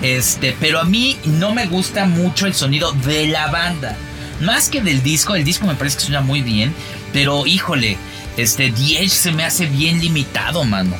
este, 0.04 0.56
pero 0.60 0.80
a 0.80 0.84
mí 0.84 1.18
no 1.26 1.56
me 1.56 1.66
gusta 1.66 2.06
mucho 2.06 2.46
el 2.46 2.54
sonido 2.54 2.92
de 2.92 3.26
la 3.26 3.48
banda. 3.48 3.98
Más 4.40 4.70
que 4.70 4.82
del 4.82 5.02
disco, 5.02 5.34
el 5.34 5.44
disco 5.44 5.66
me 5.66 5.76
parece 5.76 5.98
que 5.98 6.04
suena 6.04 6.22
muy 6.22 6.42
bien, 6.42 6.74
pero 7.12 7.48
híjole, 7.48 7.98
este 8.38 8.72
The 8.72 9.10
se 9.10 9.32
me 9.32 9.46
hace 9.46 9.66
bien 9.66 10.00
limitado, 10.00 10.64
mano. 10.64 10.96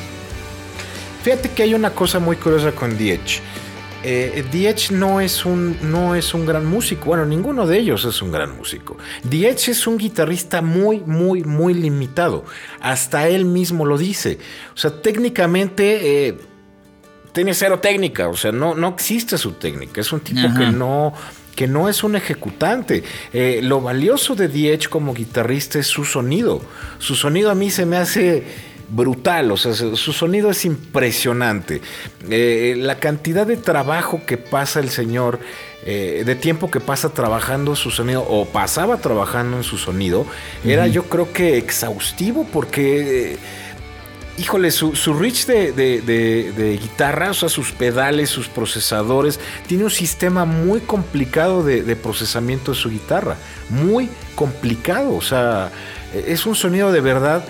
Fíjate 1.22 1.50
que 1.50 1.62
hay 1.62 1.74
una 1.74 1.90
cosa 1.90 2.18
muy 2.18 2.34
curiosa 2.34 2.72
con 2.72 2.96
The 2.96 3.12
Edge. 3.12 4.90
no 4.90 5.20
es, 5.20 5.44
un, 5.44 5.76
no 5.82 6.16
es 6.16 6.34
un 6.34 6.44
gran 6.44 6.66
músico. 6.66 7.06
Bueno, 7.06 7.24
ninguno 7.24 7.64
de 7.64 7.78
ellos 7.78 8.04
es 8.04 8.20
un 8.22 8.32
gran 8.32 8.56
músico. 8.56 8.96
The 9.28 9.48
es 9.48 9.86
un 9.86 9.98
guitarrista 9.98 10.62
muy, 10.62 10.98
muy, 10.98 11.44
muy 11.44 11.74
limitado. 11.74 12.44
Hasta 12.80 13.28
él 13.28 13.44
mismo 13.44 13.86
lo 13.86 13.98
dice. 13.98 14.38
O 14.74 14.76
sea, 14.76 15.00
técnicamente 15.00 16.26
eh, 16.28 16.38
tiene 17.32 17.54
cero 17.54 17.78
técnica. 17.78 18.28
O 18.28 18.36
sea, 18.36 18.50
no, 18.50 18.74
no 18.74 18.88
existe 18.88 19.38
su 19.38 19.52
técnica. 19.52 20.00
Es 20.00 20.12
un 20.12 20.20
tipo 20.20 20.48
que 20.58 20.66
no 20.66 21.14
que 21.54 21.68
no 21.68 21.88
es 21.88 22.02
un 22.02 22.16
ejecutante. 22.16 23.04
Eh, 23.32 23.60
lo 23.62 23.80
valioso 23.80 24.34
de 24.34 24.48
Diech 24.48 24.88
como 24.88 25.14
guitarrista 25.14 25.78
es 25.78 25.86
su 25.86 26.04
sonido. 26.04 26.62
Su 26.98 27.14
sonido 27.14 27.50
a 27.50 27.54
mí 27.54 27.70
se 27.70 27.86
me 27.86 27.98
hace 27.98 28.71
brutal, 28.92 29.50
o 29.50 29.56
sea, 29.56 29.72
su 29.72 30.12
sonido 30.12 30.50
es 30.50 30.64
impresionante. 30.64 31.80
Eh, 32.28 32.74
la 32.76 32.96
cantidad 32.96 33.46
de 33.46 33.56
trabajo 33.56 34.20
que 34.26 34.36
pasa 34.36 34.80
el 34.80 34.90
señor, 34.90 35.40
eh, 35.84 36.22
de 36.26 36.34
tiempo 36.34 36.70
que 36.70 36.78
pasa 36.78 37.08
trabajando 37.08 37.74
su 37.74 37.90
sonido, 37.90 38.22
o 38.28 38.46
pasaba 38.46 38.98
trabajando 38.98 39.56
en 39.56 39.62
su 39.62 39.78
sonido, 39.78 40.26
era 40.64 40.86
yo 40.86 41.04
creo 41.04 41.32
que 41.32 41.56
exhaustivo 41.56 42.46
porque 42.52 43.38
híjole, 44.38 44.70
su, 44.70 44.94
su 44.94 45.14
reach 45.14 45.46
de, 45.46 46.78
guitarra, 46.80 47.30
o 47.30 47.34
sea, 47.34 47.48
sus 47.48 47.72
pedales, 47.72 48.28
sus 48.28 48.48
procesadores, 48.48 49.40
tiene 49.66 49.84
un 49.84 49.90
sistema 49.90 50.44
muy 50.44 50.80
complicado 50.80 51.62
de, 51.62 51.96
procesamiento 51.96 52.72
de 52.72 52.78
su 52.78 52.90
guitarra. 52.90 53.36
Muy 53.70 54.08
complicado, 54.34 55.14
o 55.14 55.22
sea, 55.22 55.70
es 56.14 56.44
un 56.44 56.54
sonido 56.54 56.92
de 56.92 57.00
verdad 57.00 57.44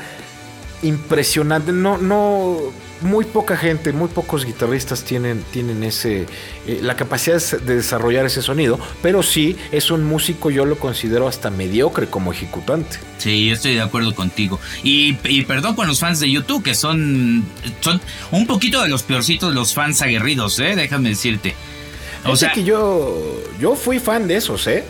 impresionante. 0.82 1.72
No, 1.72 1.98
no, 1.98 2.72
muy 3.02 3.24
poca 3.24 3.56
gente, 3.56 3.92
muy 3.92 4.08
pocos 4.08 4.44
guitarristas 4.44 5.04
tienen, 5.04 5.44
tienen 5.52 5.82
ese, 5.84 6.26
eh, 6.66 6.80
la 6.82 6.96
capacidad 6.96 7.40
de 7.60 7.76
desarrollar 7.76 8.26
ese 8.26 8.42
sonido, 8.42 8.78
pero 9.02 9.22
sí 9.22 9.56
es 9.70 9.90
un 9.90 10.04
músico, 10.04 10.50
yo 10.50 10.64
lo 10.64 10.78
considero 10.78 11.28
hasta 11.28 11.50
mediocre 11.50 12.06
como 12.06 12.32
ejecutante. 12.32 12.98
Sí, 13.18 13.48
yo 13.48 13.54
estoy 13.54 13.74
de 13.74 13.82
acuerdo 13.82 14.14
contigo. 14.14 14.58
Y, 14.82 15.14
perdón 15.44 15.74
con 15.74 15.86
los 15.86 16.00
fans 16.00 16.20
de 16.20 16.30
YouTube, 16.30 16.62
que 16.62 16.74
son, 16.74 17.44
son 17.80 18.00
un 18.30 18.46
poquito 18.46 18.82
de 18.82 18.88
los 18.88 19.02
peorcitos 19.02 19.54
los 19.54 19.74
fans 19.74 20.02
aguerridos, 20.02 20.58
¿eh? 20.58 20.74
déjame 20.76 21.10
decirte. 21.10 21.54
O 22.24 22.36
sea 22.36 22.52
que 22.52 22.62
yo, 22.62 23.42
yo 23.58 23.74
fui 23.74 23.98
fan 23.98 24.28
de 24.28 24.36
esos, 24.36 24.66
¿eh? 24.68 24.84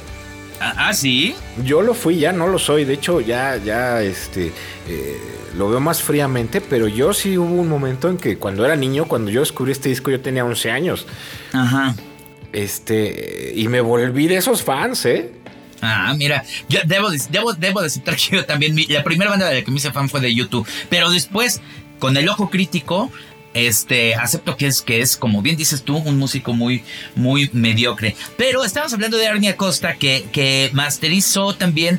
Ah, 0.65 0.75
ah, 0.77 0.95
sí. 0.95 1.35
Yo 1.65 1.83
lo 1.83 1.93
fui, 1.93 2.21
ya 2.21 2.33
no 2.33 2.47
lo 2.47 2.57
soy. 2.57 2.85
De 2.85 2.95
hecho, 2.95 3.21
ya, 3.21 3.57
ya, 3.57 4.01
este, 4.01 4.53
eh, 4.89 5.21
lo 5.57 5.69
veo 5.69 5.81
más 5.81 6.01
fríamente. 6.01 6.61
Pero 6.61 6.87
yo 6.87 7.13
sí 7.13 7.37
hubo 7.37 7.61
un 7.61 7.69
momento 7.69 8.09
en 8.09 8.17
que 8.17 8.39
cuando 8.39 8.65
era 8.65 8.77
niño, 8.77 9.07
cuando 9.07 9.33
yo 9.33 9.41
descubrí 9.41 9.73
este 9.73 9.89
disco, 9.89 10.13
yo 10.13 10.21
tenía 10.21 10.45
11 10.45 10.71
años. 10.71 11.07
Ajá. 11.53 11.97
Este, 12.53 13.53
y 13.57 13.67
me 13.67 13.81
volví 13.81 14.29
de 14.29 14.37
esos 14.37 14.63
fans, 14.63 15.05
¿eh? 15.07 15.33
Ah, 15.81 16.15
mira, 16.17 16.45
yo 16.69 16.79
debo, 16.85 17.09
debo, 17.31 17.55
debo 17.55 17.81
de 17.81 17.89
aceptar 17.89 18.15
que 18.15 18.37
yo 18.37 18.45
también, 18.45 18.77
la 18.89 19.03
primera 19.03 19.31
banda 19.31 19.49
de 19.49 19.57
la 19.57 19.65
que 19.65 19.71
me 19.73 19.79
hice 19.79 19.91
fan 19.91 20.09
fue 20.09 20.21
de 20.21 20.33
YouTube, 20.33 20.65
pero 20.89 21.11
después, 21.11 21.61
con 21.99 22.17
el 22.17 22.29
ojo 22.29 22.51
crítico, 22.51 23.11
este, 23.55 24.15
acepto 24.15 24.57
que 24.57 24.67
es, 24.67 24.83
que 24.83 25.01
es, 25.01 25.17
como 25.17 25.43
bien 25.43 25.57
dices 25.57 25.83
tú, 25.83 25.99
un 25.99 26.19
músico 26.19 26.53
muy, 26.53 26.83
muy 27.15 27.51
mediocre. 27.53 28.17
Pero 28.37 28.65
estamos 28.65 28.93
hablando 28.93 29.17
de 29.17 29.27
Arnie 29.27 29.51
Acosta, 29.51 29.95
que, 29.95 30.27
que 30.33 30.71
masterizó 30.73 31.55
también 31.55 31.99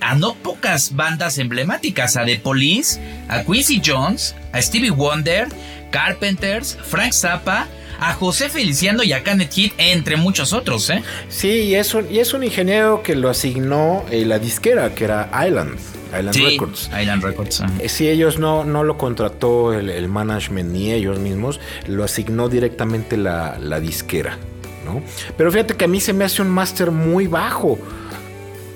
a 0.00 0.14
no 0.14 0.34
pocas 0.34 0.94
bandas 0.94 1.38
emblemáticas, 1.38 2.16
a 2.16 2.24
The 2.24 2.38
Police, 2.38 3.00
a 3.28 3.44
Quincy 3.44 3.80
Jones, 3.84 4.34
a 4.52 4.60
Stevie 4.60 4.90
Wonder, 4.90 5.48
Carpenters, 5.90 6.76
Frank 6.82 7.12
Zappa, 7.12 7.66
a 7.98 8.12
José 8.12 8.48
Feliciano 8.50 9.02
y 9.02 9.12
a 9.12 9.24
Kenneth 9.24 9.54
Heat, 9.54 9.72
entre 9.78 10.16
muchos 10.16 10.52
otros, 10.52 10.90
¿eh? 10.90 11.02
Sí, 11.28 11.48
y 11.48 11.74
es 11.74 11.94
un, 11.94 12.12
y 12.12 12.18
es 12.18 12.34
un 12.34 12.44
ingeniero 12.44 13.02
que 13.02 13.14
lo 13.14 13.30
asignó 13.30 14.04
eh, 14.10 14.24
la 14.26 14.38
disquera, 14.38 14.94
que 14.94 15.04
era 15.04 15.30
Island. 15.46 15.78
Island 16.18 16.36
Records. 16.36 16.90
Island 17.00 17.22
Records. 17.22 17.62
Eh, 17.80 17.88
si 17.88 18.08
ellos 18.08 18.38
no, 18.38 18.64
no 18.64 18.84
lo 18.84 18.98
contrató 18.98 19.72
el, 19.72 20.08
management 20.08 20.70
ni 20.70 20.92
ellos 20.92 21.18
mismos, 21.18 21.60
lo 21.86 22.04
asignó 22.04 22.48
directamente 22.48 23.16
la, 23.16 23.80
disquera. 23.80 24.38
¿no? 24.84 25.02
Pero 25.36 25.50
fíjate 25.50 25.74
que 25.74 25.84
a 25.84 25.88
mí 25.88 26.00
se 26.00 26.12
me 26.12 26.24
hace 26.24 26.42
un 26.42 26.48
máster 26.48 26.90
muy 26.90 27.26
bajo. 27.26 27.78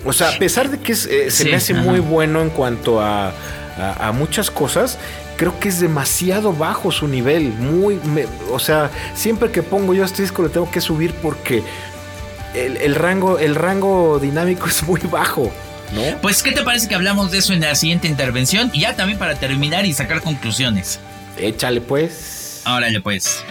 O 0.05 0.13
sea, 0.13 0.31
a 0.31 0.39
pesar 0.39 0.71
de 0.71 0.79
que 0.79 0.93
eh, 0.93 1.31
se 1.31 1.45
me 1.45 1.55
hace 1.55 1.75
muy 1.75 2.01
bueno 2.01 2.41
en 2.41 2.51
cuanto 2.51 3.01
a, 3.01 3.33
a, 3.77 4.13
muchas 4.13 4.51
cosas, 4.51 4.99
creo 5.37 5.59
que 5.59 5.69
es 5.69 5.81
demasiado 5.81 6.53
bajo 6.53 6.91
su 6.91 7.07
nivel. 7.07 7.49
Muy, 7.49 7.99
o 8.51 8.59
sea, 8.59 8.91
siempre 9.15 9.51
que 9.51 9.63
pongo 9.63 9.95
yo 9.95 10.05
este 10.05 10.23
disco 10.23 10.43
lo 10.43 10.51
tengo 10.51 10.71
que 10.71 10.81
subir 10.81 11.15
porque 11.15 11.63
el, 12.55 12.77
el, 12.79 12.95
rango, 12.95 13.39
el 13.39 13.55
rango 13.55 14.19
dinámico 14.19 14.67
es 14.69 14.83
muy 14.83 15.01
bajo. 15.01 15.51
Pues, 16.23 16.43
¿qué 16.43 16.53
te 16.53 16.63
parece 16.63 16.89
que 16.89 16.95
hablamos 16.95 17.31
de 17.31 17.39
eso 17.39 17.53
en 17.53 17.61
la 17.61 17.75
siguiente 17.75 18.09
intervención? 18.09 18.71
Y 18.73 18.81
ya 18.81 18.97
también 18.97 19.19
para 19.19 19.35
terminar 19.35 19.87
y 19.87 19.93
sacar 19.93 20.21
conclusiones. 20.21 21.01
Échale 21.37 21.81
pues. 21.81 22.63
Órale 22.67 23.01
pues. 23.01 23.45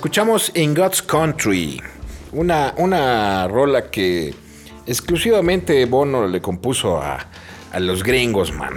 Escuchamos 0.00 0.50
In 0.54 0.74
God's 0.74 1.02
Country, 1.02 1.78
una, 2.32 2.72
una 2.78 3.46
rola 3.48 3.90
que 3.90 4.34
exclusivamente 4.86 5.84
Bono 5.84 6.26
le 6.26 6.40
compuso 6.40 7.02
a, 7.02 7.28
los 7.78 8.02
gringos, 8.02 8.50
man. 8.50 8.72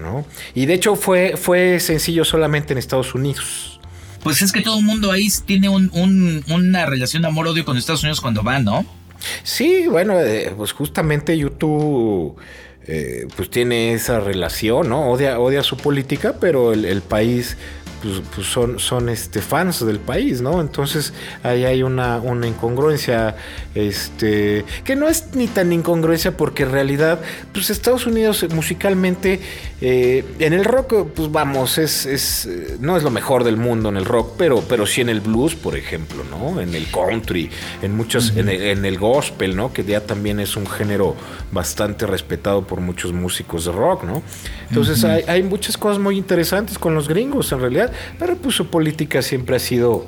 ¿no? 0.00 0.24
Y 0.54 0.66
de 0.66 0.74
hecho 0.74 0.94
fue, 0.94 1.36
fue 1.36 1.80
sencillo 1.80 2.24
solamente 2.24 2.74
en 2.74 2.78
Estados 2.78 3.12
Unidos. 3.16 3.80
pues 4.22 4.40
es 4.40 4.52
que 4.52 4.60
todo 4.60 4.78
el 4.78 4.84
mundo 4.84 5.10
ahí 5.10 5.26
tiene 5.44 5.68
un, 5.68 5.90
un, 5.94 6.44
una 6.48 6.86
relación 6.86 7.24
amor-odio 7.24 7.64
con 7.64 7.76
Estados 7.76 8.04
Unidos 8.04 8.20
cuando 8.20 8.44
va, 8.44 8.60
¿no? 8.60 8.86
Sí, 9.42 9.88
bueno, 9.88 10.20
eh, 10.20 10.54
pues 10.56 10.70
justamente 10.70 11.36
YouTube 11.36 12.36
eh, 12.86 13.26
pues 13.34 13.50
tiene 13.50 13.94
esa 13.94 14.20
relación, 14.20 14.90
¿no? 14.90 15.10
Odia, 15.10 15.40
odia 15.40 15.64
su 15.64 15.76
política, 15.76 16.36
pero 16.40 16.72
el, 16.72 16.84
el 16.84 17.02
país 17.02 17.56
pues, 18.02 18.22
pues, 18.34 18.46
son, 18.46 18.78
son 18.78 19.08
este, 19.08 19.40
fans 19.40 19.84
del 19.84 19.98
país, 19.98 20.40
¿no? 20.40 20.60
Entonces 20.60 21.12
ahí 21.42 21.64
hay 21.64 21.82
una, 21.82 22.18
una 22.18 22.46
incongruencia, 22.46 23.36
este, 23.74 24.64
que 24.84 24.96
no 24.96 25.08
es 25.08 25.34
ni 25.34 25.46
tan 25.46 25.72
incongruencia 25.72 26.36
porque 26.36 26.62
en 26.62 26.72
realidad, 26.72 27.20
pues 27.52 27.70
Estados 27.70 28.06
Unidos 28.06 28.46
musicalmente, 28.54 29.40
eh, 29.80 30.24
en 30.38 30.52
el 30.52 30.64
rock, 30.64 31.08
pues 31.14 31.30
vamos, 31.30 31.78
es, 31.78 32.06
es, 32.06 32.48
no 32.80 32.96
es 32.96 33.02
lo 33.02 33.10
mejor 33.10 33.44
del 33.44 33.56
mundo 33.56 33.88
en 33.88 33.96
el 33.96 34.04
rock, 34.04 34.34
pero, 34.36 34.62
pero 34.68 34.86
sí 34.86 35.00
en 35.00 35.08
el 35.08 35.20
blues, 35.20 35.54
por 35.54 35.76
ejemplo, 35.76 36.24
¿no? 36.30 36.60
En 36.60 36.74
el 36.74 36.90
country, 36.90 37.50
en 37.82 37.96
muchos, 37.96 38.36
en, 38.36 38.48
el, 38.48 38.62
en, 38.62 38.84
el, 38.84 38.98
gospel, 38.98 39.56
¿no? 39.56 39.72
Que 39.72 39.84
ya 39.84 40.00
también 40.00 40.40
es 40.40 40.56
un 40.56 40.66
género 40.66 41.14
bastante 41.52 42.06
respetado 42.06 42.66
por 42.66 42.80
muchos 42.80 43.12
músicos 43.12 43.64
de 43.64 43.72
rock, 43.72 44.04
¿no? 44.04 44.22
Entonces 44.68 45.04
hay, 45.04 45.22
hay 45.28 45.42
muchas 45.42 45.76
cosas 45.76 45.98
muy 45.98 46.16
interesantes 46.16 46.78
con 46.78 46.94
los 46.94 47.08
gringos, 47.08 47.52
en 47.52 47.60
realidad 47.60 47.87
pero 48.18 48.36
pues 48.36 48.54
su 48.54 48.66
política 48.66 49.22
siempre 49.22 49.56
ha 49.56 49.60
sido 49.60 50.06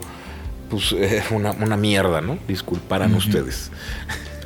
pues 0.70 0.92
eh, 0.96 1.22
una, 1.30 1.52
una, 1.52 1.76
mierda, 1.76 2.20
¿no? 2.20 2.38
Disculparán 2.48 3.14
ustedes. 3.14 3.70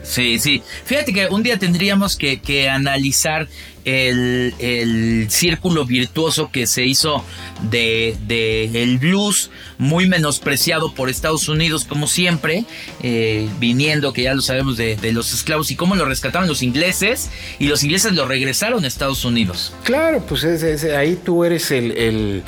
Sí, 0.05 0.39
sí. 0.39 0.63
Fíjate 0.85 1.13
que 1.13 1.29
un 1.29 1.43
día 1.43 1.59
tendríamos 1.59 2.17
que, 2.17 2.41
que 2.41 2.69
analizar 2.69 3.49
el, 3.85 4.55
el, 4.59 5.27
círculo 5.31 5.85
virtuoso 5.85 6.51
que 6.51 6.67
se 6.67 6.85
hizo 6.85 7.25
de, 7.71 8.17
de, 8.27 8.83
el 8.83 8.99
blues, 8.99 9.51
muy 9.79 10.07
menospreciado 10.07 10.95
por 10.95 11.09
Estados 11.09 11.49
Unidos, 11.49 11.85
como 11.85 12.07
siempre, 12.07 12.65
eh, 13.03 13.49
viniendo, 13.61 14.13
que 14.13 14.23
ya 14.23 14.35
lo 14.35 14.43
sabemos, 14.43 14.77
de, 14.77 14.97
de, 14.97 15.13
los 15.13 15.33
esclavos 15.33 15.71
y 15.71 15.77
cómo 15.77 15.97
lo 15.97 16.05
rescataron 16.05 16.49
los 16.49 16.63
ingleses, 16.63 17.31
y 17.59 17.67
los 17.67 17.83
ingleses 17.83 18.13
lo 18.13 18.27
regresaron 18.27 18.85
a 18.85 18.87
Estados 18.87 19.25
Unidos. 19.25 19.73
Claro, 19.85 20.25
pues 20.27 20.45
es, 20.45 20.63
es, 20.63 20.85
ahí 20.85 21.19
tú 21.23 21.45
eres 21.45 21.71
el, 21.71 21.93
el 21.93 22.43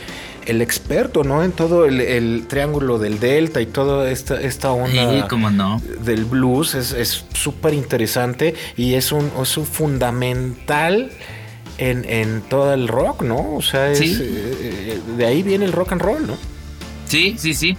el 0.46 0.62
experto, 0.62 1.24
¿no? 1.24 1.42
En 1.42 1.52
todo 1.52 1.84
el, 1.86 2.46
triángulo 2.48 2.98
del 2.98 3.20
delta 3.20 3.60
y 3.60 3.66
toda 3.66 4.10
esta, 4.10 4.40
esta 4.40 4.72
onda 4.72 5.28
no? 5.50 5.82
del 6.02 6.24
blues 6.24 6.74
es 6.74 7.24
súper 7.34 7.74
interesante 7.74 8.54
y 8.76 8.94
es 8.94 9.12
un, 9.12 9.30
es 9.42 9.56
un 9.56 9.66
fundamental 9.66 11.10
en, 11.78 12.04
en, 12.08 12.42
todo 12.42 12.72
el 12.72 12.88
rock, 12.88 13.22
¿no? 13.22 13.54
O 13.54 13.62
sea, 13.62 13.90
es, 13.90 14.00
eh, 14.00 15.00
de 15.16 15.26
ahí 15.26 15.42
viene 15.42 15.64
el 15.64 15.72
rock 15.72 15.92
and 15.92 16.02
roll, 16.02 16.26
¿no? 16.26 16.36
Sí, 17.06 17.36
sí, 17.38 17.54
sí. 17.54 17.76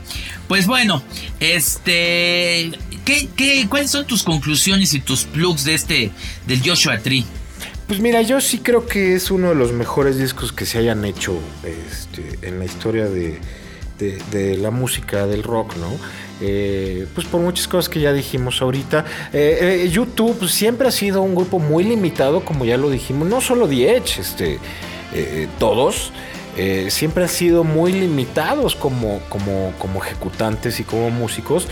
Pues 0.47 0.67
bueno, 0.67 1.03
este, 1.39 2.71
¿qué, 3.03 3.27
qué, 3.35 3.67
cuáles 3.69 3.91
son 3.91 4.05
tus 4.05 4.23
conclusiones 4.23 4.93
y 4.93 4.99
tus 4.99 5.25
plugs 5.25 5.65
de 5.65 5.73
este, 5.73 6.11
del 6.45 6.61
Joshua 6.63 6.99
Tree? 6.99 7.25
Pues 7.87 8.01
mira, 8.01 8.21
yo 8.21 8.41
sí 8.41 8.59
creo 8.59 8.85
que 8.85 9.15
es 9.15 9.31
uno 9.31 9.47
de 9.49 9.55
los 9.55 9.71
mejores 9.71 10.17
discos 10.17 10.51
que 10.51 10.65
se 10.65 10.77
hayan 10.77 11.05
hecho 11.05 11.39
este, 11.63 12.45
en 12.45 12.59
la 12.59 12.65
historia 12.65 13.05
de, 13.05 13.39
la 14.57 14.71
música 14.71 15.25
del 15.25 15.41
rock, 15.41 15.77
¿no? 15.77 15.97
Eh, 16.41 17.07
pues 17.15 17.25
por 17.27 17.39
muchas 17.39 17.65
cosas 17.69 17.87
que 17.87 18.01
ya 18.01 18.11
dijimos 18.11 18.61
ahorita. 18.61 19.05
Eh, 19.31 19.83
eh, 19.85 19.89
YouTube 19.89 20.49
siempre 20.49 20.89
ha 20.89 20.91
sido 20.91 21.21
un 21.21 21.33
grupo 21.33 21.59
muy 21.59 21.85
limitado, 21.85 22.43
como 22.43 22.65
ya 22.65 22.75
lo 22.75 22.89
dijimos, 22.89 23.29
no 23.29 23.39
solo 23.39 23.69
The 23.69 23.95
Edge, 23.95 24.19
este, 24.19 24.59
todos. 25.57 26.11
siempre 26.89 27.23
han 27.23 27.29
sido 27.29 27.63
muy 27.63 27.93
limitados 27.93 28.75
como, 28.75 29.21
como 29.29 30.03
ejecutantes 30.03 30.81
y 30.81 30.83
como 30.83 31.09
músicos, 31.09 31.69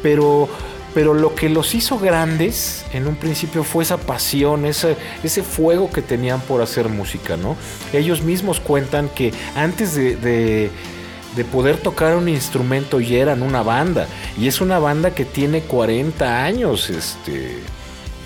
pero 0.00 0.48
pero 0.96 1.12
lo 1.12 1.34
que 1.34 1.50
los 1.50 1.74
hizo 1.74 1.98
grandes 1.98 2.86
en 2.94 3.06
un 3.06 3.16
principio 3.16 3.64
fue 3.64 3.84
esa 3.84 3.98
pasión, 3.98 4.64
ese, 4.64 4.96
ese 5.22 5.42
fuego 5.42 5.90
que 5.90 6.00
tenían 6.00 6.40
por 6.40 6.62
hacer 6.62 6.88
música, 6.88 7.36
¿no? 7.36 7.54
Ellos 7.92 8.22
mismos 8.22 8.60
cuentan 8.60 9.10
que 9.10 9.30
antes 9.54 9.94
de, 9.94 10.16
de, 10.16 11.44
poder 11.52 11.76
tocar 11.76 12.16
un 12.16 12.30
instrumento 12.30 12.98
ya 12.98 13.18
eran 13.18 13.42
una 13.42 13.62
banda, 13.62 14.06
y 14.40 14.48
es 14.48 14.62
una 14.62 14.78
banda 14.78 15.14
que 15.14 15.26
tiene 15.26 15.60
40 15.60 16.42
años, 16.42 16.88
este, 16.88 17.58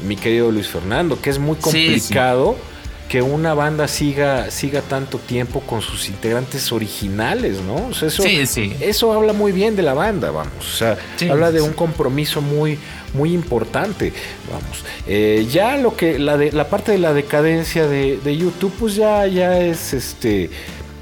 mi 0.07 0.15
querido 0.15 0.53
Luis 0.53 0.69
Fernando, 0.69 1.21
que 1.21 1.31
es 1.31 1.41
muy 1.41 1.57
complicado. 1.57 2.53
Sí, 2.53 2.61
sí 2.61 2.70
que 3.11 3.23
una 3.23 3.55
banda 3.55 3.89
siga, 3.89 4.53
siga 4.53 4.83
tanto 4.83 5.19
tiempo 5.19 5.63
con 5.63 5.83
sus 5.83 6.09
integrantes 6.09 6.71
originales, 6.71 7.61
¿no? 7.61 7.89
O 7.89 7.93
sea, 7.93 8.07
eso, 8.07 8.23
sí, 8.23 8.47
sí. 8.47 8.73
eso 8.79 9.13
habla 9.13 9.33
muy 9.33 9.51
bien 9.51 9.75
de 9.75 9.83
la 9.83 9.95
banda, 9.95 10.31
vamos. 10.31 10.55
O 10.61 10.77
sea, 10.77 10.97
sí, 11.17 11.29
habla 11.29 11.51
de 11.51 11.61
un 11.61 11.73
compromiso 11.73 12.41
muy, 12.41 12.79
muy 13.13 13.33
importante, 13.33 14.13
vamos. 14.49 14.85
Eh, 15.09 15.45
ya 15.51 15.77
lo 15.77 15.97
que, 15.97 16.21
la, 16.21 16.37
de, 16.37 16.53
la 16.53 16.69
parte 16.69 16.93
de 16.93 16.99
la 16.99 17.13
decadencia 17.13 17.89
de, 17.89 18.21
de 18.23 18.37
YouTube, 18.37 18.73
pues 18.79 18.95
ya, 18.95 19.27
ya 19.27 19.59
es 19.59 19.93
este 19.93 20.49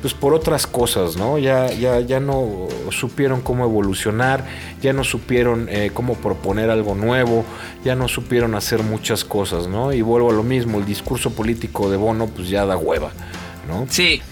pues 0.00 0.14
por 0.14 0.34
otras 0.34 0.66
cosas, 0.66 1.16
¿no? 1.16 1.38
Ya, 1.38 1.72
ya, 1.72 2.00
ya 2.00 2.20
no 2.20 2.68
supieron 2.90 3.40
cómo 3.40 3.64
evolucionar, 3.64 4.46
ya 4.80 4.92
no 4.92 5.04
supieron 5.04 5.68
eh, 5.68 5.90
cómo 5.92 6.14
proponer 6.14 6.70
algo 6.70 6.94
nuevo, 6.94 7.44
ya 7.84 7.94
no 7.94 8.08
supieron 8.08 8.54
hacer 8.54 8.82
muchas 8.82 9.24
cosas, 9.24 9.66
¿no? 9.66 9.92
Y 9.92 10.02
vuelvo 10.02 10.30
a 10.30 10.34
lo 10.34 10.42
mismo, 10.42 10.78
el 10.78 10.86
discurso 10.86 11.30
político 11.30 11.90
de 11.90 11.96
Bono 11.96 12.26
pues 12.26 12.48
ya 12.48 12.64
da 12.64 12.76
hueva, 12.76 13.12
¿no? 13.66 13.86
Sí. 13.90 14.22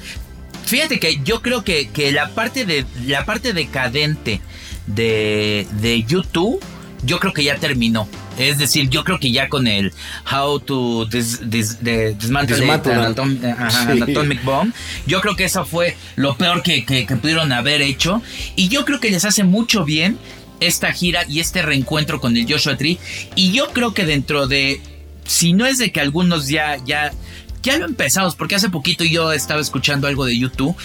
Fíjate 0.64 0.98
que 0.98 1.18
yo 1.22 1.42
creo 1.42 1.62
que, 1.62 1.88
que 1.90 2.10
la 2.10 2.28
parte 2.30 2.64
de 2.64 2.84
la 3.06 3.24
parte 3.24 3.52
decadente 3.52 4.40
de, 4.86 5.66
de 5.80 6.02
YouTube 6.02 6.60
yo 7.07 7.18
creo 7.20 7.32
que 7.32 7.44
ya 7.44 7.57
terminó. 7.57 8.09
Es 8.38 8.59
decir, 8.59 8.90
yo 8.90 9.04
creo 9.04 9.18
que 9.18 9.30
ya 9.30 9.48
con 9.48 9.66
el 9.66 9.92
How 10.30 10.61
to 10.61 11.07
dis, 11.07 11.48
dis, 11.48 11.82
de, 11.82 12.14
Dismantle, 12.14 12.57
Dismantle 12.57 12.92
Anatom, 12.92 13.38
ajá, 13.59 13.94
sí. 13.94 14.02
Atomic 14.02 14.44
Bomb, 14.44 14.74
yo 15.07 15.20
creo 15.20 15.36
que 15.36 15.44
eso 15.44 15.64
fue 15.64 15.96
lo 16.16 16.36
peor 16.36 16.62
que, 16.62 16.84
que, 16.84 17.07
que 17.07 17.16
pudieron 17.16 17.52
haber 17.52 17.80
hecho. 17.80 18.20
Y 18.57 18.68
yo 18.68 18.84
creo 18.84 19.00
que 19.00 19.11
les 19.11 19.24
hace 19.24 19.44
mucho 19.44 19.84
bien 19.84 20.18
esta 20.61 20.92
gira 20.92 21.24
y 21.28 21.40
este 21.40 21.62
reencuentro 21.62 22.20
con 22.20 22.36
el 22.36 22.50
Joshua 22.50 22.76
Tree. 22.76 22.98
Y 23.34 23.52
yo 23.52 23.68
creo 23.72 23.94
que 23.94 24.04
dentro 24.04 24.46
de, 24.46 24.80
si 25.24 25.52
no 25.52 25.66
es 25.66 25.78
de 25.78 25.92
que 25.92 26.00
algunos 26.00 26.48
ya, 26.48 26.76
ya, 26.84 27.12
ya 27.62 27.78
lo 27.78 27.86
empezamos, 27.86 28.34
porque 28.34 28.57
hace 28.57 28.68
poquito 28.68 29.04
yo 29.04 29.32
estaba 29.32 29.61
escuchando 29.61 30.09
algo 30.09 30.24
de 30.24 30.38
YouTube 30.38 30.76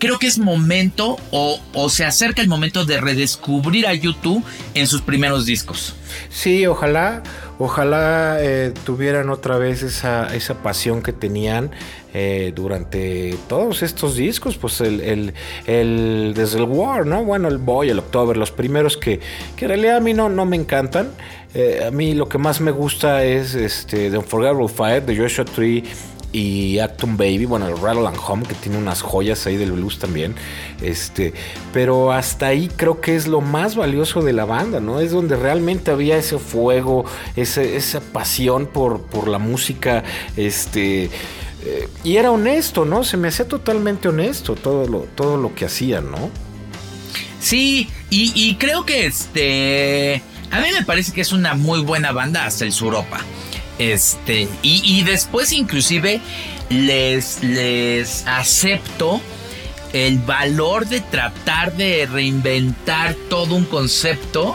creo 0.00 0.18
que 0.18 0.26
es 0.26 0.38
momento 0.38 1.16
o, 1.30 1.60
se 1.88 2.04
acerca 2.04 2.42
el 2.42 2.48
momento 2.48 2.84
de 2.84 3.00
redescubrir 3.00 3.86
a 3.86 3.94
YouTube 3.94 4.42
en 4.74 4.88
sus 4.88 5.02
primeros 5.02 5.46
discos. 5.46 5.94
Sí, 6.28 6.66
ojalá, 6.66 7.22
ojalá 7.58 8.38
eh, 8.40 8.72
tuvieran 8.84 9.30
otra 9.30 9.58
vez 9.58 9.82
esa, 9.82 10.34
esa 10.34 10.54
pasión 10.62 11.02
que 11.02 11.12
tenían 11.12 11.70
eh, 12.12 12.52
durante 12.56 13.36
todos 13.48 13.82
estos 13.82 14.16
discos, 14.16 14.56
pues 14.56 14.80
el, 14.80 15.00
el, 15.00 15.34
el, 15.66 16.32
desde 16.34 16.58
el 16.58 16.64
War, 16.64 17.06
¿no? 17.06 17.22
Bueno, 17.24 17.46
el 17.46 17.58
Boy, 17.58 17.90
el 17.90 18.00
October, 18.00 18.36
los 18.36 18.50
primeros 18.50 18.96
que, 18.96 19.20
que 19.54 19.66
en 19.66 19.68
realidad 19.68 19.98
a 19.98 20.00
mí 20.00 20.14
no, 20.14 20.28
no 20.28 20.46
me 20.46 20.56
encantan. 20.56 21.10
Eh, 21.54 21.84
a 21.86 21.90
mí 21.90 22.14
lo 22.14 22.28
que 22.28 22.38
más 22.38 22.60
me 22.60 22.70
gusta 22.70 23.24
es 23.24 23.54
este, 23.54 24.10
The 24.10 24.18
Unforgettable 24.18 24.68
Fire 24.68 25.04
de 25.04 25.16
Joshua 25.16 25.44
Tree 25.44 25.84
y 26.32 26.78
Acton 26.78 27.16
Baby, 27.16 27.44
bueno, 27.44 27.66
el 27.66 27.80
Rattle 27.80 28.06
and 28.06 28.18
Home, 28.24 28.46
que 28.46 28.54
tiene 28.54 28.78
unas 28.78 29.02
joyas 29.02 29.46
ahí 29.46 29.56
del 29.56 29.72
blues 29.72 29.98
también. 29.98 30.34
Este, 30.80 31.34
pero 31.72 32.12
hasta 32.12 32.46
ahí 32.46 32.70
creo 32.76 33.00
que 33.00 33.16
es 33.16 33.26
lo 33.26 33.40
más 33.40 33.74
valioso 33.76 34.22
de 34.22 34.32
la 34.32 34.44
banda, 34.44 34.80
¿no? 34.80 35.00
Es 35.00 35.10
donde 35.10 35.36
realmente 35.36 35.90
había 35.90 36.16
ese 36.16 36.38
fuego, 36.38 37.04
esa 37.36 38.00
pasión 38.00 38.66
por, 38.66 39.02
por 39.02 39.28
la 39.28 39.38
música, 39.38 40.04
este. 40.36 41.10
Eh, 41.62 41.88
y 42.04 42.16
era 42.16 42.30
honesto, 42.30 42.84
¿no? 42.84 43.04
Se 43.04 43.16
me 43.16 43.28
hacía 43.28 43.46
totalmente 43.46 44.08
honesto 44.08 44.54
todo 44.54 44.86
lo, 44.86 45.00
todo 45.14 45.36
lo 45.36 45.54
que 45.54 45.66
hacían, 45.66 46.10
¿no? 46.10 46.30
Sí, 47.40 47.88
y, 48.08 48.32
y 48.34 48.56
creo 48.56 48.86
que 48.86 49.06
este. 49.06 50.22
A 50.50 50.60
mí 50.60 50.68
me 50.72 50.84
parece 50.84 51.12
que 51.12 51.20
es 51.20 51.32
una 51.32 51.54
muy 51.54 51.80
buena 51.80 52.12
banda 52.12 52.44
hasta 52.44 52.64
el 52.64 52.72
Suropa. 52.72 53.20
Este, 53.80 54.46
y, 54.60 55.02
después 55.04 55.52
inclusive 55.52 56.20
les, 56.68 57.42
les 57.42 58.26
acepto 58.26 59.22
el 59.94 60.18
valor 60.18 60.86
de 60.86 61.00
tratar 61.00 61.72
de 61.72 62.04
reinventar 62.04 63.14
todo 63.30 63.54
un 63.54 63.64
concepto 63.64 64.54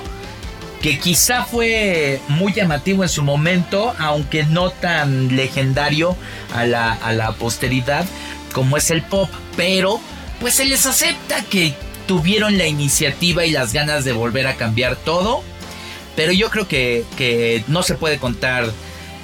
que 0.79 0.99
quizá 0.99 1.43
fue 1.43 2.21
muy 2.27 2.53
llamativo 2.53 3.01
en 3.01 3.09
su 3.09 3.23
momento, 3.23 3.95
aunque 3.97 4.43
no 4.43 4.69
tan 4.69 5.35
legendario 5.35 6.15
a 6.53 6.67
la, 6.67 6.93
a 6.93 7.11
la 7.11 7.31
posteridad 7.31 8.05
como 8.53 8.77
es 8.77 8.91
el 8.91 9.01
pop, 9.01 9.27
pero 9.57 9.99
pues 10.39 10.53
se 10.53 10.65
les 10.65 10.85
acepta 10.85 11.43
que 11.45 11.73
tuvieron 12.07 12.59
la 12.59 12.67
iniciativa 12.67 13.43
y 13.43 13.49
las 13.49 13.73
ganas 13.73 14.05
de 14.05 14.11
volver 14.11 14.45
a 14.45 14.55
cambiar 14.55 14.95
todo, 14.97 15.41
pero 16.15 16.31
yo 16.31 16.51
creo 16.51 16.67
que, 16.67 17.05
que 17.17 17.63
no 17.67 17.81
se 17.81 17.95
puede 17.95 18.19
contar 18.19 18.71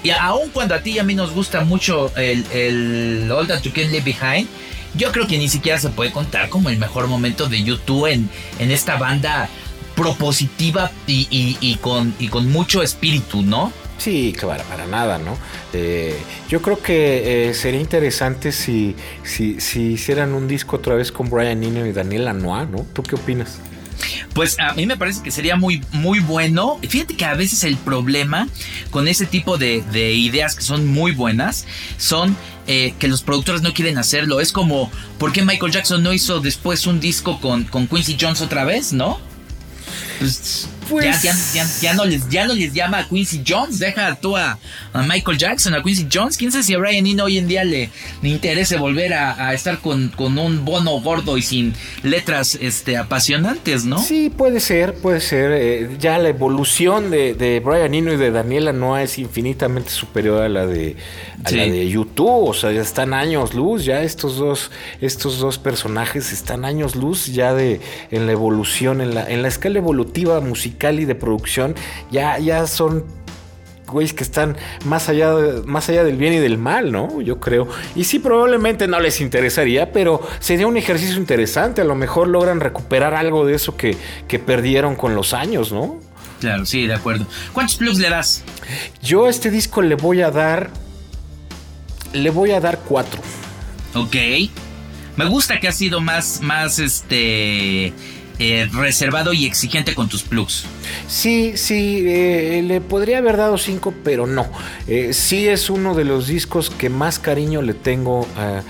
y 0.04 0.10
aun 0.10 0.49
cuando 0.49 0.76
a 0.76 0.80
ti 0.80 0.91
y 0.91 0.99
a 0.99 1.04
mí 1.04 1.16
nos 1.16 1.32
gusta 1.32 1.62
mucho 1.62 2.12
el, 2.18 2.45
el 2.52 3.32
All 3.32 3.47
That 3.47 3.62
You 3.62 3.72
Can 3.74 3.91
Leave 3.91 4.02
Behind, 4.04 4.47
yo 4.95 5.12
creo 5.12 5.28
que 5.28 5.38
ni 5.38 5.47
siquiera 5.47 5.80
se 5.80 5.89
puede 5.89 6.12
contar 6.12 6.49
como 6.49 6.70
el 6.70 6.78
mejor 6.78 7.08
momento 7.08 7.47
de 7.47 7.64
YouTube 7.64 8.08
en, 8.08 8.30
en 8.60 8.72
esta 8.72 8.97
banda 8.97 9.49
propositiva 9.95 10.91
y, 11.08 11.76
con, 11.82 12.14
y 12.20 12.28
con 12.28 12.49
mucho 12.52 12.82
espíritu, 12.82 13.41
¿no? 13.41 13.72
Sí, 13.97 14.34
claro, 14.38 14.64
para 14.68 14.88
nada, 14.88 15.20
¿no? 15.20 15.38
Eh, 15.74 16.18
yo 16.49 16.62
creo 16.62 16.82
que 16.82 17.49
eh, 17.49 17.54
sería 17.54 17.80
interesante 17.80 18.52
si, 18.52 18.95
si, 19.24 19.60
si, 19.62 19.93
hicieran 19.93 20.34
un 20.34 20.47
disco 20.47 20.78
otra 20.78 20.95
vez 20.95 21.12
con 21.12 21.30
Brian 21.30 21.64
Eno 21.64 21.86
y 21.86 21.91
Daniel 21.91 22.26
Lanois, 22.26 22.68
¿no? 22.68 22.86
¿Tú 22.93 23.04
qué 23.04 23.16
opinas? 23.16 23.60
Pues 24.34 24.58
a 24.60 24.74
mí 24.74 24.86
me 24.86 24.97
parece 24.97 25.22
que 25.24 25.32
sería 25.32 25.56
muy, 25.56 25.84
muy 25.91 26.20
bueno. 26.20 26.80
Fíjate 26.88 27.16
que 27.16 27.26
a 27.26 27.34
veces 27.34 27.64
el 27.64 27.78
problema 27.78 28.47
con 28.89 29.08
ese 29.08 29.26
tipo 29.26 29.58
de, 29.58 29.84
ideas 30.14 30.56
que 30.56 30.64
son 30.64 30.88
muy 30.88 31.12
buenas 31.12 31.66
son 31.97 32.36
eh, 32.68 32.93
que 32.99 33.08
los 33.08 33.22
productores 33.22 33.62
no 33.62 33.74
quieren 33.74 33.97
hacerlo. 33.97 34.39
Es 34.39 34.52
como, 34.52 34.91
¿por 35.18 35.32
qué 35.32 35.43
Michael 35.43 35.72
Jackson 35.72 36.04
no 36.04 36.14
hizo 36.14 36.39
después 36.39 36.88
un 36.88 36.99
disco 36.99 37.39
con, 37.39 37.66
con 37.66 37.88
Quincy 37.88 38.18
Jones 38.20 38.41
otra 38.41 38.64
vez, 38.64 38.93
no? 38.93 39.20
Pues, 40.20 40.68
pues 40.90 41.22
ya, 41.82 41.94
no 41.94 42.06
les, 42.06 42.28
ya 42.30 42.46
no 42.46 42.54
les 42.54 42.74
llama 42.74 43.00
a 43.00 43.08
Quincy 43.08 43.44
Jones, 43.48 43.80
deja 43.80 44.16
tú 44.16 44.36
a, 44.36 44.58
Michael 45.08 45.38
Jackson, 45.38 45.74
a 45.74 45.84
Quincy 45.84 46.08
Jones. 46.12 46.38
Quién 46.38 46.52
sabe 46.52 46.64
si 46.64 46.74
a 46.74 46.78
Brian 46.78 47.06
Eno 47.06 47.26
hoy 47.26 47.38
en 47.38 47.48
día 47.48 47.64
le, 47.64 47.90
interese 48.24 48.78
volver 48.78 49.14
a, 49.14 49.54
estar 49.54 49.80
con, 49.80 50.10
con, 50.10 50.38
un 50.38 50.66
bono 50.66 51.00
gordo 51.02 51.38
y 51.38 51.42
sin 51.42 51.74
letras 52.04 52.58
este, 52.60 52.98
apasionantes, 52.98 53.86
¿no? 53.86 54.00
Sí, 54.00 54.30
puede 54.30 54.60
ser, 54.60 54.96
puede 54.96 55.22
ser. 55.22 55.52
Eh, 55.54 55.90
ya 56.00 56.18
la 56.18 56.30
evolución 56.30 57.12
de, 57.12 57.34
de, 57.34 57.60
Brian 57.60 57.94
Eno 57.94 58.14
y 58.14 58.18
de 58.18 58.32
Daniela 58.32 58.74
Noah 58.74 59.04
es 59.04 59.18
infinitamente 59.18 59.92
superior 59.92 60.44
a 60.44 60.50
la 60.50 60.66
de, 60.66 60.96
a 61.44 61.52
la 61.52 61.64
de 61.64 61.90
YouTube. 61.90 62.50
O 62.50 62.54
sea, 62.54 62.72
ya 62.72 62.82
están 62.82 63.14
años 63.14 63.54
luz, 63.54 63.86
ya 63.86 64.02
estos 64.02 64.38
dos, 64.38 64.72
estos 65.00 65.40
dos 65.40 65.58
personajes 65.58 66.32
están 66.32 66.66
años 66.66 66.96
luz 66.96 67.28
ya 67.28 67.54
de 67.54 67.82
en 68.10 68.26
la 68.26 68.32
evolución, 68.32 69.02
en 69.02 69.14
la, 69.16 69.30
en 69.30 69.42
la 69.42 69.48
escala 69.48 69.78
evolutiva 69.78 70.40
musical 70.40 70.71
y 70.80 71.06
de 71.06 71.16
producción 71.16 71.76
ya, 72.12 72.38
ya 72.40 72.68
son 72.68 73.06
güeyes 73.92 74.14
que 74.14 74.24
están 74.24 74.58
más 74.86 75.10
allá, 75.10 75.34
más 75.66 75.90
allá 75.90 76.04
del 76.04 76.18
bien 76.18 76.34
y 76.34 76.40
del 76.40 76.58
mal, 76.58 76.92
¿no? 76.92 77.22
Yo 77.22 77.40
creo. 77.40 77.68
Y 77.96 78.06
sí, 78.06 78.20
probablemente 78.20 78.88
no 78.88 79.00
les 79.00 79.22
interesaría, 79.22 79.92
pero 79.92 80.22
sería 80.40 80.66
un 80.66 80.78
ejercicio 80.78 81.18
interesante. 81.18 81.82
A 81.82 81.84
lo 81.84 81.96
mejor 81.96 82.28
logran 82.28 82.60
recuperar 82.60 83.14
algo 83.14 83.46
de 83.46 83.56
eso 83.56 83.76
que, 83.76 83.98
que 84.28 84.40
perdieron 84.40 84.96
con 84.96 85.14
los 85.14 85.34
años, 85.34 85.72
¿no? 85.72 86.00
Claro, 86.40 86.66
sí, 86.66 86.88
de 86.88 86.94
acuerdo. 86.96 87.26
¿Cuántos 87.54 87.76
plugs 87.76 88.00
le 88.00 88.10
das? 88.10 88.44
Yo 89.04 89.26
a 89.26 89.30
este 89.30 89.52
disco 89.52 89.82
le 89.82 89.96
voy 89.96 90.22
a 90.22 90.32
dar. 90.32 90.70
Le 92.14 92.30
voy 92.30 92.52
a 92.52 92.60
dar 92.60 92.80
cuatro. 92.80 93.22
Ok. 93.94 94.16
Me 95.18 95.26
gusta 95.26 95.60
que 95.60 95.68
ha 95.68 95.72
sido 95.72 96.02
más, 96.02 96.42
más 96.42 96.80
este 96.80 97.94
eh, 98.44 98.68
reservado 98.74 99.34
y 99.34 99.46
exigente 99.46 99.94
con 99.94 100.10
tus 100.10 100.24
plugs. 100.24 100.64
Sí, 101.08 101.54
sí, 101.58 102.04
eh, 102.08 102.64
le 102.66 102.82
podría 102.82 103.20
haber 103.20 103.38
dado 103.38 103.60
cinco, 103.60 103.94
pero 104.04 104.26
no. 104.26 104.48
Eh, 104.88 105.14
sí 105.14 105.48
es 105.48 105.70
uno 105.70 105.94
de 105.94 106.06
los 106.06 106.26
discos 106.26 106.72
que 106.72 106.89
más 106.89 107.20
cariño 107.20 107.62
le 107.62 107.76
tengo 107.76 108.28
a, 108.36 108.64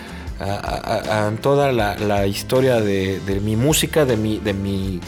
toda 1.42 1.72
la, 1.72 2.28
historia 2.28 2.82
de, 2.82 3.22
mi 3.42 3.56
música, 3.56 4.04
de 4.04 4.18
mi, 4.18 4.40
de 4.40 4.54
mi 4.54 5.00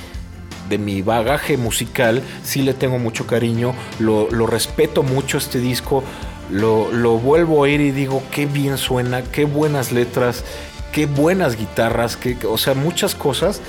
de 0.70 0.78
mi 0.78 1.02
bagaje 1.02 1.58
musical, 1.58 2.24
sí 2.46 2.62
le 2.62 2.74
tengo 2.74 3.00
mucho 3.00 3.28
cariño, 3.28 3.76
lo, 4.00 4.30
respeto 4.48 5.04
mucho 5.04 5.40
este 5.40 5.60
disco, 5.60 6.06
lo, 6.50 6.88
vuelvo 7.18 7.58
a 7.58 7.60
oír 7.62 7.82
y 7.82 7.92
digo, 7.92 8.24
qué 8.32 8.46
bien 8.46 8.78
suena, 8.78 9.24
qué 9.24 9.44
buenas 9.44 9.92
letras, 9.92 10.46
qué 10.94 11.06
buenas 11.06 11.58
guitarras, 11.58 12.16
que, 12.16 12.38
o 12.48 12.58
sea, 12.58 12.76
muchas 12.76 13.14
cosas 13.14 13.60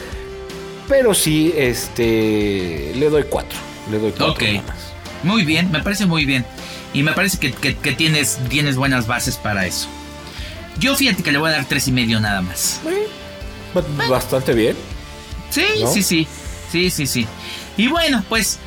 pero 0.88 1.14
sí, 1.14 1.52
este, 1.56 2.92
le 2.94 3.08
doy 3.10 3.24
cuatro. 3.28 3.58
Le 3.90 3.98
doy 3.98 4.12
cuatro. 4.12 4.32
Ok. 4.32 4.42
Muy 5.22 5.44
bien, 5.44 5.70
me 5.70 5.82
parece 5.82 6.06
muy 6.06 6.24
bien. 6.24 6.44
Y 6.92 7.02
me 7.02 7.12
parece 7.12 7.38
que, 7.38 7.72
tienes, 7.92 8.38
tienes 8.48 8.76
buenas 8.76 9.06
bases 9.06 9.36
para 9.36 9.66
eso. 9.66 9.88
Yo 10.78 10.94
fíjate 10.94 11.22
que 11.22 11.32
le 11.32 11.38
voy 11.38 11.50
a 11.50 11.54
dar 11.54 11.64
tres 11.64 11.88
y 11.88 11.92
medio 11.92 12.20
nada 12.20 12.40
más. 12.40 12.80
Bastante 14.08 14.54
bien. 14.54 14.76
Sí, 15.50 15.64
sí, 15.92 16.02
sí. 16.02 16.28
Sí, 16.70 16.90
sí, 16.90 17.06
sí. 17.06 17.26
Y 17.76 17.88
bueno, 17.88 18.24
pues 18.28 18.58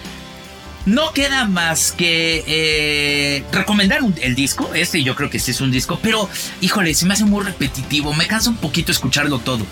no 0.86 1.12
queda 1.12 1.46
más 1.46 1.92
que 1.92 2.44
eh, 2.48 3.44
recomendar 3.52 4.02
el 4.22 4.36
disco. 4.36 4.74
Este 4.74 5.04
yo 5.04 5.16
creo 5.16 5.30
que 5.30 5.40
sí 5.40 5.52
es 5.52 5.62
un 5.62 5.72
disco, 5.72 6.00
pero 6.02 6.30
híjole, 6.62 6.94
se 6.94 7.06
me 7.06 7.14
hace 7.14 7.26
muy 7.26 7.44
repetitivo. 7.44 8.14
Me 8.14 8.28
cansa 8.28 8.50
un 8.50 8.58
poquito 8.58 8.92
escucharlo 8.92 9.40
todo. 9.40 9.66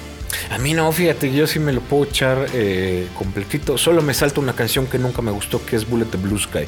A 0.49 0.57
mí 0.57 0.73
no, 0.73 0.91
fíjate, 0.91 1.31
yo 1.31 1.47
sí 1.47 1.59
me 1.59 1.73
lo 1.73 1.81
puedo 1.81 2.05
echar 2.05 2.47
eh, 2.53 3.07
completito. 3.17 3.77
Solo 3.77 4.01
me 4.01 4.13
salta 4.13 4.39
una 4.39 4.53
canción 4.53 4.87
que 4.87 4.97
nunca 4.97 5.21
me 5.21 5.31
gustó, 5.31 5.65
que 5.65 5.75
es 5.75 5.87
Bullet 5.87 6.05
the 6.05 6.17
Blue 6.17 6.39
Sky. 6.39 6.65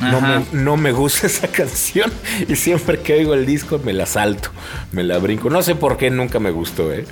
No 0.00 0.20
me, 0.20 0.44
no 0.52 0.76
me, 0.76 0.92
gusta 0.92 1.26
esa 1.28 1.48
canción 1.48 2.12
y 2.48 2.56
siempre 2.56 2.98
que 2.98 3.14
oigo 3.14 3.32
el 3.34 3.46
disco 3.46 3.78
me 3.78 3.92
la 3.92 4.06
salto, 4.06 4.50
me 4.92 5.02
la 5.04 5.18
brinco. 5.18 5.50
No 5.50 5.62
sé 5.62 5.74
por 5.74 5.96
qué 5.96 6.10
nunca 6.10 6.40
me 6.40 6.50
gustó, 6.50 6.92
¿eh? 6.92 7.04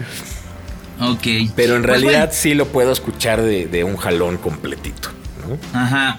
Ok. 1.00 1.26
Pero 1.56 1.76
en 1.76 1.82
pues 1.82 2.00
realidad 2.00 2.30
sí 2.32 2.54
lo 2.54 2.66
puedo 2.66 2.92
escuchar 2.92 3.42
de, 3.42 3.84
un 3.84 3.96
jalón 3.96 4.36
completito. 4.36 5.10
Ajá. 5.72 6.18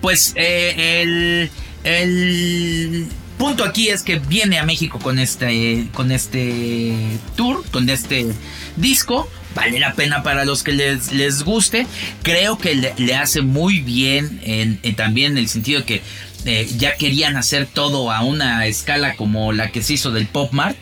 Pues 0.00 0.32
eh, 0.36 1.02
el, 1.02 1.50
el 1.84 3.08
punto 3.42 3.64
aquí 3.64 3.88
es 3.88 4.04
que 4.04 4.20
viene 4.20 4.60
a 4.60 4.64
México 4.64 5.00
con 5.00 5.18
este, 5.18 5.88
con 5.94 6.12
este 6.12 6.94
tour, 7.34 7.64
con 7.72 7.90
este 7.90 8.28
disco. 8.76 9.28
Vale 9.56 9.80
la 9.80 9.94
pena 9.94 10.22
para 10.22 10.44
los 10.44 10.62
que 10.62 10.70
les, 10.70 11.10
les 11.10 11.42
guste. 11.42 11.88
Creo 12.22 12.56
que 12.56 12.76
le, 12.76 13.14
hace 13.16 13.42
muy 13.42 13.80
bien 13.80 14.40
en, 14.44 14.78
también 14.94 15.32
en 15.32 15.38
el 15.38 15.48
sentido 15.48 15.80
de 15.80 15.86
que 15.86 16.02
eh, 16.44 16.70
ya 16.78 16.94
querían 16.94 17.36
hacer 17.36 17.66
todo 17.66 18.12
a 18.12 18.22
una 18.22 18.64
escala 18.66 19.16
como 19.16 19.52
la 19.52 19.72
que 19.72 19.82
se 19.82 19.94
hizo 19.94 20.12
del 20.12 20.28
Pop 20.28 20.52
Mart. 20.52 20.78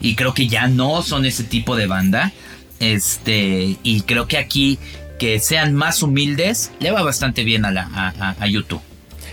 Y 0.00 0.14
creo 0.14 0.32
que 0.32 0.48
ya 0.48 0.66
no 0.66 1.02
son 1.02 1.26
ese 1.26 1.44
tipo 1.44 1.76
de 1.76 1.88
banda. 1.88 2.32
Este, 2.80 3.76
y 3.82 4.00
creo 4.06 4.26
que 4.26 4.38
aquí 4.38 4.78
que 5.18 5.40
sean 5.40 5.74
más 5.74 6.02
humildes 6.02 6.70
le 6.80 6.90
va 6.90 7.02
bastante 7.02 7.44
bien 7.44 7.66
a, 7.66 7.70
la, 7.70 8.34
a 8.40 8.46
YouTube. 8.46 8.87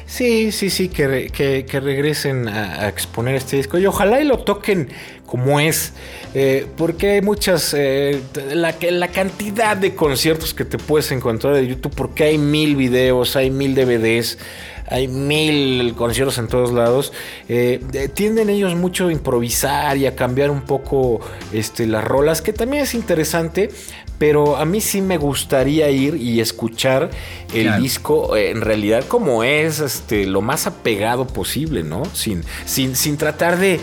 Sí, 0.08 0.52
sí, 0.52 0.70
sí, 0.70 0.90
que, 0.90 1.32
que, 1.32 1.80
regresen 1.80 2.48
a, 2.48 2.88
exponer 2.88 3.36
este 3.36 3.58
disco 3.58 3.80
y 3.80 3.88
ojalá 3.88 4.22
y 4.22 4.26
lo 4.26 4.38
toquen 4.38 4.90
como 5.26 5.60
es, 5.60 5.94
eh, 6.36 6.68
porque 6.78 7.14
hay 7.14 7.22
muchas, 7.22 7.74
eh, 7.76 8.22
la, 8.54 8.76
la 8.92 9.08
cantidad 9.08 9.76
de 9.76 9.96
conciertos 9.96 10.54
que 10.54 10.64
te 10.64 10.78
puedes 10.78 11.12
encontrar 11.12 11.56
de 11.56 11.68
YouTube, 11.68 11.94
porque 11.96 12.26
hay 12.26 12.38
mil 12.38 12.76
videos, 12.76 13.36
hay 13.36 13.50
mil 13.50 13.74
DVDs, 13.74 14.38
hay 14.88 15.08
mil 15.08 15.96
conciertos 15.96 16.38
en 16.38 16.48
todos 16.48 16.72
lados. 16.72 17.12
Eh, 17.50 17.80
tienden 18.14 18.50
ellos 18.50 18.76
mucho 18.76 19.08
a 19.08 19.12
improvisar 19.12 19.98
y 19.98 20.06
a 20.06 20.16
cambiar 20.16 20.52
un 20.52 20.62
poco 20.62 21.20
este, 21.52 21.88
las 21.88 22.04
rolas, 22.04 22.42
que 22.42 22.54
también 22.54 22.84
es 22.84 22.94
interesante, 22.94 23.72
pero 24.18 24.58
a 24.58 24.66
mí 24.66 24.82
sí 24.82 25.02
me 25.02 25.18
gustaría 25.18 25.90
ir 25.90 26.16
y 26.16 26.40
escuchar 26.40 27.10
el 27.54 27.82
disco 27.82 28.36
eh, 28.36 28.52
en 28.52 28.62
realidad 28.62 29.06
como 29.08 29.44
es 29.44 29.80
este, 29.80 30.26
lo 30.26 30.42
más 30.42 30.68
apegado 30.68 31.28
posible, 31.28 31.84
¿no? 31.84 32.04
Sin, 32.14 32.44
sin, 32.66 32.96
sin 32.96 33.18
tratar 33.18 33.58
de, 33.58 33.80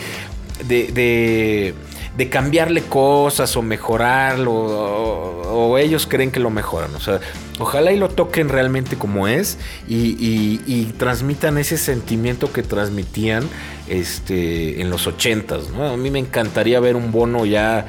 de, 0.66 1.74
de, 2.16 2.28
cambiarle 2.28 2.82
cosas 2.82 3.56
o 3.56 3.62
mejorarlo, 3.62 4.52
o, 4.52 5.78
ellos 5.78 6.06
creen 6.06 6.30
que 6.30 6.40
lo 6.40 6.50
mejoran. 6.50 6.94
O 6.94 7.00
sea, 7.00 7.20
ojalá 7.58 7.92
y 7.92 7.98
lo 7.98 8.08
toquen 8.08 8.48
realmente 8.48 8.96
como 8.96 9.28
es 9.28 9.58
y, 9.88 10.92
transmitan 10.98 11.58
ese 11.58 11.78
sentimiento 11.78 12.52
que 12.52 12.62
transmitían 12.62 13.44
este, 13.88 14.80
en 14.80 14.88
los 14.90 15.06
ochentas, 15.06 15.70
¿no? 15.70 15.88
A 15.88 15.96
mí 15.96 16.10
me 16.10 16.20
encantaría 16.20 16.80
ver 16.80 16.96
un 16.96 17.10
bono 17.10 17.44
ya 17.44 17.86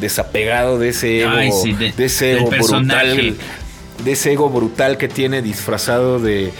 desapegado 0.00 0.78
de 0.78 0.90
ese 0.90 1.20
ego, 1.20 1.36
de, 1.36 2.04
ese 2.04 2.32
ego 2.32 2.50
brutal, 2.50 3.36
de 4.04 4.12
ese 4.12 4.32
ego 4.32 4.50
brutal 4.50 4.96
que 4.98 5.08
tiene 5.08 5.42
disfrazado 5.42 6.18
de 6.18 6.52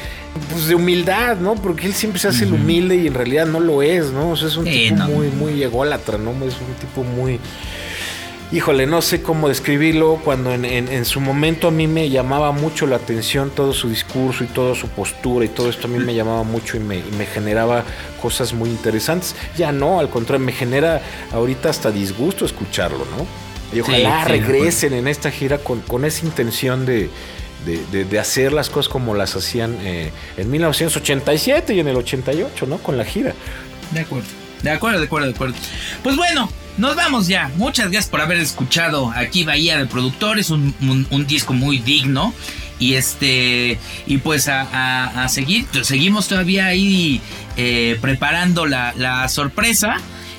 pues 0.53 0.69
de 0.69 0.75
humildad, 0.75 1.39
¿no? 1.39 1.55
Porque 1.55 1.87
él 1.87 1.95
siempre 1.95 2.21
se 2.21 2.29
hace 2.29 2.45
el 2.45 2.53
humilde 2.53 2.97
y 2.97 3.07
en 3.07 3.15
realidad 3.15 3.47
no 3.47 3.61
lo 3.61 3.83
es, 3.83 4.13
¿no? 4.13 4.31
O 4.31 4.37
sea, 4.37 4.49
es 4.49 4.57
un 4.57 4.65
tipo 4.65 4.95
muy 5.05 5.29
muy 5.29 5.63
ególatra, 5.63 6.19
¿no? 6.19 6.31
Es 6.45 6.55
un 6.55 6.75
tipo 6.81 7.03
muy 7.03 7.41
híjole, 8.51 8.87
no 8.87 9.03
sé 9.03 9.23
cómo 9.23 9.49
describirlo, 9.49 10.21
cuando 10.25 10.53
en, 10.53 11.05
su 11.05 11.21
momento 11.21 11.69
a 11.69 11.71
mí 11.71 11.87
me 11.87 12.09
llamaba 12.09 12.53
mucho 12.53 12.87
la 12.87 12.97
atención 12.97 13.51
todo 13.51 13.73
su 13.73 13.89
discurso 13.89 14.45
y 14.45 14.47
toda 14.47 14.75
su 14.75 14.89
postura 14.89 15.45
y 15.45 15.49
todo 15.49 15.69
esto 15.69 15.87
a 15.87 15.91
mí 15.91 15.99
me 15.99 16.15
llamaba 16.15 16.43
mucho 16.43 16.77
y 16.77 16.81
me, 16.81 17.03
generaba 17.27 17.85
cosas 18.23 18.53
muy 18.53 18.71
interesantes. 18.71 19.35
Ya 19.57 19.73
no, 19.73 20.01
al 20.01 20.09
contrario, 20.09 20.45
me 20.45 20.53
genera 20.53 21.03
ahorita 21.33 21.69
hasta 21.69 21.91
disgusto 21.91 22.45
escucharlo, 22.45 23.05
¿no? 23.17 23.27
Y 23.77 23.81
ojalá 23.81 24.25
regresen 24.25 24.95
en 24.95 25.09
esta 25.09 25.31
gira 25.31 25.59
con, 25.59 25.81
con 25.83 26.07
esa 26.07 26.25
intención 26.25 26.87
de, 26.87 27.11
de, 27.67 28.19
hacer 28.19 28.53
las 28.53 28.71
cosas 28.71 28.89
como 28.89 29.15
las 29.15 29.37
hacían 29.37 29.77
eh, 29.83 30.11
en 30.39 30.51
1987 30.51 31.75
y 31.75 31.81
en 31.81 31.89
el 31.89 31.97
88, 31.97 32.67
¿no? 32.67 32.79
Con 32.79 32.97
la 32.97 33.05
gira. 33.05 33.35
De 33.93 34.01
acuerdo, 34.01 34.29
de 34.63 34.71
acuerdo, 34.71 34.99
de 35.01 35.05
acuerdo, 35.05 35.27
de 35.27 35.35
acuerdo. 35.35 35.55
Pues 36.03 36.17
bueno, 36.17 36.49
Nos 36.79 36.95
vamos 36.95 37.27
ya. 37.27 37.51
Muchas 37.57 37.87
gracias 37.87 38.07
por 38.07 38.21
haber 38.21 38.39
escuchado 38.39 39.13
aquí 39.15 39.43
Bahía 39.43 39.77
de 39.77 39.87
Productores, 39.87 40.51
un, 40.51 40.75
un, 41.11 41.27
disco 41.27 41.53
muy 41.53 41.79
digno. 41.79 42.33
Y 42.79 42.95
este, 42.95 43.79
y 44.07 44.19
pues 44.19 44.47
a, 44.47 45.25
a, 45.25 45.29
seguir, 45.29 45.67
seguimos 45.83 46.29
todavía 46.29 46.67
ahí 46.67 47.21
eh, 47.57 47.99
preparando 48.01 48.65
la, 48.65 48.95
la, 48.97 49.29
sorpresa. 49.29 49.97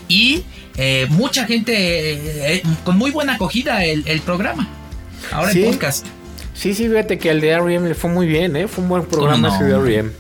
Y 0.08 0.46
eh, 0.78 1.08
mucha 1.10 1.46
gente, 1.46 1.74
eh, 2.56 2.64
con 2.86 2.98
muy 2.98 3.12
buena 3.12 3.36
acogida 3.36 3.84
el, 3.84 4.04
el 4.08 4.22
programa. 4.22 4.70
Ahora 5.34 5.52
el 5.52 5.66
podcast. 5.66 6.06
Sí, 6.54 6.74
sí, 6.74 6.88
fíjate 6.88 7.18
que 7.18 7.30
el 7.30 7.42
de 7.42 7.50
R.E.M. 7.50 7.90
le 7.90 7.96
fue 7.96 8.10
muy 8.10 8.28
bien, 8.28 8.56
¿eh? 8.56 8.70
Fue 8.70 8.84
un 8.84 8.90
buen 8.90 9.06
programa 9.06 9.54
ese 9.54 9.66
de 9.66 9.76
R.E.M. 9.76 10.12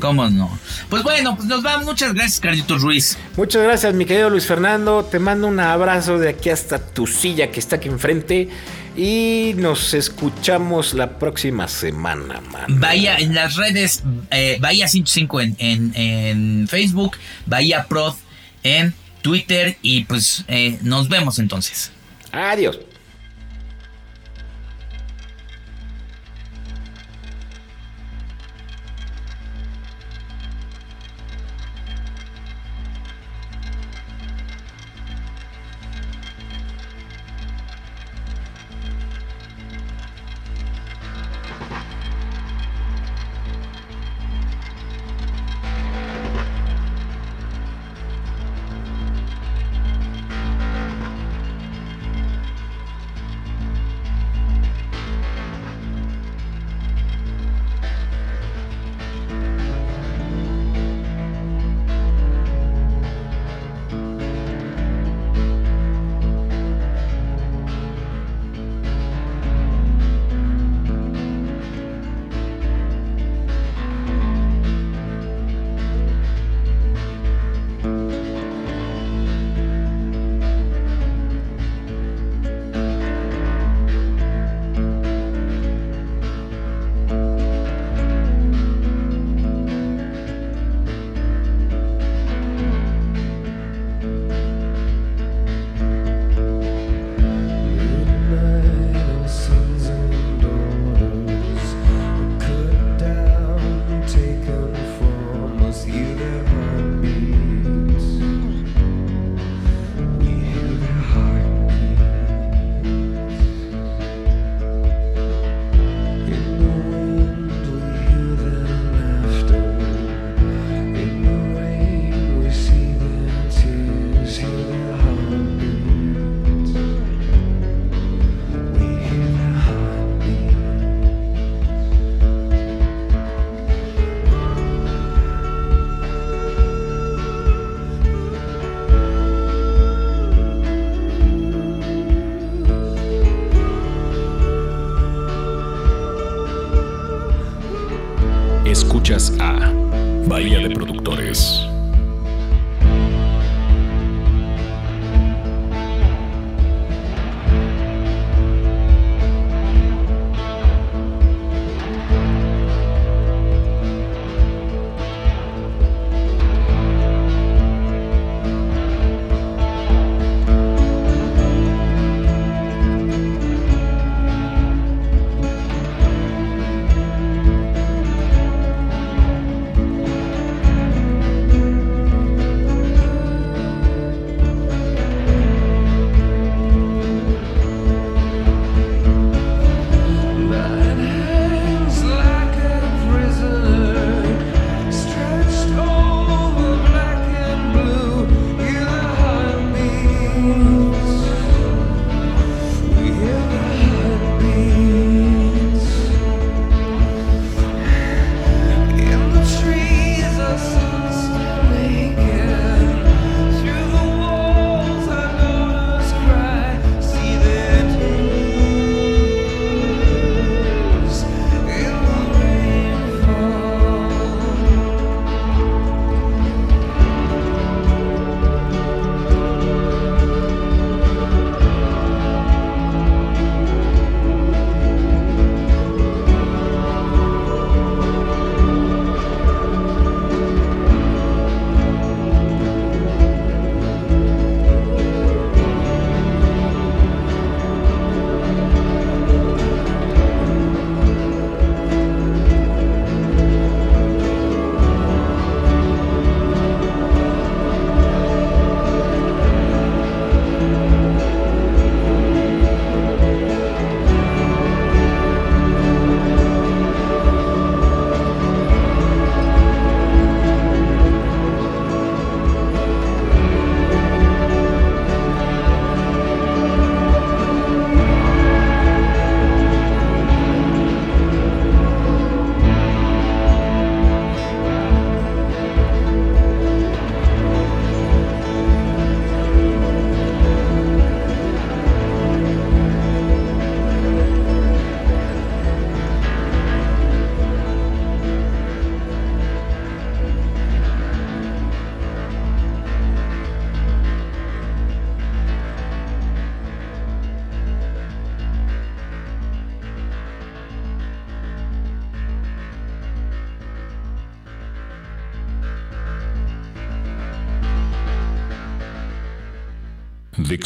¿Cómo 0.00 0.28
no? 0.28 0.58
Pues 0.88 1.02
bueno, 1.02 1.36
pues 1.36 1.48
nos 1.48 1.62
vamos. 1.62 1.86
Muchas 1.86 2.14
gracias, 2.14 2.40
Carlitos 2.40 2.82
Ruiz. 2.82 3.16
Muchas 3.36 3.62
gracias, 3.62 3.94
mi 3.94 4.04
querido 4.04 4.30
Luis 4.30 4.46
Fernando. 4.46 5.04
Te 5.04 5.18
mando 5.18 5.46
un 5.46 5.60
abrazo 5.60 6.18
de 6.18 6.28
aquí 6.30 6.50
hasta 6.50 6.78
tu 6.78 7.06
silla 7.06 7.50
que 7.50 7.60
está 7.60 7.76
aquí 7.76 7.88
enfrente. 7.88 8.48
Y 8.96 9.52
nos 9.56 9.94
escuchamos 9.94 10.94
la 10.94 11.18
próxima 11.18 11.68
semana, 11.68 12.40
man. 12.52 12.80
Vaya 12.80 13.16
en 13.16 13.34
las 13.34 13.56
redes, 13.56 14.02
eh, 14.30 14.58
Bahía 14.60 14.88
105 14.88 15.40
en, 15.40 15.56
en, 15.58 16.68
Facebook, 16.68 17.16
Bahía 17.46 17.86
Prod 17.88 18.14
en 18.62 18.94
Twitter. 19.22 19.78
Y 19.80 20.04
pues 20.04 20.44
eh, 20.48 20.78
nos 20.82 21.08
vemos 21.08 21.38
entonces. 21.38 21.92
Adiós. 22.32 22.80